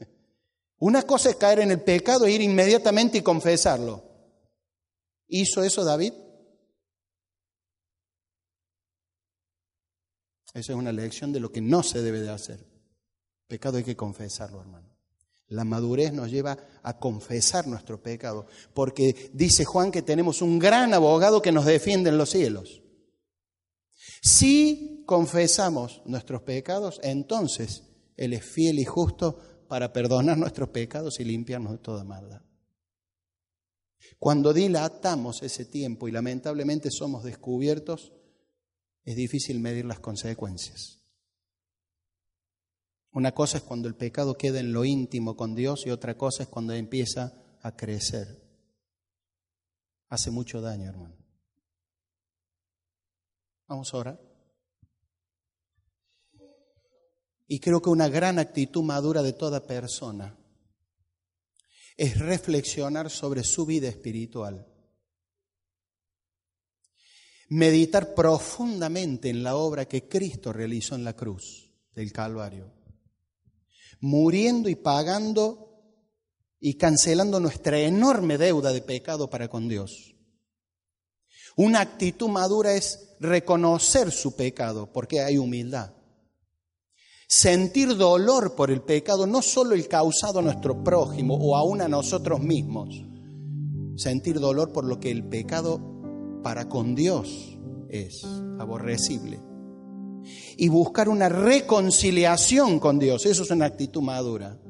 Una 0.78 1.02
cosa 1.02 1.30
es 1.30 1.36
caer 1.36 1.60
en 1.60 1.70
el 1.70 1.80
pecado 1.80 2.26
e 2.26 2.32
ir 2.32 2.42
inmediatamente 2.42 3.16
y 3.16 3.22
confesarlo. 3.22 4.04
¿Hizo 5.28 5.62
eso 5.62 5.82
David? 5.82 6.12
Esa 10.52 10.72
es 10.72 10.78
una 10.78 10.92
lección 10.92 11.32
de 11.32 11.40
lo 11.40 11.50
que 11.50 11.62
no 11.62 11.82
se 11.82 12.02
debe 12.02 12.20
de 12.20 12.28
hacer. 12.28 12.62
Pecado 13.48 13.78
hay 13.78 13.84
que 13.84 13.96
confesarlo, 13.96 14.60
hermano. 14.60 14.94
La 15.48 15.64
madurez 15.64 16.12
nos 16.12 16.30
lleva 16.30 16.58
a 16.82 16.98
confesar 16.98 17.66
nuestro 17.66 18.02
pecado, 18.02 18.46
porque 18.74 19.30
dice 19.32 19.64
Juan 19.64 19.90
que 19.90 20.02
tenemos 20.02 20.42
un 20.42 20.58
gran 20.58 20.92
abogado 20.92 21.40
que 21.40 21.52
nos 21.52 21.64
defiende 21.64 22.10
en 22.10 22.18
los 22.18 22.28
cielos. 22.28 22.82
Si 24.20 24.95
confesamos 25.06 26.02
nuestros 26.04 26.42
pecados, 26.42 27.00
entonces 27.02 27.84
Él 28.16 28.32
es 28.34 28.44
fiel 28.44 28.78
y 28.78 28.84
justo 28.84 29.38
para 29.68 29.92
perdonar 29.92 30.36
nuestros 30.36 30.68
pecados 30.68 31.20
y 31.20 31.24
limpiarnos 31.24 31.72
de 31.72 31.78
toda 31.78 32.04
maldad. 32.04 32.42
Cuando 34.18 34.52
dilatamos 34.52 35.42
ese 35.42 35.64
tiempo 35.64 36.08
y 36.08 36.12
lamentablemente 36.12 36.90
somos 36.90 37.24
descubiertos, 37.24 38.12
es 39.04 39.16
difícil 39.16 39.60
medir 39.60 39.84
las 39.84 40.00
consecuencias. 40.00 41.02
Una 43.12 43.32
cosa 43.32 43.58
es 43.58 43.62
cuando 43.62 43.88
el 43.88 43.94
pecado 43.94 44.36
queda 44.36 44.60
en 44.60 44.72
lo 44.72 44.84
íntimo 44.84 45.36
con 45.36 45.54
Dios 45.54 45.86
y 45.86 45.90
otra 45.90 46.18
cosa 46.18 46.42
es 46.42 46.48
cuando 46.48 46.74
empieza 46.74 47.32
a 47.62 47.74
crecer. 47.74 48.42
Hace 50.08 50.30
mucho 50.30 50.60
daño, 50.60 50.88
hermano. 50.88 51.16
Vamos 53.66 53.92
a 53.92 53.96
orar. 53.96 54.25
Y 57.46 57.60
creo 57.60 57.80
que 57.80 57.90
una 57.90 58.08
gran 58.08 58.38
actitud 58.38 58.82
madura 58.82 59.22
de 59.22 59.32
toda 59.32 59.66
persona 59.66 60.36
es 61.96 62.18
reflexionar 62.18 63.10
sobre 63.10 63.44
su 63.44 63.66
vida 63.66 63.88
espiritual. 63.88 64.66
Meditar 67.48 68.14
profundamente 68.14 69.30
en 69.30 69.42
la 69.42 69.56
obra 69.56 69.86
que 69.86 70.08
Cristo 70.08 70.52
realizó 70.52 70.96
en 70.96 71.04
la 71.04 71.14
cruz 71.14 71.70
del 71.94 72.12
Calvario 72.12 72.76
muriendo 74.00 74.68
y 74.68 74.74
pagando 74.74 75.62
y 76.58 76.74
cancelando 76.74 77.40
nuestra 77.40 77.78
enorme 77.78 78.38
deuda 78.38 78.72
de 78.72 78.82
pecado 78.82 79.28
para 79.30 79.48
con 79.48 79.68
Dios. 79.68 80.14
Una 81.56 81.80
actitud 81.80 82.28
madura 82.28 82.74
es 82.74 83.16
reconocer 83.18 84.12
su 84.12 84.36
pecado, 84.36 84.92
porque 84.92 85.20
hay 85.20 85.38
humildad. 85.38 85.94
Sentir 87.28 87.96
dolor 87.96 88.54
por 88.54 88.70
el 88.70 88.82
pecado, 88.82 89.26
no 89.26 89.42
solo 89.42 89.74
el 89.74 89.88
causado 89.88 90.38
a 90.38 90.42
nuestro 90.42 90.84
prójimo 90.84 91.34
o 91.34 91.56
aún 91.56 91.80
a 91.80 91.88
nosotros 91.88 92.40
mismos. 92.40 93.04
Sentir 93.96 94.38
dolor 94.38 94.72
por 94.72 94.84
lo 94.84 95.00
que 95.00 95.10
el 95.10 95.24
pecado 95.24 95.80
para 96.44 96.68
con 96.68 96.94
Dios 96.94 97.58
es 97.88 98.24
aborrecible 98.60 99.40
y 100.56 100.68
buscar 100.68 101.08
una 101.08 101.28
reconciliación 101.28 102.78
con 102.78 103.00
Dios. 103.00 103.26
Eso 103.26 103.42
es 103.42 103.50
una 103.50 103.66
actitud 103.66 104.02
madura. 104.02 104.60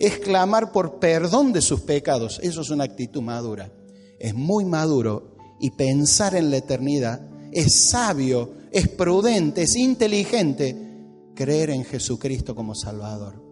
Es 0.00 0.18
clamar 0.18 0.72
por 0.72 0.98
perdón 0.98 1.52
de 1.52 1.60
sus 1.60 1.82
pecados. 1.82 2.40
Eso 2.42 2.62
es 2.62 2.70
una 2.70 2.84
actitud 2.84 3.22
madura. 3.22 3.72
es 4.18 4.34
muy 4.34 4.64
maduro 4.64 5.36
y 5.60 5.70
pensar 5.70 6.34
en 6.34 6.50
la 6.50 6.58
eternidad 6.58 7.26
es 7.52 7.88
sabio, 7.90 8.52
es 8.72 8.88
prudente, 8.88 9.62
es 9.62 9.76
inteligente 9.76 10.89
creer 11.34 11.70
en 11.70 11.84
Jesucristo 11.84 12.54
como 12.54 12.74
Salvador. 12.74 13.42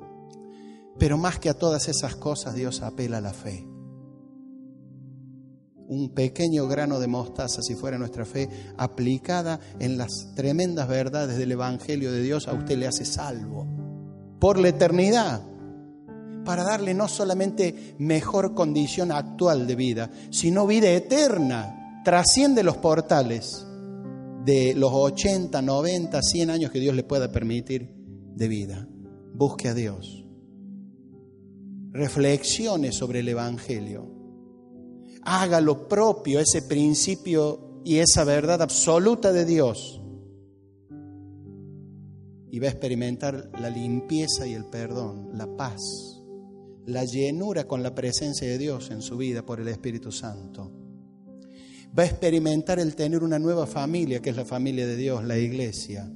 Pero 0.99 1.17
más 1.17 1.39
que 1.39 1.49
a 1.49 1.55
todas 1.55 1.89
esas 1.89 2.17
cosas, 2.17 2.55
Dios 2.55 2.83
apela 2.83 3.19
a 3.19 3.23
la 3.23 3.33
fe. 3.33 3.67
Un 5.87 6.11
pequeño 6.15 6.67
grano 6.67 7.01
de 7.01 7.07
mostaza, 7.07 7.63
si 7.63 7.75
fuera 7.75 7.97
nuestra 7.99 8.25
fe, 8.25 8.49
aplicada 8.77 9.59
en 9.79 9.97
las 9.97 10.35
tremendas 10.35 10.89
verdades 10.89 11.39
del 11.39 11.53
Evangelio 11.53 12.13
de 12.13 12.23
Dios, 12.23 12.49
a 12.49 12.53
usted 12.53 12.77
le 12.77 12.87
hace 12.87 13.05
salvo 13.05 13.67
por 14.39 14.59
la 14.59 14.69
eternidad, 14.69 15.43
para 16.45 16.65
darle 16.65 16.95
no 16.95 17.09
solamente 17.09 17.95
mejor 17.99 18.55
condición 18.55 19.13
actual 19.13 19.67
de 19.67 19.75
vida, 19.75 20.11
sino 20.31 20.67
vida 20.67 20.89
eterna, 20.91 22.01
trasciende 22.05 22.63
los 22.63 22.79
portales 22.79 23.68
de 24.45 24.75
los 24.75 24.91
80, 24.93 25.61
90, 25.63 26.23
100 26.23 26.51
años 26.51 26.71
que 26.71 26.81
Dios 26.81 26.95
le 26.95 27.05
pueda 27.05 27.31
permitir 27.31 27.91
de 28.35 28.49
vida. 28.49 28.89
Busque 29.35 29.69
a 29.69 29.75
Dios. 29.75 30.27
Reflexione 31.93 32.93
sobre 32.93 33.21
el 33.21 33.29
Evangelio. 33.29 34.15
Haga 35.23 35.61
lo 35.61 35.89
propio, 35.89 36.41
ese 36.41 36.63
principio 36.63 37.83
y 37.85 37.99
esa 37.99 38.25
verdad 38.25 38.63
absoluta 38.63 39.33
de 39.33 39.45
Dios. 39.45 40.01
Y 42.51 42.59
va 42.61 42.67
a 42.67 42.71
experimentar 42.71 43.51
la 43.61 43.69
limpieza 43.69 44.47
y 44.47 44.55
el 44.55 44.65
perdón, 44.65 45.31
la 45.35 45.55
paz, 45.57 45.83
la 46.87 47.05
llenura 47.05 47.65
con 47.65 47.83
la 47.83 47.95
presencia 47.95 48.49
de 48.49 48.57
Dios 48.57 48.91
en 48.91 49.03
su 49.03 49.19
vida 49.19 49.45
por 49.45 49.61
el 49.61 49.69
Espíritu 49.69 50.11
Santo 50.11 50.88
va 51.97 52.03
a 52.03 52.07
experimentar 52.07 52.79
el 52.79 52.95
tener 52.95 53.23
una 53.23 53.39
nueva 53.39 53.67
familia, 53.67 54.21
que 54.21 54.31
es 54.31 54.37
la 54.37 54.45
familia 54.45 54.87
de 54.87 54.97
Dios, 54.97 55.25
la 55.25 55.39
iglesia, 55.39 56.11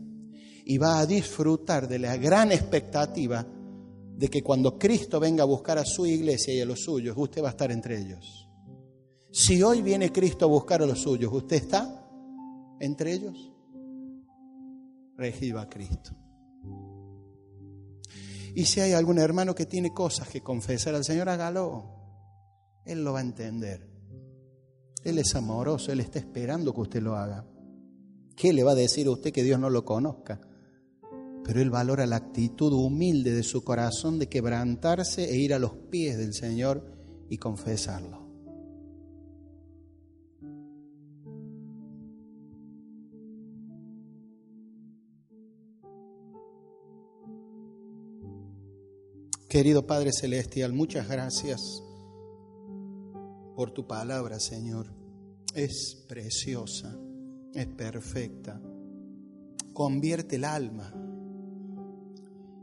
y 0.65 0.79
va 0.79 1.01
a 1.01 1.07
disfrutar 1.07 1.89
de 1.89 1.99
la 1.99 2.17
gran 2.17 2.53
expectativa 2.53 3.47
de 4.17 4.29
que 4.29 4.43
cuando 4.43 4.79
Cristo 4.79 5.19
venga 5.19 5.43
a 5.43 5.47
buscar 5.47 5.79
a 5.79 5.85
su 5.85 6.07
iglesia 6.07 6.55
y 6.55 6.61
a 6.61 6.67
los 6.67 6.81
suyos, 6.81 7.17
usted 7.17 7.43
va 7.43 7.49
a 7.49 7.53
estar 7.53 7.71
entre 7.73 7.99
ellos. 7.99 8.49
Si 9.31 9.63
hoy 9.63 9.83
viene 9.83 10.13
Cristo 10.13 10.45
a 10.45 10.49
buscar 10.49 10.83
a 10.83 10.87
los 10.87 11.01
suyos, 11.01 11.33
¿usted 11.33 11.57
está 11.57 12.07
entre 12.79 13.13
ellos? 13.13 13.51
Reciba 15.17 15.63
a 15.63 15.69
Cristo. 15.69 16.13
Y 18.55 18.67
si 18.67 18.81
hay 18.81 18.93
algún 18.93 19.19
hermano 19.19 19.55
que 19.55 19.67
tiene 19.67 19.93
cosas 19.95 20.29
que 20.29 20.43
confesar 20.43 20.95
al 20.95 21.05
Señor, 21.05 21.29
hágalo. 21.29 21.85
Él 22.85 23.03
lo 23.03 23.15
va 23.15 23.21
a 23.21 23.23
entender. 23.23 23.92
Él 25.05 25.19
es 25.19 25.35
amoroso, 25.35 25.93
Él 25.93 26.01
está 26.01 26.19
esperando 26.19 26.73
que 26.73 26.81
usted 26.81 27.03
lo 27.03 27.17
haga. 27.17 27.45
¿Qué 28.37 28.53
le 28.53 28.63
va 28.63 28.73
a 28.73 28.77
decir 28.77 29.07
a 29.07 29.11
usted 29.11 29.33
que 29.33 29.43
Dios 29.43 29.59
no 29.59 29.69
lo 29.69 29.85
conozca? 29.85 30.41
Pero 31.45 31.61
Él 31.61 31.71
valora 31.71 32.07
la 32.07 32.17
actitud 32.17 32.73
humilde 32.73 33.33
de 33.33 33.43
su 33.43 33.65
corazón 33.65 34.19
de 34.19 34.29
quebrantarse 34.29 35.29
e 35.29 35.37
ir 35.37 35.55
a 35.55 35.59
los 35.59 35.73
pies 35.91 36.17
del 36.19 36.35
Señor 36.35 36.87
y 37.29 37.39
confesarlo. 37.39 38.23
Querido 49.49 49.87
Padre 49.87 50.13
Celestial, 50.13 50.73
muchas 50.73 51.09
gracias 51.09 51.83
por 53.63 53.71
tu 53.71 53.87
palabra, 53.87 54.41
Señor. 54.41 54.93
Es 55.55 56.05
preciosa, 56.09 56.99
es 57.55 57.69
perfecta. 57.69 58.61
Convierte 59.73 60.35
el 60.35 60.45
alma. 60.45 60.93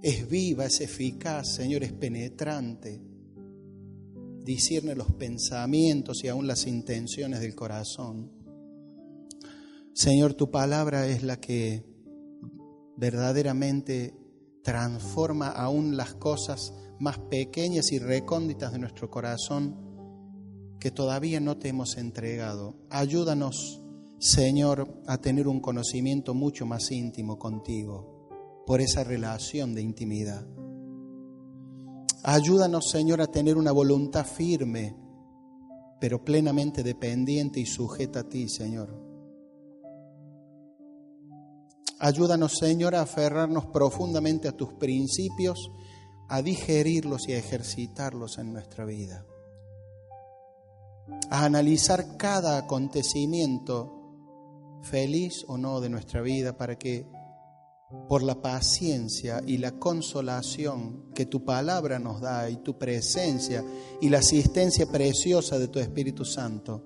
Es 0.04 0.30
viva, 0.30 0.66
es 0.66 0.82
eficaz, 0.82 1.56
Señor, 1.56 1.84
es 1.84 1.94
penetrante. 1.94 3.02
Discierne 4.44 4.94
los 4.94 5.14
pensamientos 5.14 6.22
y 6.26 6.28
aún 6.28 6.48
las 6.48 6.68
intenciones 6.68 7.40
del 7.40 7.56
corazón. 7.56 8.34
Señor, 9.94 10.34
tu 10.34 10.52
palabra 10.52 11.08
es 11.08 11.24
la 11.24 11.40
que 11.40 11.86
verdaderamente 12.98 14.18
transforma 14.62 15.48
aún 15.48 15.96
las 15.96 16.16
cosas 16.16 16.74
más 17.00 17.20
pequeñas 17.20 17.90
y 17.94 18.00
recónditas 18.00 18.74
de 18.74 18.80
nuestro 18.80 19.10
corazón 19.10 19.88
que 20.80 20.92
todavía 20.92 21.40
no 21.40 21.58
te 21.58 21.70
hemos 21.70 21.98
entregado. 21.98 22.76
Ayúdanos, 22.90 23.82
Señor, 24.18 25.02
a 25.08 25.18
tener 25.18 25.48
un 25.48 25.60
conocimiento 25.60 26.34
mucho 26.34 26.66
más 26.66 26.92
íntimo 26.92 27.38
contigo, 27.38 28.64
por 28.66 28.82
esa 28.82 29.04
relación 29.04 29.76
de 29.76 29.82
intimidad. 29.82 30.46
Ayúdanos, 32.24 32.90
Señor, 32.90 33.22
a 33.22 33.28
tener 33.28 33.58
una 33.58 33.72
voluntad 33.72 34.26
firme, 34.26 34.96
pero 36.00 36.24
plenamente 36.24 36.84
dependiente 36.84 37.60
y 37.60 37.66
sujeta 37.66 38.22
a 38.22 38.30
ti, 38.30 38.48
Señor. 38.48 38.98
Ayúdanos, 42.00 42.58
Señor, 42.58 42.96
a 42.96 43.02
aferrarnos 43.02 43.66
profundamente 43.68 44.48
a 44.48 44.54
tus 44.54 44.74
principios, 44.74 45.72
a 46.30 46.42
digerirlos 46.42 47.28
y 47.28 47.34
a 47.34 47.38
ejercitarlos 47.38 48.38
en 48.38 48.54
nuestra 48.54 48.86
vida 48.86 49.26
a 51.30 51.46
analizar 51.46 52.18
cada 52.18 52.58
acontecimiento, 52.58 54.80
feliz 54.82 55.46
o 55.48 55.58
no, 55.58 55.82
de 55.82 55.90
nuestra 55.90 56.22
vida, 56.22 56.58
para 56.58 56.78
que 56.78 57.08
por 58.08 58.22
la 58.22 58.42
paciencia 58.42 59.42
y 59.46 59.58
la 59.58 59.80
consolación 59.80 61.12
que 61.14 61.26
tu 61.26 61.44
palabra 61.44 61.98
nos 61.98 62.22
da 62.22 62.50
y 62.50 62.58
tu 62.58 62.78
presencia 62.78 63.64
y 64.00 64.10
la 64.10 64.20
asistencia 64.20 64.86
preciosa 64.86 65.58
de 65.58 65.68
tu 65.68 65.80
Espíritu 65.80 66.24
Santo 66.24 66.86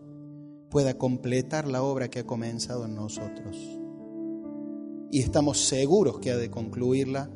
pueda 0.69 0.97
completar 0.97 1.67
la 1.67 1.84
obra 1.84 2.09
que 2.09 2.19
ha 2.19 2.26
comenzado 2.26 2.86
en 2.86 2.95
nosotros. 2.95 3.57
Y 5.11 5.19
estamos 5.19 5.59
seguros 5.59 6.19
que 6.19 6.32
ha 6.32 6.38
de 6.38 6.49
concluirla. 6.49 7.30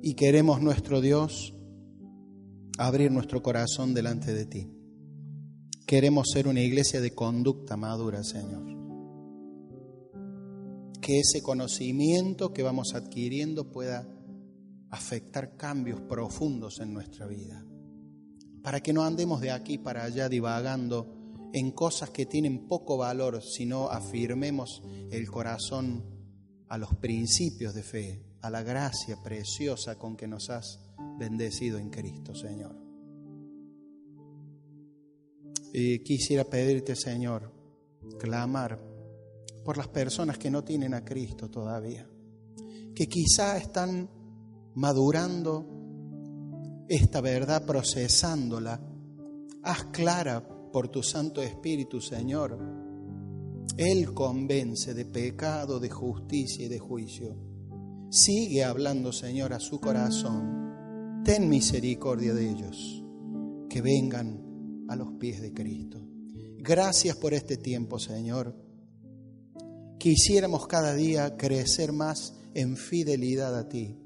Y 0.00 0.14
queremos 0.14 0.62
nuestro 0.62 1.00
Dios 1.00 1.55
abrir 2.78 3.10
nuestro 3.10 3.42
corazón 3.42 3.94
delante 3.94 4.34
de 4.34 4.46
ti. 4.46 4.70
Queremos 5.86 6.26
ser 6.32 6.48
una 6.48 6.60
iglesia 6.60 7.00
de 7.00 7.14
conducta 7.14 7.76
madura, 7.76 8.22
Señor. 8.22 8.64
Que 11.00 11.20
ese 11.20 11.42
conocimiento 11.42 12.52
que 12.52 12.62
vamos 12.62 12.94
adquiriendo 12.94 13.70
pueda 13.70 14.08
afectar 14.90 15.56
cambios 15.56 16.00
profundos 16.02 16.80
en 16.80 16.92
nuestra 16.92 17.26
vida. 17.26 17.64
Para 18.62 18.80
que 18.80 18.92
no 18.92 19.04
andemos 19.04 19.40
de 19.40 19.52
aquí 19.52 19.78
para 19.78 20.04
allá 20.04 20.28
divagando 20.28 21.14
en 21.52 21.70
cosas 21.70 22.10
que 22.10 22.26
tienen 22.26 22.66
poco 22.66 22.98
valor, 22.98 23.40
sino 23.42 23.88
afirmemos 23.88 24.82
el 25.10 25.30
corazón 25.30 26.04
a 26.68 26.76
los 26.76 26.94
principios 26.96 27.74
de 27.74 27.82
fe, 27.84 28.24
a 28.42 28.50
la 28.50 28.62
gracia 28.62 29.22
preciosa 29.22 29.96
con 29.96 30.16
que 30.16 30.26
nos 30.26 30.50
has 30.50 30.85
bendecido 31.18 31.78
en 31.78 31.90
Cristo, 31.90 32.34
Señor. 32.34 32.76
Y 35.72 35.98
quisiera 36.00 36.44
pedirte, 36.44 36.96
Señor, 36.96 37.52
clamar 38.18 38.80
por 39.64 39.76
las 39.76 39.88
personas 39.88 40.38
que 40.38 40.50
no 40.50 40.64
tienen 40.64 40.94
a 40.94 41.04
Cristo 41.04 41.50
todavía, 41.50 42.08
que 42.94 43.08
quizá 43.08 43.58
están 43.58 44.08
madurando 44.74 45.66
esta 46.88 47.20
verdad, 47.20 47.66
procesándola. 47.66 48.80
Haz 49.62 49.84
clara 49.86 50.46
por 50.72 50.88
tu 50.88 51.02
Santo 51.02 51.42
Espíritu, 51.42 52.00
Señor. 52.00 52.58
Él 53.76 54.14
convence 54.14 54.94
de 54.94 55.04
pecado, 55.04 55.80
de 55.80 55.90
justicia 55.90 56.64
y 56.64 56.68
de 56.68 56.78
juicio. 56.78 57.36
Sigue 58.08 58.64
hablando, 58.64 59.12
Señor, 59.12 59.52
a 59.52 59.60
su 59.60 59.80
corazón 59.80 60.65
ten 61.26 61.48
misericordia 61.48 62.32
de 62.34 62.48
ellos, 62.48 63.02
que 63.68 63.82
vengan 63.82 64.86
a 64.88 64.94
los 64.94 65.14
pies 65.14 65.42
de 65.42 65.52
Cristo. 65.52 65.98
Gracias 66.56 67.16
por 67.16 67.34
este 67.34 67.56
tiempo, 67.56 67.98
Señor. 67.98 68.54
Quisiéramos 69.98 70.68
cada 70.68 70.94
día 70.94 71.36
crecer 71.36 71.92
más 71.92 72.36
en 72.54 72.76
fidelidad 72.76 73.58
a 73.58 73.68
ti. 73.68 73.98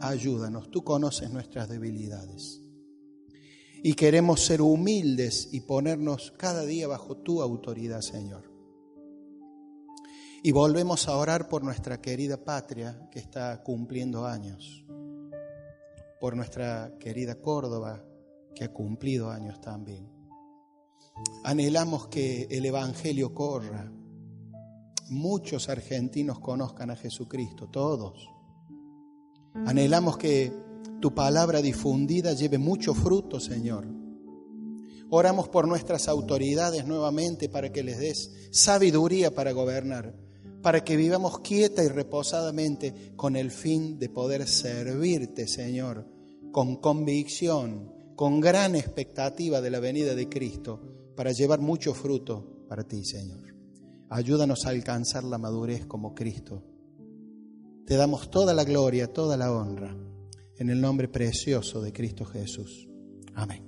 Ayúdanos, 0.00 0.68
tú 0.72 0.82
conoces 0.82 1.30
nuestras 1.30 1.68
debilidades. 1.68 2.60
Y 3.84 3.94
queremos 3.94 4.40
ser 4.40 4.60
humildes 4.60 5.50
y 5.52 5.60
ponernos 5.60 6.32
cada 6.36 6.66
día 6.66 6.88
bajo 6.88 7.18
tu 7.18 7.42
autoridad, 7.42 8.00
Señor. 8.00 8.42
Y 10.42 10.50
volvemos 10.50 11.06
a 11.06 11.16
orar 11.16 11.48
por 11.48 11.62
nuestra 11.62 12.00
querida 12.00 12.44
patria 12.44 13.08
que 13.12 13.20
está 13.20 13.62
cumpliendo 13.62 14.26
años 14.26 14.84
por 16.20 16.36
nuestra 16.36 16.92
querida 16.98 17.36
Córdoba, 17.36 18.04
que 18.54 18.64
ha 18.64 18.72
cumplido 18.72 19.30
años 19.30 19.60
también. 19.60 20.10
Anhelamos 21.44 22.08
que 22.08 22.46
el 22.50 22.66
Evangelio 22.66 23.34
corra. 23.34 23.90
Muchos 25.08 25.68
argentinos 25.68 26.40
conozcan 26.40 26.90
a 26.90 26.96
Jesucristo, 26.96 27.68
todos. 27.68 28.28
Anhelamos 29.66 30.18
que 30.18 30.52
tu 31.00 31.14
palabra 31.14 31.62
difundida 31.62 32.32
lleve 32.32 32.58
mucho 32.58 32.94
fruto, 32.94 33.38
Señor. 33.38 33.86
Oramos 35.10 35.48
por 35.48 35.68
nuestras 35.68 36.08
autoridades 36.08 36.86
nuevamente 36.86 37.48
para 37.48 37.70
que 37.70 37.84
les 37.84 37.98
des 37.98 38.48
sabiduría 38.50 39.34
para 39.34 39.52
gobernar, 39.52 40.14
para 40.66 40.82
que 40.82 40.96
vivamos 40.96 41.38
quieta 41.38 41.84
y 41.84 41.86
reposadamente 41.86 43.12
con 43.14 43.36
el 43.36 43.52
fin 43.52 44.00
de 44.00 44.08
poder 44.08 44.48
servirte, 44.48 45.46
Señor, 45.46 46.08
con 46.50 46.80
convicción, 46.80 47.92
con 48.16 48.40
gran 48.40 48.74
expectativa 48.74 49.60
de 49.60 49.70
la 49.70 49.78
venida 49.78 50.16
de 50.16 50.28
Cristo, 50.28 51.12
para 51.14 51.30
llevar 51.30 51.60
mucho 51.60 51.94
fruto 51.94 52.64
para 52.68 52.82
ti, 52.82 53.04
Señor. 53.04 53.54
Ayúdanos 54.10 54.66
a 54.66 54.70
alcanzar 54.70 55.22
la 55.22 55.38
madurez 55.38 55.86
como 55.86 56.16
Cristo. 56.16 56.64
Te 57.86 57.94
damos 57.94 58.28
toda 58.28 58.52
la 58.52 58.64
gloria, 58.64 59.12
toda 59.12 59.36
la 59.36 59.52
honra, 59.52 59.96
en 60.56 60.68
el 60.68 60.80
nombre 60.80 61.06
precioso 61.06 61.80
de 61.80 61.92
Cristo 61.92 62.24
Jesús. 62.24 62.88
Amén. 63.36 63.65